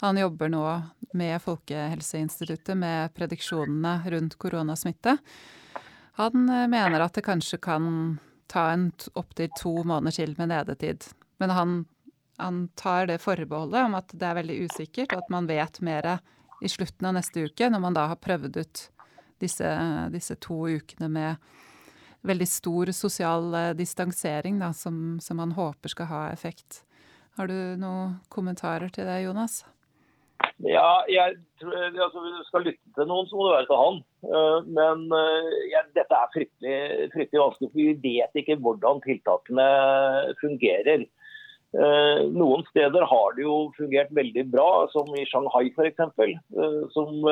Han 0.00 0.16
jobber 0.16 0.48
nå 0.48 0.64
med 1.12 1.42
Folkehelseinstituttet 1.44 2.76
med 2.76 3.12
prediksjonene 3.12 3.98
rundt 4.12 4.36
koronasmitte. 4.40 5.16
Han 6.16 6.48
eh, 6.48 6.68
mener 6.72 7.04
at 7.04 7.16
det 7.18 7.24
kanskje 7.26 7.60
kan 7.60 7.84
ta 8.50 8.70
en 8.72 8.88
opptil 9.14 9.50
to 9.60 9.74
måneder 9.84 10.16
til 10.22 10.32
med 10.38 10.50
nedetid. 10.54 11.04
Men 11.38 11.52
han, 11.52 11.74
han, 12.40 12.62
tar 12.80 13.10
det 13.12 13.20
forbeholdet 13.20 13.84
om 13.84 13.98
at 13.98 14.12
det 14.16 14.26
er 14.26 14.40
veldig 14.40 14.56
usikkert, 14.64 15.12
og 15.12 15.24
at 15.24 15.34
man 15.36 15.50
vet 15.50 15.82
mer 15.84 16.08
i 16.64 16.68
slutten 16.68 17.10
av 17.10 17.18
neste 17.18 17.44
uke, 17.44 17.68
når 17.68 17.84
man 17.84 17.96
da 17.96 18.08
har 18.10 18.20
prøvd 18.24 18.56
ut 18.56 18.82
disse, 19.40 19.72
disse 20.12 20.36
to 20.42 20.62
ukene 20.68 21.08
med 21.10 21.50
veldig 22.26 22.48
stor 22.48 22.92
sosial 22.92 23.54
eh, 23.54 23.72
distansering, 23.78 24.60
da, 24.60 24.72
som, 24.76 25.18
som 25.22 25.40
han 25.40 25.56
håper 25.56 25.92
skal 25.92 26.10
ha 26.10 26.22
effekt. 26.32 26.82
Har 27.38 27.48
du 27.48 27.56
noen 27.80 28.18
kommentarer 28.28 28.90
til 28.92 29.08
det, 29.08 29.22
Jonas? 29.24 29.62
Ja, 30.64 31.00
jeg 31.08 31.36
tror, 31.60 31.72
altså, 31.72 32.20
Hvis 32.20 32.36
du 32.36 32.46
skal 32.48 32.64
lytte 32.68 32.92
til 32.96 33.08
noen, 33.08 33.28
så 33.28 33.36
må 33.36 33.46
det 33.46 33.54
være 33.54 33.68
til 33.70 33.80
han. 33.80 34.00
Uh, 34.24 34.58
men 34.68 35.06
uh, 35.12 35.52
ja, 35.70 35.84
dette 35.96 36.16
er 36.16 36.32
fryktelig, 36.34 36.76
fryktelig, 37.14 37.40
vanskelig, 37.40 37.70
for 37.70 37.80
vi 37.80 37.94
vet 38.04 38.40
ikke 38.42 38.58
hvordan 38.60 39.00
tiltakene 39.04 39.68
fungerer. 40.42 41.06
Uh, 41.70 42.26
noen 42.34 42.64
steder 42.66 43.04
har 43.06 43.36
det 43.36 43.44
jo 43.44 43.56
fungert 43.76 44.10
veldig 44.16 44.42
bra, 44.50 44.88
som 44.90 45.06
i 45.14 45.26
Shanghai 45.30 45.68
f.eks. 45.70 46.02
Uh, 46.18 46.86
som 46.94 47.22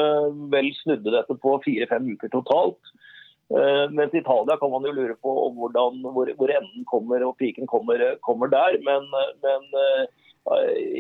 vel 0.52 0.70
snudde 0.82 1.14
dette 1.14 1.38
på 1.42 1.56
fire-fem 1.66 2.14
uker 2.14 2.34
totalt. 2.34 2.80
mens 3.96 4.12
i 4.12 4.20
Italia 4.20 4.58
kan 4.60 4.68
man 4.68 4.84
jo 4.84 4.90
lure 4.92 5.14
på 5.24 5.32
hvordan, 5.56 6.02
hvor, 6.12 6.28
hvor 6.36 6.50
enden 6.52 6.82
kommer 6.84 7.22
og 7.24 7.38
piken 7.40 7.66
kommer, 7.66 8.02
kommer 8.20 8.50
der. 8.52 8.76
Men, 8.84 9.06
men 9.40 9.64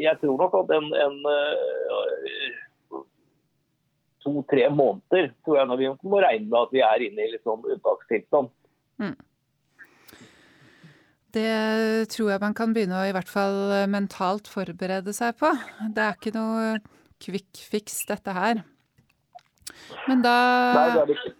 jeg 0.02 0.16
tror 0.20 0.36
nok 0.38 0.56
at 0.60 0.74
en, 0.76 0.88
en 1.04 1.16
eh, 1.32 2.98
to-tre 4.24 4.68
måneder 4.70 5.30
tror 5.44 5.58
jeg 5.58 5.70
når 5.70 5.80
vi 5.80 5.90
må 6.02 6.20
regne 6.24 6.48
med 6.48 6.60
at 6.60 6.74
vi 6.74 6.84
er 6.84 7.04
inne 7.06 7.24
i 7.24 7.32
litt 7.32 7.46
sånn 7.46 7.64
unntakstilstand. 7.64 8.50
Mm. 9.00 9.16
Det 11.38 12.08
tror 12.10 12.32
jeg 12.32 12.42
man 12.42 12.56
kan 12.58 12.74
begynne 12.74 12.98
å 12.98 13.06
i 13.06 13.14
hvert 13.14 13.30
fall 13.30 13.86
mentalt 13.90 14.50
forberede 14.50 15.14
seg 15.14 15.36
på. 15.38 15.52
Det 15.94 16.02
er 16.02 16.16
ikke 16.18 16.34
noe 16.34 16.78
quick 17.22 17.62
fix, 17.70 18.00
dette 18.08 18.34
her. 18.34 18.64
Men 20.08 20.24
da 20.24 20.38
Nei, 20.74 20.88
det 20.94 21.02
er 21.02 21.12
det 21.12 21.18
ikke. 21.18 21.36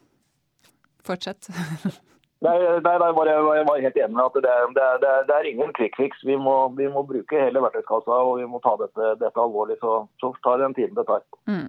Fortsett. 1.09 1.49
Nei, 2.39 2.55
nei, 2.55 2.93
nei 3.03 3.11
bare, 3.17 3.33
jeg, 3.35 3.65
var 3.67 3.81
helt 3.83 3.97
enig 3.99 4.15
med 4.15 4.29
at 4.29 4.37
det, 4.45 4.57
det, 4.77 4.85
det, 5.03 5.13
det 5.27 5.35
er 5.35 5.47
ingen 5.51 5.73
quick 5.75 5.97
fix. 5.99 6.21
Vi 6.23 6.37
må, 6.39 6.53
vi 6.79 6.87
må, 6.87 7.03
bruke 7.03 7.41
hele 7.41 7.63
verktøykassa 7.65 8.19
og 8.29 8.37
vi 8.39 8.47
må 8.47 8.61
ta 8.63 8.77
dette, 8.79 9.09
dette 9.19 9.43
alvorlig. 9.43 9.75
Så, 9.81 9.97
så 10.23 10.31
tar 10.45 10.61
det 10.61 10.69
den 10.69 10.77
tiden 10.77 10.95
det 10.95 11.07
tar. 11.09 11.25
Mm. 11.51 11.67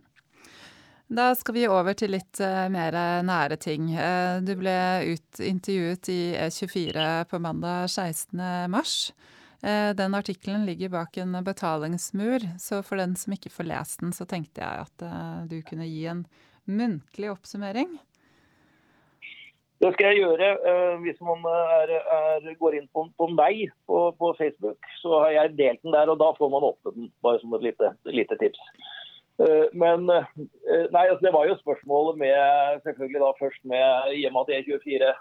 Da 1.10 1.32
skal 1.34 1.56
vi 1.56 1.66
over 1.66 1.96
til 1.98 2.12
litt 2.14 2.38
uh, 2.38 2.68
mer 2.70 2.94
nære 3.26 3.56
ting. 3.58 3.88
Uh, 3.98 4.38
du 4.46 4.54
ble 4.60 4.76
ut, 5.10 5.40
intervjuet 5.42 6.10
i 6.14 6.20
E24 6.38 7.06
på 7.32 7.40
mandag 7.42 7.88
16.3. 7.90 9.16
Uh, 9.60 9.90
den 9.98 10.18
artikkelen 10.20 10.68
ligger 10.70 10.94
bak 10.94 11.18
en 11.18 11.34
betalingsmur, 11.44 12.46
så 12.62 12.84
for 12.86 13.02
den 13.02 13.18
som 13.18 13.34
ikke 13.34 13.50
får 13.50 13.72
lest 13.72 14.04
den, 14.06 14.14
så 14.14 14.30
tenkte 14.30 14.62
jeg 14.62 14.86
at 14.86 15.50
du 15.50 15.58
kunne 15.66 15.90
gi 15.90 16.06
en 16.14 16.28
muntlig 16.70 17.34
oppsummering. 17.34 17.98
Det 19.80 19.94
skal 19.94 20.12
jeg 20.12 20.24
gjøre. 20.26 20.48
Eh, 20.70 20.96
hvis 21.06 21.20
man 21.24 21.46
er, 21.48 21.94
er, 21.96 22.48
går 22.60 22.76
inn 22.76 22.88
på, 22.92 23.06
på 23.16 23.28
meg 23.32 23.62
på, 23.88 24.00
på, 24.20 24.32
Facebook, 24.38 24.90
så 25.00 25.22
har 25.24 25.36
jeg 25.38 25.56
delt 25.60 25.84
den 25.86 25.96
der, 25.96 26.12
og 26.12 26.20
da 26.20 26.34
får 26.36 26.52
man 26.52 26.68
åpne 26.68 26.96
den. 26.98 27.12
Bare 27.24 27.40
som 27.40 27.56
et 27.56 27.64
lite, 27.70 27.94
lite 28.12 28.36
tips. 28.42 28.60
Eh, 29.40 29.68
men 29.72 30.10
eh, 30.12 30.26
nei, 30.92 31.06
altså 31.06 31.24
det 31.24 31.32
var 31.32 31.48
jo 31.48 31.56
spørsmålet 31.62 32.18
med 32.20 32.82
selvfølgelig 32.84 33.22
da 33.24 33.30
først 33.40 33.62
med 33.72 34.16
I 34.18 34.26
og 34.28 34.34
med 34.36 34.42
at 34.42 34.66
E24 34.68 35.12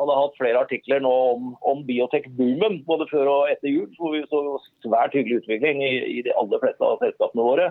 hadde 0.00 0.16
hatt 0.20 0.38
flere 0.40 0.62
artikler 0.64 1.02
nå 1.04 1.12
om, 1.34 1.50
om 1.60 1.82
biotek-boomen 1.88 2.80
både 2.88 3.08
før 3.10 3.32
og 3.34 3.50
etter 3.52 3.68
jul, 3.68 3.90
hvor 3.98 4.14
vi 4.14 4.22
så 4.30 4.40
svært 4.86 5.16
hyggelig 5.18 5.42
utvikling 5.42 5.84
i, 5.84 5.92
i 6.18 6.24
de 6.24 6.32
aller 6.40 6.62
fleste 6.62 6.88
av 6.88 7.02
selskapene 7.04 7.44
våre. 7.50 7.70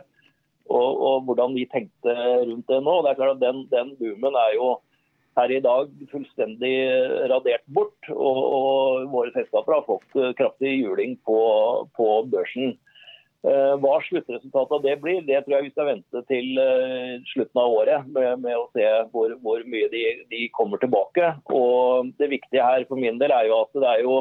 Og, 0.65 0.91
og, 0.93 1.25
hvordan 1.25 1.57
vi 1.57 1.67
tenkte 1.69 2.13
rundt 2.13 2.69
det 2.69 2.81
nå. 2.81 2.95
Det 3.01 3.11
er 3.11 3.19
klart 3.19 3.35
at 3.35 3.41
Den, 3.41 3.65
den 3.73 3.93
boomen 3.99 4.37
er 4.45 4.55
jo 4.57 4.71
her 5.35 5.51
i 5.51 5.61
dag 5.61 5.89
fullstendig 6.13 6.73
radert 7.33 7.65
bort. 7.65 7.97
Og, 8.13 8.39
og 8.45 9.09
våre 9.13 9.33
selskaper 9.33 9.79
har 9.79 9.89
fått 9.89 10.21
eh, 10.21 10.33
kraftig 10.37 10.77
juling 10.83 11.17
på, 11.25 11.39
på 11.97 12.09
børsen. 12.29 12.77
Eh, 13.45 13.73
hva 13.77 13.97
sluttresultatet 14.01 14.71
av 14.73 14.81
det 14.81 14.95
blir, 15.03 15.19
det 15.27 15.43
tror 15.45 15.59
jeg 15.59 15.67
vi 15.67 15.73
skal 15.75 15.89
vente 15.91 16.21
til 16.31 16.61
eh, 16.61 17.17
slutten 17.29 17.59
av 17.61 17.73
året 17.77 18.07
med, 18.09 18.39
med 18.41 18.57
å 18.57 18.63
se 18.73 18.85
hvor, 19.11 19.35
hvor 19.43 19.61
mye 19.69 19.89
de, 19.91 20.01
de, 20.31 20.47
kommer 20.55 20.81
tilbake. 20.81 21.29
Og 21.53 22.09
Det 22.17 22.31
viktige 22.31 22.65
her 22.65 22.87
for 22.89 22.97
min 22.97 23.19
del 23.21 23.35
er 23.35 23.51
jo 23.51 23.59
at 23.67 23.77
det 23.77 23.91
er 23.91 24.01
jo 24.01 24.15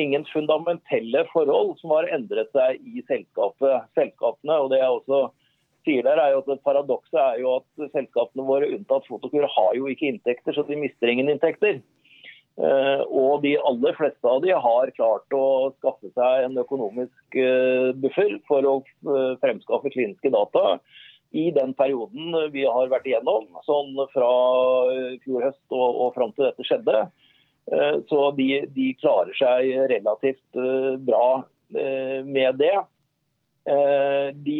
ingen 0.00 0.24
fundamentelle 0.30 1.26
forhold 1.34 1.74
som 1.82 1.92
har 1.98 2.08
endret 2.14 2.48
seg 2.56 2.80
i 2.80 3.04
selskapene. 3.10 4.56
og 4.56 4.72
det 4.72 4.80
er 4.80 4.88
også 4.88 5.26
sier 5.84 6.06
der, 6.06 6.20
er 6.20 6.32
jo 6.32 6.40
at 6.44 6.64
Paradokset 6.64 7.20
er 7.20 7.42
jo 7.42 7.58
at 7.58 7.92
selskapene 7.92 8.46
våre 8.46 8.68
unntatt 8.72 9.08
Fotokur 9.08 9.44
har 9.48 9.76
jo 9.76 9.88
ikke 9.90 10.14
inntekter, 10.14 10.56
så 10.56 10.64
de 10.68 10.80
mister 10.80 11.12
ingen 11.12 11.28
inntekter. 11.32 11.80
Uh, 12.58 13.06
og 13.08 13.44
de 13.44 13.54
aller 13.56 13.94
fleste 13.96 14.26
av 14.26 14.42
de 14.42 14.50
har 14.52 14.90
klart 14.96 15.36
å 15.36 15.70
skaffe 15.78 16.10
seg 16.12 16.44
en 16.44 16.58
økonomisk 16.60 17.38
uh, 17.38 17.88
buffer 18.02 18.34
for 18.50 18.66
å 18.66 18.74
uh, 19.06 19.38
fremskaffe 19.40 19.92
kliniske 19.94 20.32
data 20.34 20.80
i 21.30 21.46
den 21.54 21.72
perioden 21.78 22.34
vi 22.52 22.66
har 22.66 22.90
vært 22.90 23.06
igjennom, 23.06 23.46
sånn 23.62 23.94
fra 24.10 24.30
fjor 25.22 25.46
høst 25.46 25.62
og, 25.70 25.88
og 26.02 26.16
fram 26.16 26.32
til 26.34 26.48
dette 26.48 26.66
skjedde. 26.66 27.04
Så 28.10 28.18
de, 28.34 28.48
de, 28.74 28.88
klarer 28.98 29.36
seg 29.38 29.68
relativt 29.92 30.58
bra 31.06 31.44
med 31.70 32.58
det. 32.58 32.72
De 34.42 34.58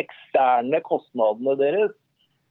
eksterne 0.00 0.80
kostnadene 0.86 1.58
deres 1.60 1.92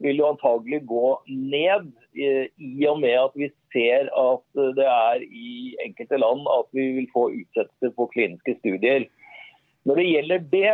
vil 0.06 0.22
jo 0.22 0.30
antagelig 0.36 0.84
gå 0.94 1.16
ned, 1.34 1.90
i 2.14 2.86
og 2.92 3.02
med 3.02 3.18
at 3.24 3.42
vi 3.42 3.50
ser 3.74 4.10
at 4.12 4.60
det 4.78 4.88
er 4.88 5.24
i 5.28 5.76
enkelte 5.86 6.20
land 6.22 6.48
at 6.54 6.68
vi 6.76 6.90
vil 7.00 7.08
få 7.14 7.30
utsettelser 7.36 7.94
på 7.98 8.10
kliniske 8.14 8.58
studier. 8.62 9.08
Når 9.88 10.02
det 10.02 10.06
gjelder 10.08 10.46
det, 10.52 10.72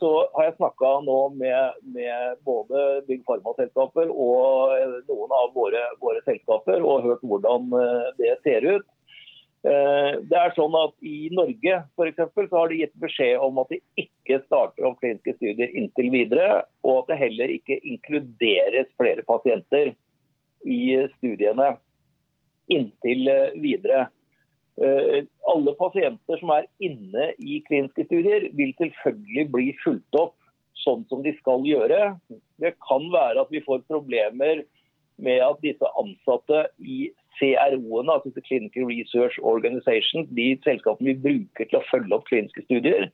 så 0.00 0.10
har 0.34 0.48
jeg 0.48 0.56
snakka 0.56 0.88
nå 1.06 1.18
med, 1.38 1.78
med, 1.94 2.40
både 2.48 2.82
Bygg 3.06 3.22
Pharma-selskaper 3.28 4.10
og 4.10 4.74
noen 5.06 5.34
av 5.38 5.52
våre, 5.54 5.84
våre 6.02 6.22
selskaper 6.26 6.82
og 6.82 7.06
hørt 7.06 7.22
hvordan 7.22 7.70
eh, 7.78 8.08
det 8.18 8.32
ser 8.42 8.66
ut. 8.66 8.88
Eh, 9.66 10.18
det 10.26 10.40
er 10.40 10.56
sånn 10.58 10.74
at 10.78 10.96
I 11.06 11.30
Norge 11.34 11.78
for 11.94 12.10
eksempel, 12.10 12.50
så 12.50 12.64
har 12.64 12.72
de 12.72 12.80
gitt 12.82 12.96
beskjed 13.02 13.38
om 13.46 13.62
at 13.62 13.70
de 13.70 13.78
ikke 14.02 14.42
starter 14.48 14.90
opp 14.90 14.98
kliniske 14.98 15.36
studier 15.38 15.70
inntil 15.70 16.10
videre, 16.10 16.64
og 16.82 17.04
at 17.04 17.12
det 17.12 17.22
heller 17.22 17.54
ikke 17.54 17.78
inkluderes 17.86 18.90
flere 18.98 19.22
pasienter 19.30 19.94
i 20.66 20.82
studiene 21.20 21.76
inntil 22.72 23.28
eh, 23.32 23.58
videre. 23.62 24.06
Eh, 24.76 25.24
alle 25.48 25.72
pasienter 25.78 26.40
som 26.40 26.52
er 26.52 26.68
inne 26.84 27.30
i 27.40 27.60
kliniske 27.68 28.06
studier, 28.08 28.50
vil 28.58 28.74
selvfølgelig 28.80 29.46
bli 29.52 29.68
fulgt 29.84 30.20
opp 30.20 30.36
sånn 30.82 31.06
som 31.10 31.22
de 31.24 31.32
skal 31.38 31.64
gjøre. 31.66 32.16
Det 32.60 32.76
kan 32.84 33.06
være 33.12 33.46
at 33.46 33.52
vi 33.54 33.64
får 33.64 33.86
problemer 33.88 34.64
med 35.16 35.40
at 35.40 35.62
disse 35.64 35.88
ansatte 35.96 36.66
i 36.84 37.06
CRO-ene, 37.36 38.12
altså 38.12 38.42
Clinical 38.44 38.88
Research 38.88 39.36
Organization, 39.42 40.24
de 40.36 40.54
selskapene 40.64 41.12
vi 41.12 41.24
bruker 41.24 41.68
til 41.68 41.80
å 41.80 41.86
følge 41.90 42.16
opp 42.16 42.28
kliniske 42.28 42.64
studier, 42.64 43.08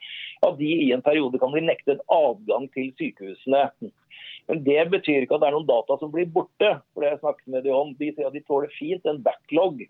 at 0.46 0.58
de 0.60 0.70
i 0.86 0.92
en 0.94 1.02
periode 1.02 1.40
kan 1.42 1.54
bli 1.54 1.64
nektet 1.66 2.02
adgang 2.10 2.68
til 2.74 2.92
sykehusene. 3.00 3.64
Men 4.50 4.62
Det 4.64 4.90
betyr 4.90 5.24
ikke 5.24 5.36
at 5.38 5.44
det 5.44 5.48
er 5.48 5.56
noen 5.56 5.68
data 5.68 5.96
som 6.00 6.12
blir 6.12 6.26
borte. 6.26 6.70
for 6.92 7.02
det 7.02 7.10
jeg 7.10 7.22
snakket 7.22 7.46
med 7.54 7.64
De 7.64 7.74
om. 7.74 7.94
De 7.98 8.12
sier 8.12 8.26
at 8.26 8.36
de 8.36 8.42
tåler 8.46 8.72
fint 8.78 9.06
en 9.06 9.22
backlog 9.22 9.82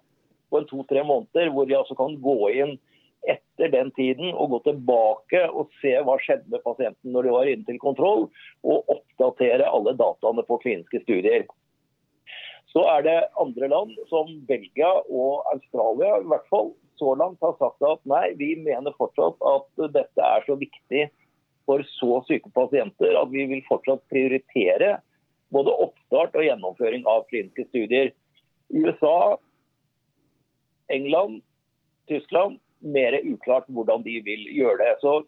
på 0.51 0.59
en 0.59 0.69
to-tre 0.69 1.03
måneder, 1.05 1.51
hvor 1.51 1.67
de 1.67 1.79
altså 1.79 1.97
kan 1.97 2.19
gå 2.21 2.51
inn 2.53 2.79
etter 3.31 3.71
den 3.71 3.91
tiden 3.95 4.33
og 4.35 4.51
gå 4.51 4.59
tilbake 4.67 5.43
og 5.49 5.71
se 5.81 5.95
hva 6.03 6.17
skjedde 6.21 6.51
med 6.51 6.65
pasienten 6.67 7.15
når 7.15 7.23
de 7.23 7.35
var 7.37 7.51
inne 7.51 7.67
til 7.69 7.79
kontroll, 7.79 8.29
og 8.67 8.91
oppdatere 8.91 9.69
alle 9.69 9.95
dataene 9.97 10.45
på 10.49 10.59
kliniske 10.65 11.05
studier. 11.05 11.47
Så 12.73 12.83
er 12.89 13.05
det 13.07 13.19
andre 13.41 13.69
land, 13.69 13.95
som 14.11 14.31
Belgia 14.49 14.91
og 15.07 15.47
Australia 15.53 16.19
i 16.19 16.29
hvert 16.29 16.49
fall, 16.51 16.73
så 16.99 17.15
langt 17.19 17.43
har 17.45 17.55
sagt 17.61 17.85
at 17.85 18.01
nei, 18.09 18.33
vi 18.39 18.55
mener 18.61 18.95
fortsatt 18.99 19.39
at 19.49 19.93
dette 19.95 20.25
er 20.25 20.45
så 20.47 20.57
viktig 20.59 21.09
for 21.69 21.85
så 21.95 22.19
syke 22.29 22.51
pasienter 22.55 23.17
at 23.19 23.31
vi 23.33 23.47
vil 23.51 23.63
fortsatt 23.69 24.03
prioritere 24.11 24.97
både 25.53 25.75
oppstart 25.85 26.37
og 26.39 26.47
gjennomføring 26.47 27.07
av 27.09 27.27
kliniske 27.31 27.67
studier. 27.69 28.13
USA, 28.73 29.37
England, 30.93 31.43
Tyskland 32.09 32.59
mer 32.83 33.19
uklart 33.23 33.69
hvordan 33.71 34.03
de 34.07 34.19
vil 34.27 34.47
gjøre 34.57 34.81
det. 34.83 34.95
Så 35.05 35.23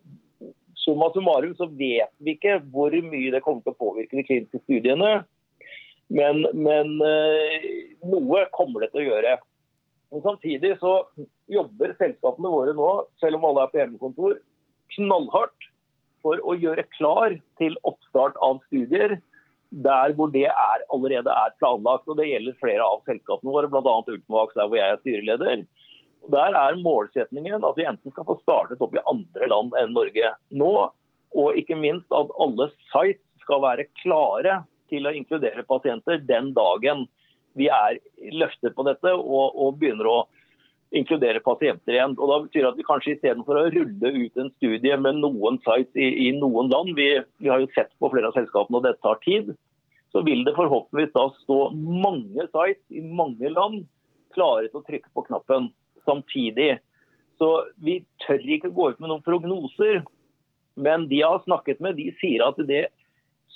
Summa 0.84 1.06
summarum 1.14 1.54
så 1.56 1.64
vet 1.70 2.10
vi 2.20 2.34
ikke 2.34 2.58
hvor 2.72 2.92
mye 2.92 3.30
det 3.32 3.40
kommer 3.44 3.62
til 3.64 3.72
å 3.72 3.78
påvirke 3.78 4.18
de 4.18 4.24
kliniske 4.26 4.60
studiene. 4.66 5.22
Men, 6.12 6.42
men 6.52 6.98
eh, 7.00 7.68
noe 8.04 8.42
kommer 8.52 8.84
det 8.84 8.90
til 8.92 9.04
å 9.04 9.06
gjøre. 9.06 9.38
Men 10.12 10.24
Samtidig 10.26 10.74
så 10.82 10.98
jobber 11.50 11.94
selskapene 11.96 12.52
våre 12.52 12.74
nå, 12.76 12.90
selv 13.22 13.38
om 13.38 13.46
alle 13.48 13.64
er 13.64 13.72
på 13.72 13.80
hjemmekontor, 13.80 14.36
knallhardt 14.98 15.70
for 16.24 16.40
å 16.40 16.56
gjøre 16.56 16.86
klar 16.96 17.36
til 17.60 17.76
oppstart 17.84 18.38
av 18.42 18.62
studier 18.68 19.18
der 19.84 20.14
hvor 20.14 20.30
det 20.30 20.46
er, 20.46 20.84
allerede 20.94 21.30
er 21.30 21.54
planlagt. 21.58 22.06
og 22.08 22.18
Det 22.18 22.28
gjelder 22.28 22.58
flere 22.60 22.84
av 22.86 23.02
selskapene 23.08 23.52
våre, 23.52 23.70
bl.a. 23.70 23.96
Ultimax, 24.06 24.54
der 24.54 24.68
hvor 24.68 24.78
jeg 24.78 24.92
er 24.92 25.00
styreleder. 25.02 25.64
Der 26.32 26.56
er 26.56 26.78
målsetningen 26.80 27.66
at 27.66 27.78
vi 27.78 27.88
enten 27.88 28.14
skal 28.14 28.28
få 28.28 28.38
startet 28.42 28.82
opp 28.84 28.94
i 28.96 29.02
andre 29.10 29.48
land 29.50 29.74
enn 29.80 29.92
Norge 29.96 30.30
nå, 30.54 30.72
og 31.34 31.58
ikke 31.58 31.76
minst 31.76 32.14
at 32.14 32.30
alle 32.40 32.70
sites 32.92 33.20
skal 33.44 33.60
være 33.64 33.88
klare 34.00 34.62
til 34.88 35.04
å 35.04 35.12
inkludere 35.12 35.66
pasienter 35.68 36.22
den 36.24 36.54
dagen 36.56 37.04
vi 37.58 37.68
er 37.70 37.98
løfter 38.34 38.72
på 38.74 38.86
dette 38.86 39.12
og, 39.12 39.52
og 39.52 39.76
begynner 39.78 40.08
å 40.08 40.18
inkludere 40.94 41.42
pasienter 41.44 41.96
igjen. 41.96 42.16
Og 42.18 42.30
da 42.30 42.38
betyr 42.44 42.62
det 42.62 42.70
at 42.72 42.80
vi 42.80 42.86
kanskje 42.86 43.14
Istedenfor 43.14 43.58
å 43.58 43.66
rulle 43.74 44.12
ut 44.14 44.40
en 44.40 44.50
studie 44.56 44.96
med 45.00 45.20
noen 45.20 45.60
sites 45.66 45.98
i, 45.98 46.08
i 46.28 46.32
noen 46.38 46.70
land, 46.72 46.94
vi, 46.98 47.08
vi, 47.42 47.50
har 47.50 47.62
jo 47.62 47.70
sett 47.74 47.92
på 48.00 48.10
flere 48.12 48.30
av 48.30 48.38
selskapene 48.38 48.80
og 48.80 48.86
det 48.86 48.96
tar 49.04 49.20
tid, 49.26 49.52
så 50.14 50.22
vil 50.26 50.44
det 50.46 50.54
forhåpentligvis 50.56 51.14
da 51.16 51.28
stå 51.42 51.60
mange 51.74 52.48
sites 52.48 52.82
i 52.94 53.02
mange 53.04 53.50
land 53.50 53.84
klare 54.34 54.68
til 54.68 54.82
å 54.82 54.86
trykke 54.86 55.10
på 55.14 55.26
knappen 55.28 55.70
samtidig. 56.06 56.76
Så 57.38 57.50
vi 57.82 58.00
tør 58.26 58.42
ikke 58.56 58.72
gå 58.74 58.92
ut 58.92 59.00
med 59.02 59.10
noen 59.10 59.24
prognoser. 59.26 60.04
Men 60.74 61.08
de 61.10 61.20
jeg 61.20 61.30
har 61.30 61.42
snakket 61.44 61.82
med, 61.82 61.98
de 61.98 62.10
sier 62.20 62.42
at 62.46 62.58
det 62.66 62.88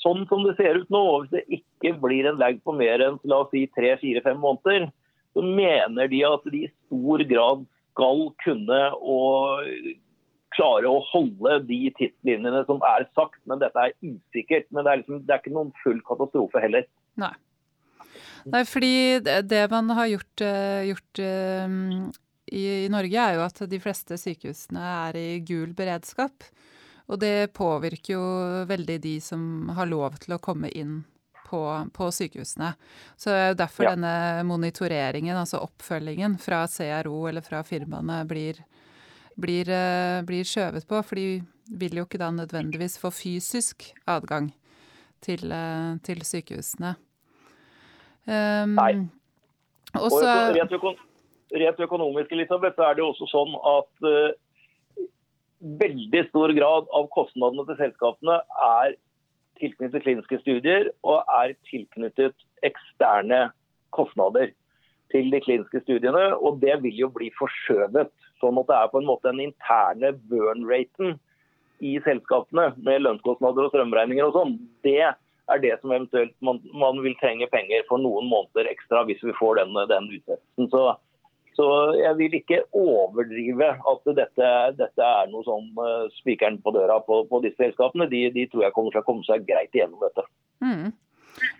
sånn 0.02 0.24
som 0.30 0.44
det 0.46 0.54
ser 0.58 0.78
ut 0.78 0.90
nå, 0.94 1.02
hvis 1.22 1.34
det 1.34 1.60
ikke 1.60 1.96
blir 2.02 2.28
en 2.30 2.38
lag 2.38 2.58
på 2.62 2.74
mer 2.78 3.02
enn 3.02 3.18
la 3.26 3.42
oss 3.42 3.50
si 3.54 3.64
tre-fire-fem 3.74 4.38
måneder, 4.42 4.88
så 5.36 5.44
mener 5.44 6.10
de 6.10 6.22
at 6.26 6.46
de 6.52 6.66
i 6.66 6.70
stor 6.86 7.24
grad 7.30 7.64
skal 7.92 8.28
kunne 8.44 8.82
å 8.98 9.18
klare 10.56 10.90
å 10.90 11.02
holde 11.10 11.58
de 11.68 11.80
tidslinjene 11.98 12.62
som 12.68 12.80
er 12.86 13.06
sagt. 13.18 13.40
Men 13.48 13.60
dette 13.62 13.82
er 13.82 13.96
usikkert. 14.00 14.68
Men 14.72 14.86
det 14.86 14.92
er, 14.92 15.02
liksom, 15.02 15.20
det 15.26 15.34
er 15.34 15.42
ikke 15.42 15.56
noen 15.56 15.74
full 15.82 16.00
katastrofe 16.06 16.62
heller. 16.62 16.88
Nei. 17.20 17.34
Nei, 18.48 18.62
fordi 18.64 18.94
det 19.20 19.64
man 19.72 19.90
har 19.98 20.08
gjort, 20.08 20.44
eh, 20.46 20.88
gjort 20.88 21.20
um, 21.20 22.08
i, 22.48 22.62
i, 22.86 22.88
Norge, 22.92 23.24
er 23.24 23.36
jo 23.36 23.44
at 23.44 23.60
de 23.68 23.80
fleste 23.82 24.16
sykehusene 24.20 24.84
er 25.08 25.18
i 25.20 25.28
gul 25.44 25.74
beredskap. 25.76 26.46
Og 27.08 27.20
det 27.20 27.50
påvirker 27.56 28.14
jo 28.14 28.24
veldig 28.68 28.98
de 29.04 29.14
som 29.24 29.68
har 29.76 29.90
lov 29.90 30.16
til 30.22 30.36
å 30.36 30.42
komme 30.42 30.70
inn 30.76 31.02
på, 31.48 31.62
på 31.96 32.08
sykehusene. 32.14 32.72
Så 33.16 33.32
det 33.32 33.40
er 33.40 33.50
jo 33.52 33.60
derfor 33.62 33.88
ja. 33.88 33.94
denne 33.96 34.44
monitoreringen, 34.48 35.36
altså 35.36 35.62
oppfølgingen 35.64 36.36
fra 36.42 36.64
CRO 36.70 37.24
eller 37.30 37.44
fra 37.44 37.62
firmaene, 37.66 38.20
blir, 38.28 38.60
blir, 39.40 39.72
uh, 39.72 40.20
blir 40.28 40.48
skjøvet 40.48 40.88
på. 40.88 41.02
For 41.08 41.20
de 41.20 41.42
vil 41.80 42.00
jo 42.00 42.06
ikke 42.06 42.20
da 42.20 42.30
nødvendigvis 42.34 42.98
få 43.00 43.12
fysisk 43.14 43.90
adgang 44.08 44.52
til, 45.24 45.48
uh, 45.52 45.96
til 46.04 46.24
sykehusene. 46.26 46.96
Um, 48.28 48.76
Nei. 48.76 48.92
Også, 49.96 50.20
og 50.20 50.52
rent, 50.52 50.72
økon 50.76 50.98
rent 51.56 51.78
økonomisk 51.80 52.32
Elisabeth, 52.36 52.76
så 52.76 52.90
er 52.90 52.96
det 52.96 53.00
jo 53.00 53.08
også 53.14 53.28
sånn 53.30 53.54
at 53.56 54.04
uh, 54.04 54.36
veldig 55.80 56.24
stor 56.28 56.52
grad 56.56 56.90
av 56.94 57.08
kostnadene 57.14 57.64
til 57.70 57.78
selskapene 57.80 58.40
er 58.68 58.96
tilknyttet 59.60 60.04
kliniske 60.04 60.40
studier 60.42 60.90
og 61.06 61.28
er 61.40 61.54
tilknyttet 61.68 62.34
eksterne 62.66 63.48
kostnader 63.94 64.52
til 65.12 65.30
de 65.32 65.40
kliniske 65.40 65.82
studiene. 65.84 66.34
Og 66.36 66.60
det 66.62 66.78
vil 66.84 67.04
jo 67.04 67.10
bli 67.12 67.30
forskjøvet. 67.38 68.10
Sånn 68.42 68.60
at 68.60 68.68
det 68.68 68.76
er 68.76 68.92
på 68.92 69.00
en 69.00 69.08
måte 69.08 69.30
den 69.30 69.48
interne 69.48 70.12
burn-raten 70.30 71.16
i 71.84 71.96
selskapene 72.04 72.72
med 72.82 73.02
lønnskostnader 73.04 73.66
og 73.66 73.72
strømregninger 73.72 74.28
og 74.28 74.36
sånn. 74.36 74.54
Det 74.86 75.00
er 75.02 75.62
det 75.62 75.74
som 75.80 75.92
eventuelt 75.94 76.34
man, 76.44 76.60
man, 76.76 77.00
vil 77.04 77.16
trenge 77.20 77.48
penger 77.52 77.86
for 77.88 78.02
noen 78.02 78.28
måneder 78.30 78.68
ekstra 78.70 79.04
hvis 79.08 79.22
vi 79.24 79.34
får 79.38 79.62
den, 79.62 79.76
den 79.90 80.10
utsettelsen. 80.18 80.70
Så 80.72 80.82
så 81.58 81.66
jeg 81.98 82.14
vil 82.20 82.36
ikke 82.38 82.60
overdrive 82.76 83.68
at 83.90 84.08
dette, 84.14 84.48
dette 84.78 85.06
er 85.10 85.30
noe 85.32 85.42
som 85.42 85.66
uh, 85.80 86.06
spikeren 86.20 86.60
på 86.62 86.70
døra 86.76 87.00
på, 87.02 87.24
på 87.26 87.40
disse 87.42 87.58
selskapene. 87.58 88.06
De, 88.12 88.28
de, 88.34 88.44
tror 88.46 88.68
jeg 88.68 88.74
kommer 88.76 88.94
til 88.94 89.02
å 89.02 89.06
komme 89.08 89.26
seg 89.26 89.46
greit 89.48 89.74
igjennom 89.74 90.04
dette. 90.04 90.24
Mm. 90.62 90.92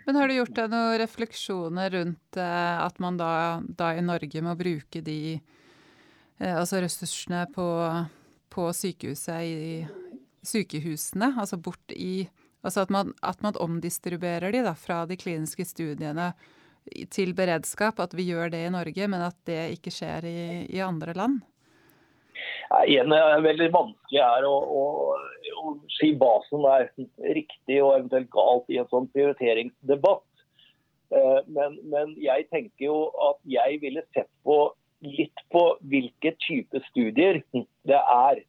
Men 0.06 0.18
har 0.18 0.30
du 0.30 0.36
gjort 0.36 0.54
deg 0.54 0.70
noen 0.70 1.00
refleksjoner 1.02 1.92
rundt 1.96 2.38
uh, 2.38 2.76
at 2.84 3.02
man 3.02 3.18
da, 3.18 3.32
da, 3.66 3.90
i 3.98 4.04
Norge 4.06 4.44
må 4.46 4.54
bruke 4.58 5.02
de 5.02 5.18
uh, 6.38 6.54
altså 6.60 6.84
ressursene 6.84 7.42
på, 7.54 7.68
på 8.54 8.70
i 8.70 9.70
sykehusene, 10.46 11.34
altså 11.34 11.58
bort 11.58 11.96
i 11.96 12.28
Altså 12.66 12.82
at 12.82 12.90
man, 12.90 13.12
at 13.22 13.38
man 13.38 13.54
omdistribuerer 13.62 14.50
de 14.50 14.64
da 14.66 14.72
fra 14.74 15.04
de 15.06 15.14
kliniske 15.16 15.62
studiene 15.64 16.32
til 17.14 17.34
beredskap, 17.36 18.00
at 18.00 18.16
vi 18.16 18.28
gjør 18.30 18.52
det 18.54 18.64
i 18.66 18.72
Norge, 18.74 19.08
men 19.10 19.24
at 19.28 19.38
det 19.48 19.62
ikke 19.76 19.92
skjer 19.94 20.26
i, 20.28 20.40
i 20.72 20.82
andre 20.84 21.14
land? 21.18 21.40
igjen 22.86 23.12
er 23.14 23.42
veldig 23.42 23.68
vanskelig 23.74 24.20
er 24.22 24.46
å, 24.46 24.54
å, 24.54 24.82
å, 25.62 25.74
si 25.98 26.12
hva 26.20 26.34
som 26.48 26.66
er 26.70 26.88
riktig 27.36 27.80
og 27.82 27.94
eventuelt 27.96 28.30
galt 28.34 28.68
i 28.72 28.80
en 28.80 28.90
sånn 28.92 29.08
prioriteringsdebatt. 29.14 30.26
Eh, 31.14 31.40
men, 31.46 31.78
men, 31.88 32.12
jeg 32.20 32.48
tenker 32.52 32.88
jo 32.90 32.98
at 33.30 33.40
jeg 33.48 33.80
ville 33.84 34.04
sett 34.14 34.30
på 34.46 34.60
litt 35.06 35.44
på 35.54 35.64
hvilke 35.88 36.34
type 36.44 36.82
studier 36.90 37.40
det 37.88 37.98
er. 37.98 38.42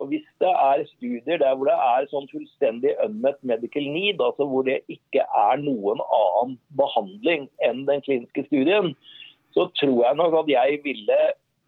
Og 0.00 0.08
Hvis 0.08 0.24
det 0.40 0.48
er 0.48 0.84
studier 0.96 1.38
der 1.38 1.54
hvor 1.54 1.68
det 1.68 1.76
er 1.76 2.08
sånn 2.08 2.28
fullstendig 2.32 2.94
unmet 3.04 3.36
medical 3.44 3.84
need, 3.84 4.22
altså 4.24 4.46
hvor 4.48 4.64
det 4.64 4.80
ikke 4.88 5.20
er 5.22 5.60
noen 5.60 6.00
annen 6.00 6.56
behandling 6.80 7.48
enn 7.66 7.84
den 7.88 8.00
kliniske 8.06 8.46
studien, 8.48 8.94
så 9.52 9.66
tror 9.80 10.06
jeg 10.06 10.16
nok 10.16 10.38
at 10.40 10.52
jeg 10.52 10.80
ville, 10.86 11.18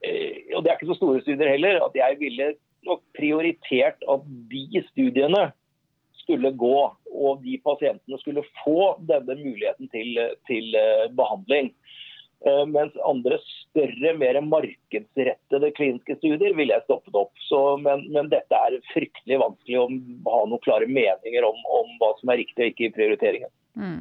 eh, 0.06 0.54
og 0.56 0.64
det 0.64 0.72
er 0.72 0.78
ikke 0.78 0.92
så 0.94 1.00
store 1.00 1.24
studier 1.24 1.50
heller, 1.52 1.82
at 1.84 1.98
jeg 1.98 2.16
ville 2.20 2.54
nok 2.88 3.02
prioritert 3.18 4.00
at 4.10 4.24
de 4.50 4.82
studiene 4.90 5.50
skulle 6.22 6.52
gå, 6.56 6.78
og 7.12 7.44
de 7.44 7.58
pasientene 7.66 8.18
skulle 8.22 8.46
få 8.62 8.94
denne 9.10 9.36
muligheten 9.42 9.90
til, 9.92 10.16
til 10.48 10.78
eh, 10.78 11.10
behandling. 11.18 11.72
Eh, 12.46 12.64
mens 12.66 12.96
andre 13.06 13.38
større, 13.44 14.14
mer 14.18 14.40
markedsrettede 14.42 15.70
kliniske 15.76 16.16
studier 16.18 16.56
ville 16.58 16.74
jeg 16.74 16.84
stoppet 16.88 17.18
opp. 17.18 17.32
Så, 17.46 17.60
men, 17.82 18.02
men, 18.14 18.30
dette 18.32 18.58
er 18.58 18.78
fryktelig 18.90 19.38
vanskelig 19.42 19.78
å 19.78 19.86
ha 20.32 20.40
noen 20.50 20.64
klare 20.64 20.88
meninger 20.90 21.46
om, 21.46 21.60
om 21.78 21.94
hva 22.00 22.12
som 22.18 22.32
er 22.32 22.42
riktig 22.42 22.64
og 22.64 22.72
ikke 22.72 22.88
i 22.88 22.94
prioriteringen. 22.96 23.52
Mm. 23.78 24.00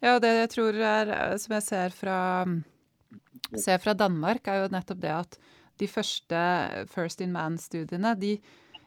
Ja, 0.00 0.16
det 0.22 0.32
jeg 0.38 0.52
tror 0.54 0.78
er, 0.78 1.12
som 1.42 1.56
jeg 1.56 1.66
ser 1.66 1.96
fra, 1.96 2.18
ser 3.52 3.82
fra, 3.82 3.96
Danmark, 3.98 4.46
er 4.48 4.62
jo 4.62 4.72
nettopp 4.72 5.02
det 5.02 5.14
at 5.14 5.40
de 5.76 5.88
første 5.90 6.42
First 6.88 7.20
in 7.20 7.34
Man-studiene, 7.34 8.14
de, 8.16 8.36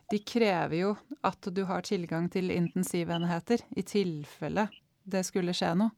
de 0.10 0.21
krever 0.25 0.80
jo 0.80 0.95
at 1.28 1.52
du 1.54 1.65
har 1.69 1.86
tilgang 1.86 2.30
til 2.34 2.49
intensivenheter 2.56 3.62
i 3.78 3.86
tilfelle 3.86 4.69
det 5.10 5.25
skulle 5.28 5.54
skje 5.58 5.75
noe. 5.78 5.93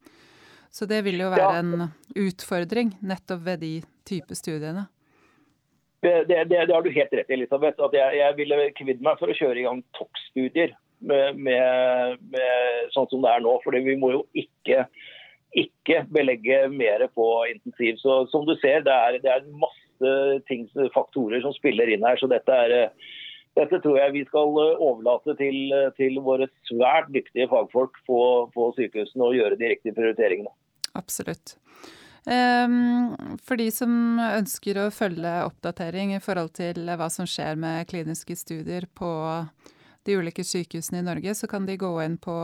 Så 0.72 0.88
det 0.88 1.02
vil 1.04 1.20
jo 1.20 1.30
være 1.34 1.52
ja. 1.52 1.60
en 1.60 1.90
utfordring 2.16 2.94
nettopp 3.04 3.44
ved 3.44 3.64
de 3.64 3.72
type 4.08 4.36
studiene. 4.40 4.88
Det, 6.02 6.14
det, 6.30 6.38
det, 6.50 6.66
det, 6.66 6.74
har 6.74 6.82
du 6.82 6.90
helt 6.90 7.12
rett 7.14 7.30
i, 7.30 7.36
Elisabeth. 7.36 7.78
At 7.84 7.94
jeg, 7.94 8.18
jeg 8.18 8.38
ville 8.40 8.62
kvidd 8.80 9.04
meg 9.06 9.20
for 9.20 9.30
å 9.30 9.38
kjøre 9.38 9.62
i 9.62 9.66
gang 9.68 9.84
toppstudier 9.98 10.74
med, 11.06 11.38
med, 11.38 12.24
med, 12.34 12.88
sånn 12.96 13.10
som 13.12 13.22
det 13.22 13.34
er 13.36 13.44
nå. 13.44 13.58
For 13.66 13.76
vi 13.76 13.98
må 14.00 14.14
jo 14.16 14.24
ikke, 14.32 14.88
ikke 15.60 16.06
belegge 16.16 16.64
mer 16.74 17.06
på 17.14 17.28
intensiv. 17.52 18.00
Så 18.02 18.24
som 18.34 18.48
du 18.48 18.56
ser, 18.64 18.82
det 18.88 18.96
er, 18.96 19.20
det 19.22 19.34
er 19.36 19.50
masse 19.62 20.16
ting, 20.48 20.66
faktorer 20.96 21.44
som 21.44 21.54
spiller 21.60 21.92
inn 21.92 22.08
her. 22.08 22.18
Så 22.18 22.32
dette 22.32 22.62
er 22.66 22.94
dette 23.60 23.82
tror 23.84 23.98
jeg 24.00 24.16
vi 24.16 24.24
skal 24.30 24.56
overlate 24.56 25.36
til, 25.36 25.74
til 25.98 26.18
våre 26.24 26.48
svært 26.70 27.10
dyktige 27.12 27.50
fagfolk 27.52 27.98
på, 28.08 28.20
på 28.56 28.68
sykehusene 28.78 29.28
å 29.28 29.34
gjøre 29.36 29.58
de 29.60 29.74
riktige 29.74 29.98
prioriteringene. 29.98 30.54
Absolutt. 30.98 31.56
Um, 32.26 33.16
for 33.42 33.58
de 33.58 33.72
som 33.74 34.20
ønsker 34.22 34.78
å 34.78 34.92
følge 34.94 35.30
oppdatering 35.48 36.14
i 36.14 36.22
forhold 36.22 36.54
til 36.60 36.86
hva 36.86 37.08
som 37.10 37.26
skjer 37.26 37.58
med 37.58 37.88
kliniske 37.90 38.36
studier 38.38 38.86
på 38.94 39.10
de 40.06 40.18
ulike 40.18 40.46
sykehusene 40.46 41.02
i 41.02 41.06
Norge, 41.06 41.34
så 41.38 41.50
kan 41.50 41.66
de 41.66 41.80
gå 41.82 41.90
inn 42.04 42.18
på 42.22 42.36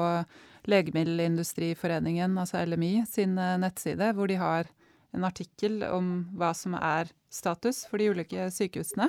Legemiddelindustriforeningen, 0.67 2.35
altså 2.37 2.61
LMI, 2.65 3.05
sin 3.07 3.37
eh, 3.39 3.55
nettside, 3.61 4.11
hvor 4.17 4.27
de 4.27 4.35
har 4.41 4.67
en 5.15 5.23
artikkel 5.23 5.79
om 5.87 6.27
hva 6.37 6.51
som 6.57 6.75
er 6.75 7.13
status 7.33 7.85
for 7.87 8.01
de 8.01 8.09
ulike 8.11 8.49
sykehusene. 8.53 9.07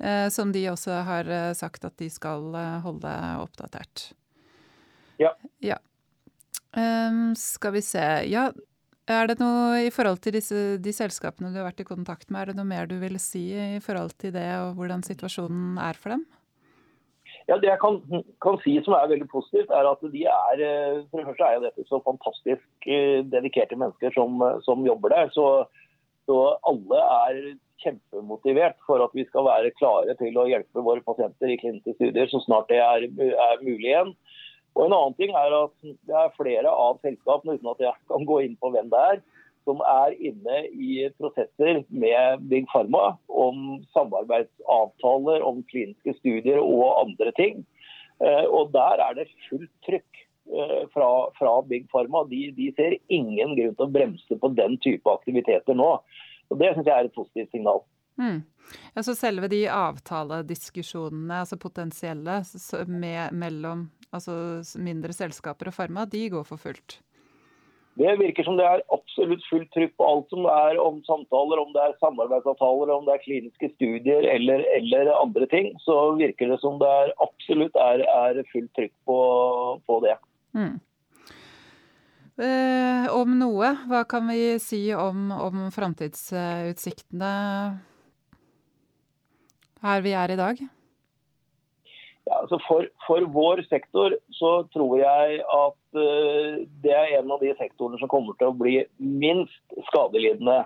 Eh, 0.00 0.26
som 0.32 0.52
de 0.52 0.66
også 0.70 1.00
har 1.06 1.30
eh, 1.30 1.52
sagt 1.56 1.86
at 1.88 1.96
de 2.00 2.10
skal 2.12 2.52
holde 2.84 3.14
oppdatert. 3.40 4.10
Ja. 5.20 5.32
ja. 5.64 5.80
Um, 6.70 7.32
skal 7.34 7.72
vi 7.74 7.80
se 7.82 8.02
Ja, 8.30 8.50
er 9.10 9.26
det 9.26 9.40
noe 9.40 9.80
i 9.82 9.90
forhold 9.90 10.20
til 10.22 10.36
disse, 10.36 10.76
de 10.78 10.92
selskapene 10.94 11.50
du 11.50 11.58
har 11.58 11.66
vært 11.66 11.82
i 11.82 11.88
kontakt 11.88 12.28
med, 12.30 12.42
er 12.44 12.52
det 12.52 12.60
noe 12.60 12.68
mer 12.68 12.86
du 12.86 12.94
vil 13.00 13.18
si 13.18 13.48
i 13.50 13.80
forhold 13.82 14.14
til 14.22 14.36
det 14.36 14.46
og 14.60 14.76
hvordan 14.78 15.02
situasjonen 15.02 15.80
er 15.82 15.98
for 15.98 16.14
dem? 16.14 16.22
Ja, 17.48 17.56
Det 17.58 17.66
jeg 17.66 17.80
kan, 17.82 17.98
kan 18.42 18.58
si 18.62 18.76
som 18.84 18.94
er 18.94 19.08
veldig 19.10 19.26
positivt, 19.32 19.72
er 19.74 19.88
at 19.90 20.02
de 20.12 20.22
er 20.22 20.60
For 21.10 21.18
det 21.18 21.26
første 21.26 21.46
er 21.48 21.56
jo 21.56 21.64
dette 21.64 21.86
så 21.88 21.98
fantastisk 22.04 22.86
eh, 22.86 23.24
dedikerte 23.26 23.78
mennesker 23.80 24.14
som, 24.14 24.38
som 24.62 24.86
jobber 24.86 25.10
der. 25.10 25.32
Så, 25.34 25.46
så, 26.30 26.36
alle 26.70 27.00
er 27.16 27.40
kjempemotivert 27.82 28.78
for 28.86 29.02
at 29.02 29.14
vi 29.16 29.24
skal 29.26 29.48
være 29.48 29.74
klare 29.80 30.14
til 30.20 30.36
å 30.38 30.46
hjelpe 30.46 30.84
våre 30.84 31.02
pasienter 31.02 31.50
i 31.50 31.58
kliniske 31.58 31.96
studier 31.96 32.28
så 32.30 32.42
snart 32.44 32.68
det 32.70 32.78
er, 32.84 33.08
er 33.08 33.64
mulig 33.64 33.88
igjen. 33.88 34.14
Og 34.76 34.86
En 34.86 34.94
annen 34.94 35.16
ting 35.18 35.34
er 35.34 35.54
at 35.56 35.74
det 35.82 36.16
er 36.16 36.36
flere 36.36 36.70
av 36.70 37.00
selskapene, 37.04 37.58
uten 37.58 37.72
at 37.72 37.82
jeg 37.84 38.10
kan 38.10 38.26
gå 38.28 38.40
inn 38.46 38.56
på 38.60 38.70
hvem 38.72 38.90
det 38.92 39.02
er, 39.12 39.20
som 39.68 39.82
er 39.84 40.14
inne 40.16 40.62
i 40.72 41.04
prosesser 41.20 41.82
med 41.88 42.46
Big 42.50 42.66
Pharma 42.70 43.16
om 43.28 43.80
samarbeidsavtaler, 43.94 45.44
om 45.46 45.60
kliniske 45.70 46.16
studier 46.18 46.62
og 46.62 47.02
andre 47.02 47.34
ting. 47.36 47.62
Eh, 48.24 48.46
og 48.48 48.72
Der 48.72 49.02
er 49.04 49.14
det 49.18 49.28
fullt 49.48 49.70
trykk 49.86 50.24
eh, 50.54 50.82
fra, 50.94 51.10
fra 51.38 51.60
Big 51.68 51.86
Pharma. 51.92 52.24
De, 52.30 52.48
de, 52.56 52.70
ser 52.76 52.98
ingen 53.08 53.56
grunn 53.58 53.76
til 53.76 53.86
å 53.86 53.94
bremse 53.98 54.40
på 54.42 54.52
den 54.56 54.78
type 54.84 55.12
aktiviteter 55.12 55.76
nå. 55.76 55.92
Og 56.50 56.60
Det 56.60 56.74
syns 56.74 56.88
jeg 56.88 56.96
er 56.96 57.10
et 57.10 57.16
positivt 57.16 57.52
signal. 57.54 57.84
Mm. 58.18 58.42
Ja, 58.94 59.02
så 59.02 59.14
selve 59.18 59.48
de 59.50 59.64
avtalediskusjonene, 59.72 61.42
altså 61.44 61.58
potensielle, 61.60 62.40
med, 62.86 63.32
mellom 63.32 63.88
altså 64.14 64.34
mindre 64.82 65.14
selskaper 65.14 65.70
og 65.70 65.76
Pharma, 65.76 66.06
de 66.10 66.26
går 66.32 66.44
for 66.48 66.60
fullt? 66.60 66.98
Det 68.00 68.12
virker 68.20 68.46
som 68.46 68.56
det 68.56 68.64
er 68.64 68.82
absolutt 68.94 69.42
fullt 69.50 69.68
trykk 69.74 69.96
på 69.98 70.06
alt 70.06 70.30
som 70.32 70.46
er 70.48 70.78
om 70.80 71.00
samtaler, 71.04 71.60
om 71.60 71.72
det 71.74 71.82
er 71.84 71.98
samarbeidsavtaler, 72.00 72.92
om 72.94 73.04
det 73.04 73.16
er 73.16 73.24
kliniske 73.24 73.72
studier 73.74 74.28
eller, 74.30 74.62
eller 74.78 75.10
andre 75.16 75.48
ting. 75.50 75.72
Så 75.84 75.96
virker 76.20 76.52
det 76.52 76.60
som 76.62 76.78
det 76.80 76.88
er 76.88 77.12
absolutt 77.20 77.76
er, 77.76 78.04
er 78.06 78.40
fullt 78.54 78.70
trykk 78.78 78.94
på, 79.10 79.18
på 79.90 79.98
det. 80.06 80.16
Mm. 80.56 80.78
Eh, 82.40 83.10
om 83.12 83.34
noe, 83.36 83.74
hva 83.90 84.04
kan 84.08 84.30
vi 84.30 84.56
si 84.62 84.86
om, 84.96 85.28
om 85.34 85.68
framtidsutsiktene 85.74 87.34
her 89.82 90.04
vi 90.04 90.12
er 90.16 90.32
i 90.32 90.38
dag? 90.38 90.60
Ja, 92.28 92.40
altså 92.42 92.60
for, 92.66 92.86
for, 93.06 93.24
vår 93.34 93.62
sektor 93.68 94.14
så 94.36 94.50
tror 94.74 94.98
jeg 95.00 95.40
at 95.40 95.98
uh, 95.98 96.58
det 96.84 96.92
er 96.94 97.14
en 97.18 97.32
av 97.32 97.40
de 97.42 97.54
sektorene 97.58 97.98
som 98.00 98.10
kommer 98.12 98.36
til 98.38 98.52
å 98.52 98.56
bli 98.56 98.76
minst 98.98 99.78
skadelidende 99.88 100.60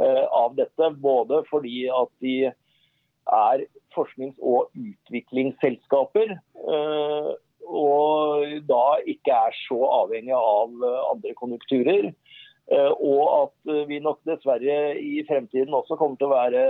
uh, 0.00 0.24
av 0.30 0.54
dette. 0.58 0.92
Både 1.02 1.42
fordi 1.50 1.88
at 1.92 2.12
de 2.24 2.36
er 2.48 3.66
forsknings- 3.96 4.40
og 4.40 4.70
utviklingsselskaper. 4.78 6.36
Uh, 6.62 7.34
og 7.64 8.60
da 8.68 8.84
ikke 9.08 9.34
er 9.34 9.54
så 9.64 9.80
avhengig 10.02 10.34
av 10.36 10.72
andre 10.84 11.32
konjunkturer. 11.38 12.10
Eh, 12.72 12.92
og 12.96 13.24
at 13.42 13.72
eh, 13.74 13.82
vi 13.90 13.98
nok 14.00 14.22
dessverre 14.24 14.94
i 14.96 15.20
fremtiden 15.28 15.74
også 15.76 15.98
kommer 16.00 16.16
til 16.16 16.30
å 16.30 16.32
være 16.32 16.62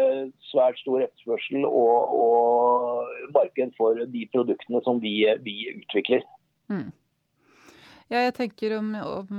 svært 0.50 0.80
stor 0.82 1.04
etterspørsel 1.04 1.62
og, 1.68 2.16
og 2.18 3.30
marked 3.36 3.76
for 3.78 4.02
de 4.10 4.24
produktene 4.32 4.82
som 4.86 4.98
vi, 5.02 5.20
vi 5.46 5.58
utvikler. 5.76 6.26
Mm. 6.72 6.90
Ja, 8.10 8.24
jeg 8.26 8.34
tenker 8.36 8.74
om, 8.76 8.90
om, 9.00 9.30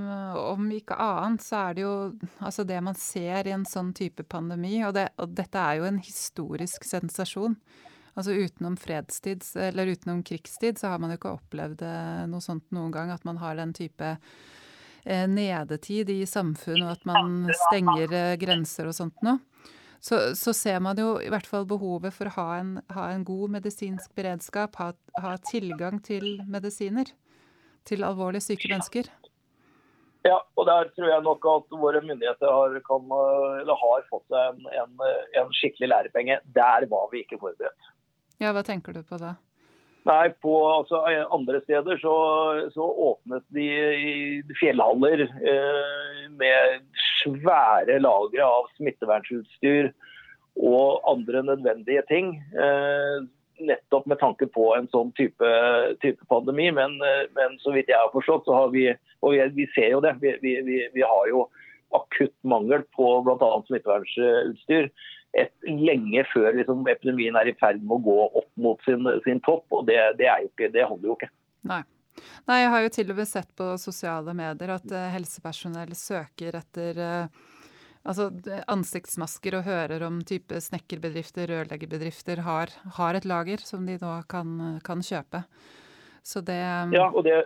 om, 0.42 0.70
ikke 0.74 0.96
annet, 0.98 1.44
så 1.46 1.68
er 1.68 1.76
det 1.76 1.84
jo 1.84 1.92
altså 2.40 2.64
det 2.66 2.80
man 2.88 2.96
ser 2.98 3.46
i 3.46 3.54
en 3.54 3.68
sånn 3.70 3.92
type 3.96 4.26
pandemi, 4.26 4.80
og, 4.88 4.96
det, 4.98 5.10
og 5.22 5.36
dette 5.38 5.62
er 5.62 5.82
jo 5.82 5.90
en 5.92 6.00
historisk 6.02 6.88
sensasjon. 6.88 7.60
Altså 8.16 8.32
utenom 8.32 8.78
fredstid, 8.80 9.44
eller 9.60 9.92
utenom 9.92 10.24
krigstid, 10.24 10.80
så 10.80 10.94
har 10.94 11.04
man 11.04 11.12
jo 11.12 11.20
ikke 11.20 11.36
opplevd 11.36 11.84
eh, 11.84 12.24
noe 12.32 12.44
sånt 12.44 12.64
noen 12.74 12.94
gang. 12.96 13.12
At 13.12 13.28
man 13.28 13.42
har 13.44 13.60
den 13.60 13.76
type 13.76 14.16
nedetid 15.06 16.10
i 16.10 16.24
samfunnet, 16.30 16.86
og 16.86 16.96
at 16.96 17.06
man 17.10 17.52
stenger 17.68 18.14
eh, 18.14 18.38
grenser 18.42 18.90
og 18.90 18.98
sånt 18.98 19.22
noe, 19.26 19.40
så, 20.06 20.36
så, 20.38 20.54
ser 20.54 20.82
man 20.86 21.00
jo 21.02 21.16
i 21.18 21.32
hvert 21.34 21.48
fall 21.50 21.64
behovet 21.66 22.14
for 22.14 22.30
å 22.30 22.34
ha 22.36 22.50
en, 22.60 22.76
ha 22.94 23.08
en 23.10 23.24
god 23.26 23.56
medisinsk 23.56 24.12
beredskap, 24.18 24.76
ha, 24.78 24.92
ha, 25.18 25.32
tilgang 25.50 25.98
til 26.06 26.44
medisiner 26.46 27.10
til 27.90 28.06
alvorlig 28.06 28.44
syke 28.46 28.70
mennesker. 28.70 29.10
Ja, 30.26 30.40
og 30.58 30.66
der 30.70 30.92
tror 30.94 31.10
jeg 31.10 31.26
nok 31.26 31.46
at 31.50 31.74
våre 31.82 32.02
myndigheter 32.02 32.50
har, 32.50 32.78
kan, 32.86 33.10
har 33.82 34.06
fått 34.10 34.38
en, 34.38 34.62
en, 34.74 35.04
en, 35.38 35.52
skikkelig 35.54 35.90
lærepenge. 35.92 36.40
Der 36.54 36.88
var 36.90 37.10
vi 37.12 37.22
ikke 37.26 37.38
forberedt. 37.42 37.92
Ja, 38.42 38.54
Hva 38.54 38.66
tenker 38.66 38.94
du 38.94 39.04
på 39.06 39.20
da? 39.22 39.36
Nei, 40.06 40.30
på 40.42 40.54
altså, 40.70 41.00
andre 41.34 41.62
steder 41.64 41.98
så, 41.98 42.16
så, 42.76 42.86
åpnet 43.10 43.44
de 43.56 43.70
fjellhaller 44.60 45.24
eh, 45.26 46.20
med 46.30 46.84
svære 47.24 47.98
lagre 48.04 48.46
av 48.46 48.68
smittevernutstyr 48.78 49.90
og 50.62 51.10
andre 51.10 51.42
nødvendige 51.48 52.06
ting. 52.12 52.36
Eh, 52.54 53.26
nettopp 53.66 54.06
med 54.12 54.22
tanke 54.22 54.46
på 54.54 54.68
en 54.76 54.86
sånn 54.94 55.10
type, 55.18 55.50
type 56.06 56.30
pandemi. 56.30 56.70
Men, 56.76 57.00
eh, 57.02 57.26
men, 57.34 57.58
så 57.66 57.74
vidt 57.74 57.90
jeg 57.90 57.98
har 57.98 58.14
forstått, 58.14 58.46
så 58.46 58.62
har 58.62 58.74
vi 58.76 58.92
Og 59.26 59.32
vi, 59.34 59.42
vi 59.58 59.66
ser 59.74 59.90
jo 59.96 60.04
det. 60.06 60.12
Vi, 60.22 60.36
vi, 60.44 60.80
vi 60.94 61.02
har 61.02 61.28
jo 61.32 61.48
akutt 61.98 62.36
mangel 62.46 62.84
på 62.94 63.08
bl.a. 63.26 63.48
smittevernutstyr 63.66 64.92
et, 65.36 65.52
lenge 65.66 66.24
før 66.32 66.54
liksom, 66.58 66.86
epidemien 66.92 67.36
er 67.40 67.50
i 67.52 67.56
ferd 67.60 67.82
med 67.84 67.98
å 67.98 68.04
gå 68.06 68.16
opp 68.42 68.50
mot 68.62 68.82
sin, 68.88 69.08
sin 69.26 69.42
topp. 69.46 69.66
og 69.72 69.86
det, 69.90 70.00
det, 70.22 70.30
ikke, 70.50 70.72
det, 70.74 70.86
holder 70.88 71.12
jo 71.12 71.18
ikke. 71.20 71.32
Nei. 71.72 71.82
Nei. 72.48 72.62
jeg 72.62 72.72
har 72.72 72.86
jo 72.86 72.94
til 72.96 73.12
og 73.12 73.20
med 73.20 73.28
sett 73.28 73.52
på 73.60 73.74
sosiale 73.82 74.36
medier 74.38 74.76
at 74.78 74.88
uh, 74.94 75.10
helsepersonell 75.12 75.92
søker 76.00 76.56
etter 76.62 77.02
uh, 77.02 77.42
altså, 78.08 78.30
ansiktsmasker 78.72 79.60
og 79.60 79.68
hører 79.68 80.06
om 80.08 80.22
type 80.28 80.62
snekkerbedrifter, 80.68 81.50
rørleggerbedrifter 81.52 82.46
har, 82.46 82.72
har, 83.00 83.18
et 83.18 83.28
lager 83.28 83.66
som 83.66 83.86
de 83.88 83.98
nå 84.02 84.16
kan, 84.32 84.80
kan 84.86 85.04
kjøpe. 85.04 85.44
Så 86.26 86.42
det. 86.42 86.62
Ja, 86.96 87.10
og 87.12 87.26
det, 87.28 87.44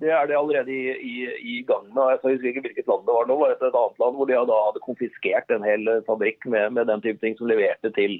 det 0.00 0.10
er 0.16 0.28
det 0.28 0.36
allerede 0.38 0.72
i, 0.72 0.92
i, 0.96 1.14
i 1.54 1.56
gang 1.68 1.86
med. 1.92 2.16
Jeg 2.16 2.34
husker 2.34 2.50
ikke 2.50 2.64
hvilket 2.66 2.88
land 2.88 3.06
det 3.06 3.16
var 3.16 3.28
nå. 3.28 3.36
var 3.40 3.52
Det 3.52 3.68
et 3.68 3.78
annet 3.82 4.02
land 4.02 4.16
hvor 4.16 4.28
de 4.30 4.38
da 4.50 4.60
hadde 4.66 4.84
konfiskert 4.86 5.52
en 5.52 5.66
hel 5.66 5.90
fabrikk 6.08 6.46
med, 6.46 6.72
med 6.76 6.88
den 6.88 7.04
type 7.04 7.20
ting 7.20 7.36
som 7.38 7.50
leverte 7.50 7.92
til, 7.96 8.18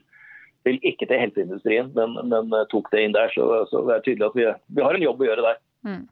til 0.69 0.81
ikke 0.85 1.09
til 1.09 1.23
helseindustrien, 1.23 1.93
men, 1.97 2.19
men, 2.29 2.53
tok 2.73 2.93
det 2.93 3.05
inn 3.07 3.17
der. 3.17 3.33
Så, 3.33 3.49
så, 3.73 3.85
det 3.89 3.97
er 3.97 4.07
tydelig 4.07 4.29
at 4.29 4.39
vi, 4.39 4.49
vi 4.77 4.85
har 4.85 4.99
en 4.99 5.07
jobb 5.07 5.25
å 5.25 5.31
gjøre 5.31 5.47
der. 5.49 5.63
Mm. 5.89 6.05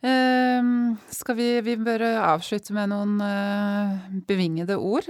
Uh, 0.00 0.68
skal 1.12 1.36
vi, 1.36 1.48
vi 1.64 1.80
bør 1.80 2.04
avslutte 2.10 2.76
med 2.76 2.92
noen 2.92 3.18
uh, 3.24 3.96
bevingede 4.28 4.76
ord. 4.76 5.08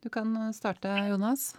Du 0.00 0.08
kan 0.12 0.32
starte, 0.56 0.92
Jonas. 1.08 1.52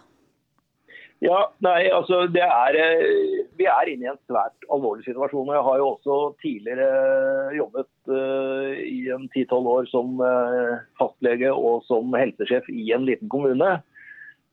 Ja, 1.22 1.38
nei, 1.62 1.86
altså 1.94 2.24
det 2.34 2.42
er, 2.42 2.76
eh, 2.82 3.44
Vi 3.58 3.66
er 3.70 3.90
inne 3.92 4.08
i 4.08 4.10
en 4.10 4.18
svært 4.26 4.66
alvorlig 4.74 5.04
situasjon. 5.06 5.46
og 5.46 5.54
Jeg 5.54 5.66
har 5.68 5.78
jo 5.78 5.88
også 5.92 6.16
tidligere 6.42 6.88
eh, 6.88 7.56
jobbet 7.58 7.90
uh, 8.10 8.72
i 8.82 9.06
en 9.14 9.28
ti-tolv 9.30 9.68
år 9.70 9.86
som 9.86 10.18
uh, 10.18 10.82
fastlege 10.98 11.52
og 11.52 11.84
som 11.86 12.10
helsesjef 12.18 12.66
i 12.72 12.90
en 12.96 13.06
liten 13.06 13.30
kommune. 13.30 13.70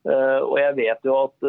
Uh, 0.06 0.40
og 0.46 0.54
jeg 0.60 0.76
vet 0.78 1.04
jo 1.04 1.16
at 1.26 1.48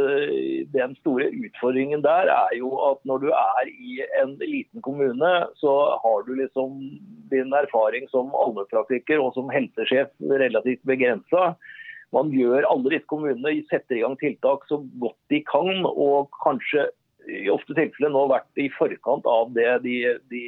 Den 0.74 0.96
store 1.00 1.30
utfordringen 1.30 2.02
der 2.04 2.28
er 2.34 2.56
jo 2.58 2.72
at 2.90 3.00
når 3.06 3.22
du 3.22 3.30
er 3.30 3.70
i 3.70 4.02
en 4.24 4.34
liten 4.42 4.82
kommune, 4.82 5.32
så 5.62 5.76
har 6.02 6.26
du 6.26 6.34
liksom 6.34 6.82
din 7.30 7.54
erfaring 7.54 8.10
som 8.10 8.34
allmennpraktiker 8.34 9.22
og 9.22 9.36
som 9.38 9.54
helsesjef 9.54 10.10
relativt 10.20 10.82
begrensa 10.84 11.54
man 12.16 12.32
gjør 12.36 12.68
alle 12.68 12.92
disse 12.94 13.08
kommunene 13.10 13.62
setter 13.70 13.98
i 13.98 14.04
gang 14.04 14.18
tiltak 14.20 14.66
så 14.70 14.82
godt 15.02 15.20
de 15.32 15.42
kan, 15.48 15.86
og 15.88 16.32
kanskje 16.44 16.90
i 17.30 17.48
ofte 17.54 17.76
tilfeller 17.78 18.12
nå 18.14 18.26
vært 18.32 18.62
i 18.62 18.68
forkant 18.74 19.28
av 19.30 19.52
det 19.56 19.70
de, 19.86 19.98
de, 20.32 20.42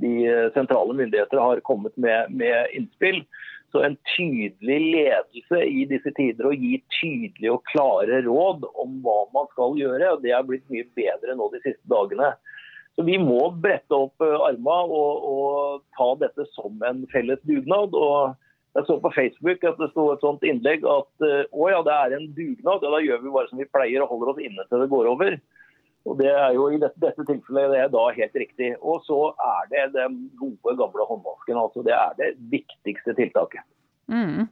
de 0.00 0.14
sentrale 0.54 0.96
myndigheter 0.96 1.42
har 1.42 1.60
kommet 1.66 1.94
med, 2.00 2.32
med 2.32 2.72
innspill. 2.76 3.22
Så 3.74 3.82
en 3.84 3.96
tydelig 4.14 4.78
ledelse 4.94 5.60
i 5.66 5.84
disse 5.90 6.12
tider 6.16 6.48
og 6.48 6.62
gi 6.62 6.78
tydelige 6.96 7.52
og 7.52 7.66
klare 7.68 8.22
råd 8.24 8.64
om 8.78 9.00
hva 9.04 9.18
man 9.34 9.48
skal 9.52 9.76
gjøre. 9.76 10.14
og 10.14 10.22
Det 10.24 10.32
er 10.32 10.46
blitt 10.46 10.66
mye 10.72 10.86
bedre 10.96 11.36
nå 11.36 11.50
de 11.52 11.60
siste 11.64 11.92
dagene. 11.92 12.32
Så 12.96 13.04
Vi 13.04 13.18
må 13.20 13.50
brette 13.60 13.92
opp 13.92 14.22
armene 14.24 14.96
og, 14.96 15.26
og 15.28 15.82
ta 15.98 16.08
dette 16.22 16.46
som 16.54 16.80
en 16.88 17.04
felles 17.12 17.42
dugnad. 17.44 17.92
og 17.92 18.38
jeg 18.76 18.86
så 18.88 18.96
på 19.00 19.12
Facebook 19.14 19.64
at 19.64 19.78
det 19.80 19.90
sto 19.92 20.06
et 20.12 20.24
sånt 20.24 20.42
innlegg 20.46 20.84
at 20.90 21.26
å 21.26 21.68
ja, 21.72 21.82
det 21.86 21.94
er 21.94 22.16
en 22.16 22.26
dugnad. 22.36 22.82
Ja, 22.84 22.90
da 22.92 23.00
gjør 23.04 23.22
vi 23.22 23.32
bare 23.34 23.50
som 23.50 23.60
vi 23.60 23.68
pleier 23.72 24.04
og 24.04 24.10
holder 24.12 24.32
oss 24.34 24.42
inne 24.44 24.66
til 24.68 24.82
det 24.82 24.90
går 24.92 25.08
over. 25.12 25.38
Og 26.06 26.18
Det 26.20 26.28
er 26.30 26.52
jo 26.54 26.68
i 26.70 26.78
dette, 26.78 27.00
dette 27.02 27.24
tilfellet 27.26 27.72
det 27.72 27.80
er 27.82 27.88
da 27.90 28.04
helt 28.14 28.36
riktig. 28.38 28.74
Og 28.78 29.02
så 29.06 29.20
er 29.42 29.70
det 29.72 29.86
den 29.96 30.20
gode, 30.38 30.76
gamle 30.78 31.06
håndvasken. 31.08 31.58
altså 31.58 31.82
Det 31.86 31.96
er 31.96 32.14
det 32.20 32.28
viktigste 32.52 33.16
tiltaket. 33.18 33.66
Mm. 34.06 34.46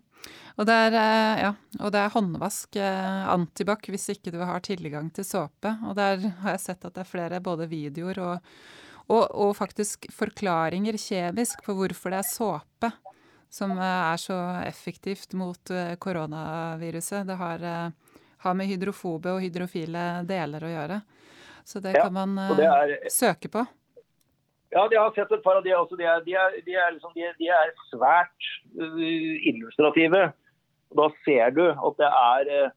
Og, 0.55 0.67
det 0.67 0.75
er, 0.75 0.97
ja, 1.39 1.53
og 1.81 1.93
det 1.95 2.01
er 2.01 2.15
håndvask, 2.15 2.79
antibac, 3.31 3.87
hvis 3.91 4.09
ikke 4.15 4.33
du 4.35 4.41
har 4.43 4.65
tilgang 4.67 5.11
til 5.15 5.27
såpe. 5.27 5.77
Og 5.87 5.95
der 5.99 6.23
har 6.43 6.57
jeg 6.57 6.65
sett 6.65 6.87
at 6.87 6.97
det 6.97 7.05
er 7.05 7.13
flere 7.13 7.43
både 7.45 7.71
videoer 7.71 8.23
og, 8.23 8.53
og, 9.07 9.25
og 9.31 9.55
faktisk 9.59 10.09
forklaringer 10.15 10.99
kjemisk 10.99 11.63
på 11.67 11.77
hvorfor 11.79 12.15
det 12.15 12.23
er 12.23 12.31
såpe 12.31 12.95
som 13.55 13.77
er 13.79 14.19
så 14.19 14.37
effektivt 14.67 15.37
mot 15.39 15.71
koronaviruset. 16.03 17.23
Det 17.29 17.37
har, 17.39 17.63
har 18.43 18.57
med 18.59 18.67
hydrofobe 18.67 19.37
og 19.37 19.45
hydrofile 19.45 20.25
deler 20.27 20.67
å 20.67 20.73
gjøre. 20.73 21.01
Så 21.65 21.81
det 21.81 21.95
kan 21.95 22.13
man 22.13 22.35
det 22.59 22.67
er, 22.67 22.95
søke 23.15 23.49
på. 23.49 23.63
Ja, 24.75 24.89
de 24.91 24.99
har 24.99 25.13
sett 25.15 25.31
et 25.33 25.43
par 25.45 25.61
av 25.61 25.65
de 25.65 25.73
også. 25.77 25.97
De 25.97 26.05
er, 26.05 26.23
de 26.27 26.35
er, 26.35 26.57
de 26.67 26.75
er, 26.75 26.97
liksom, 26.97 27.15
de 27.15 27.53
svært 27.93 28.49
illustrative. 29.47 30.27
Da 30.99 31.07
ser 31.23 31.55
du 31.55 31.69
at 31.71 32.01
det 32.03 32.11
er 32.11 32.73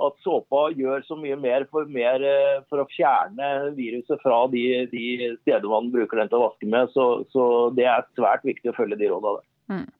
at 0.00 0.22
såpa 0.24 0.68
gjør 0.72 1.02
så 1.04 1.16
mye 1.20 1.36
mer 1.36 1.66
for, 1.70 1.88
mer 1.90 2.22
for 2.70 2.80
å 2.80 2.88
fjerne 2.94 3.48
viruset 3.76 4.22
fra 4.22 4.38
de, 4.52 4.62
de 4.92 5.32
steder 5.42 5.68
man 5.68 5.90
bruker 5.92 6.22
den 6.22 6.30
til 6.30 6.40
å 6.40 6.46
vaske 6.46 6.68
med. 6.70 6.88
Så, 6.94 7.08
så 7.34 7.44
det 7.76 7.88
er 7.90 8.06
svært 8.16 8.46
viktig 8.48 8.72
å 8.72 8.76
følge 8.78 9.00
de 9.02 9.10
rådene 9.12 9.40
der. 9.40 9.50
Mm. 9.72 9.90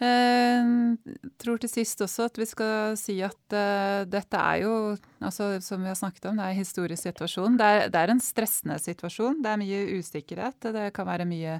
Jeg 0.00 0.60
eh, 0.64 1.24
tror 1.42 1.58
til 1.60 1.68
sist 1.68 2.00
også 2.00 2.30
at 2.30 2.38
vi 2.40 2.46
skal 2.48 2.94
si 2.96 3.18
at 3.20 3.52
uh, 3.52 4.06
dette 4.08 4.38
er 4.40 4.62
jo, 4.62 4.74
altså 5.20 5.50
som 5.60 5.82
vi 5.84 5.90
har 5.90 5.98
snakket 5.98 6.30
om, 6.30 6.38
det 6.40 6.46
er 6.46 6.54
en 6.54 6.62
historisk 6.62 7.04
situasjon. 7.04 7.58
Det 7.60 7.66
er, 7.68 7.84
det 7.92 8.00
er, 8.00 8.12
en 8.14 8.22
stressende 8.24 8.78
situasjon. 8.80 9.42
Det 9.44 9.50
er 9.50 9.60
mye 9.60 9.82
usikkerhet. 10.00 10.70
Det 10.72 10.86
kan 10.96 11.08
være 11.08 11.28
mye 11.28 11.58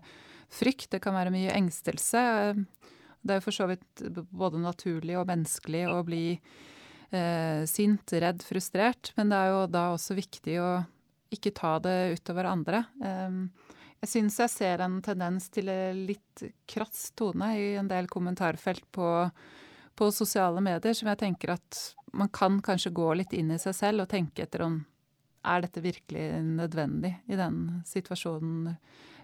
frykt, 0.57 0.88
det 0.95 1.03
kan 1.05 1.18
være 1.18 1.34
mye 1.34 1.53
engstelse. 1.53 2.22
Det 3.20 3.36
er 3.36 3.45
for 3.45 3.53
så 3.53 3.68
vidt 3.68 4.07
både 4.32 4.62
naturlig 4.64 5.18
og 5.20 5.28
menneskelig 5.28 5.84
å 5.93 6.01
bli 6.09 6.24
uh, 7.12 7.68
sint, 7.68 8.16
redd, 8.24 8.41
frustrert. 8.47 9.12
Men 9.20 9.34
det 9.34 9.43
er 9.43 9.53
jo 9.53 9.66
da 9.68 9.84
også 9.99 10.16
viktig 10.16 10.57
å 10.64 10.70
ikke 11.30 11.53
ta 11.61 11.76
det 11.84 11.99
utover 12.16 12.49
andre. 12.49 12.86
Um, 13.05 13.51
jeg 14.01 14.09
syns 14.14 14.38
jeg 14.40 14.53
ser 14.53 14.82
en 14.84 15.01
tendens 15.05 15.51
til 15.53 15.68
litt 16.07 16.44
krass 16.70 17.11
tone 17.18 17.53
i 17.59 17.74
en 17.80 17.88
del 17.90 18.09
kommentarfelt 18.09 18.86
på, 18.96 19.09
på, 19.96 20.11
sosiale 20.14 20.62
medier, 20.64 20.96
som 20.96 21.11
jeg 21.12 21.20
tenker 21.20 21.55
at 21.59 21.80
man 22.16 22.30
kan 22.32 22.59
kanskje 22.64 22.94
gå 22.96 23.12
litt 23.20 23.34
inn 23.36 23.53
i 23.53 23.61
seg 23.61 23.76
selv 23.76 24.05
og 24.07 24.12
tenke 24.12 24.46
etter 24.46 24.64
om 24.66 24.80
er 25.46 25.64
dette 25.64 25.82
virkelig 25.84 26.24
nødvendig 26.44 27.14
i 27.30 27.36
den 27.38 27.82
situasjonen 27.88 28.72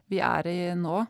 vi 0.09 0.21
er 0.23 0.49
i 0.49 0.61
nå. 0.79 1.01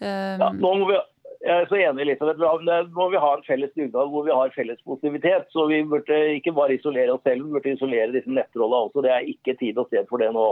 Um, 0.00 0.40
ja, 0.40 0.48
nå 0.48 0.70
må 0.80 0.88
vi, 0.88 0.96
jeg 1.44 1.54
er 1.60 1.68
så 1.68 1.78
enig, 1.78 2.06
Elisabeth. 2.06 2.40
Nå 2.40 2.78
må 2.96 3.08
vi 3.12 3.20
ha 3.20 3.30
en 3.36 3.44
felles 3.46 3.74
dugnad 3.76 4.10
hvor 4.10 4.24
vi 4.26 4.34
har 4.34 4.54
felles 4.56 4.80
positivitet. 4.86 5.50
Så 5.52 5.66
vi 5.70 5.82
burde 5.86 6.18
ikke 6.38 6.54
bare 6.56 6.78
isolere 6.78 7.14
oss 7.14 7.22
selv, 7.26 7.44
vi 7.44 7.58
burde 7.58 7.74
isolere 7.76 8.14
disse 8.14 8.32
nettrollene 8.32 8.88
også. 8.88 9.04
Det 9.04 9.12
er 9.12 9.28
ikke 9.34 9.56
tid 9.60 9.78
og 9.78 9.90
sted 9.90 10.08
for 10.10 10.24
det 10.24 10.30
nå. 10.34 10.48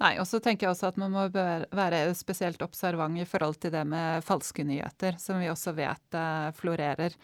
Nei, 0.00 0.14
og 0.16 0.24
så 0.24 0.38
tenker 0.40 0.66
jeg 0.66 0.72
også 0.72 0.88
at 0.88 0.98
man 1.00 1.12
må 1.12 1.26
være 1.28 2.14
spesielt 2.16 2.62
observant 2.64 3.20
i 3.20 3.26
forhold 3.28 3.58
til 3.60 3.72
det 3.74 3.82
med 3.88 4.24
falske 4.24 4.64
nyheter, 4.64 5.18
som 5.20 5.40
vi 5.42 5.50
også 5.52 5.74
vet 5.76 6.16
eh, 6.16 6.46
florerer. 6.56 7.16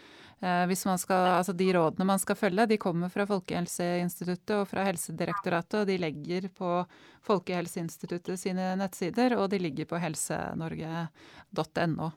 Eh, 0.45 0.65
hvis 0.69 0.85
man 0.85 1.01
skal, 1.01 1.39
altså 1.39 1.55
De 1.57 1.71
rådene 1.73 2.05
man 2.05 2.21
skal 2.21 2.37
følge, 2.37 2.67
de 2.69 2.77
kommer 2.77 3.09
fra 3.09 3.25
Folkehelseinstituttet 3.31 4.53
og 4.59 4.69
fra 4.69 4.85
Helsedirektoratet, 4.91 5.79
og 5.81 5.89
de 5.89 5.97
legger 6.03 6.51
på 6.53 6.85
Folkehelseinstituttet 7.25 8.37
sine 8.45 8.75
nettsider, 8.77 9.39
og 9.41 9.49
de 9.55 9.63
ligger 9.65 9.89
på 9.89 9.97
helsenorge.no. 10.03 12.11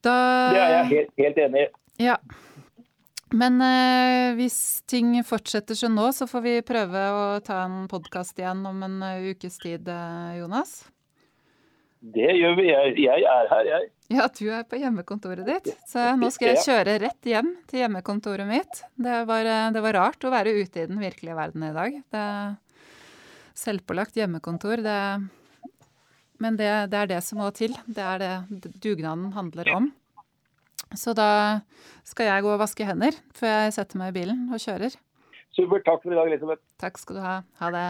Da 0.00 0.14
Det 0.54 0.62
er 0.62 0.72
jeg 0.76 0.86
helt, 0.94 1.12
helt 1.18 1.38
enig 1.48 1.66
i. 1.66 1.68
Ja. 2.06 2.16
Men 3.30 3.60
eh, 3.62 4.34
hvis 4.38 4.82
ting 4.90 5.12
fortsetter 5.26 5.78
som 5.78 5.94
nå, 5.94 6.08
så 6.14 6.26
får 6.26 6.42
vi 6.42 6.54
prøve 6.66 7.02
å 7.14 7.26
ta 7.46 7.62
en 7.68 7.84
podkast 7.90 8.38
igjen 8.42 8.64
om 8.66 8.82
en 8.82 8.96
uh, 9.04 9.28
ukes 9.30 9.60
tid, 9.62 9.86
eh, 9.86 10.40
Jonas? 10.40 10.80
Det 12.00 12.32
gjør 12.32 12.56
vi. 12.58 12.66
Jeg, 12.72 12.94
jeg, 13.04 13.24
er 13.28 13.50
her, 13.52 13.68
jeg. 13.68 13.90
Ja, 14.10 14.26
du 14.34 14.46
er 14.50 14.64
på 14.66 14.80
hjemmekontoret 14.80 15.46
ditt. 15.46 15.68
Så 15.86 16.02
nå 16.18 16.30
skal 16.34 16.54
jeg 16.54 16.64
kjøre 16.64 16.96
rett 17.04 17.28
hjem 17.28 17.52
til 17.70 17.84
hjemmekontoret 17.84 18.48
mitt. 18.48 18.82
Det 18.98 19.20
var, 19.28 19.46
eh, 19.46 19.68
det 19.76 19.84
var 19.84 19.98
rart 20.00 20.26
å 20.26 20.32
være 20.34 20.56
ute 20.56 20.82
i 20.82 20.88
den 20.90 20.98
virkelige 21.02 21.38
verden 21.38 21.68
i 21.68 21.76
dag. 21.76 22.02
Det 22.10 22.26
Selvpålagt 23.60 24.16
hjemmekontor, 24.16 24.80
det 24.80 25.00
Men 26.40 26.56
det, 26.56 26.70
det 26.88 26.96
er 26.96 27.08
det 27.10 27.18
som 27.22 27.42
må 27.42 27.50
til. 27.52 27.74
Det 27.84 28.00
er 28.00 28.22
det 28.22 28.70
dugnaden 28.80 29.34
handler 29.36 29.68
om. 29.76 29.90
Så 30.96 31.14
da 31.16 31.60
skal 32.06 32.30
jeg 32.30 32.44
gå 32.46 32.52
og 32.54 32.60
vaske 32.62 32.86
hender 32.88 33.16
før 33.36 33.66
jeg 33.66 33.76
setter 33.76 34.00
meg 34.00 34.12
i 34.12 34.18
bilen 34.20 34.48
og 34.50 34.62
kjører. 34.62 34.96
Supert. 35.54 35.84
Takk 35.86 36.02
for 36.02 36.12
i 36.12 36.18
dag, 36.18 36.30
Elisabeth. 36.30 36.62
Takk 36.80 36.98
skal 37.02 37.18
du 37.18 37.22
ha. 37.24 37.36
Ha 37.60 37.70
det. 37.74 37.86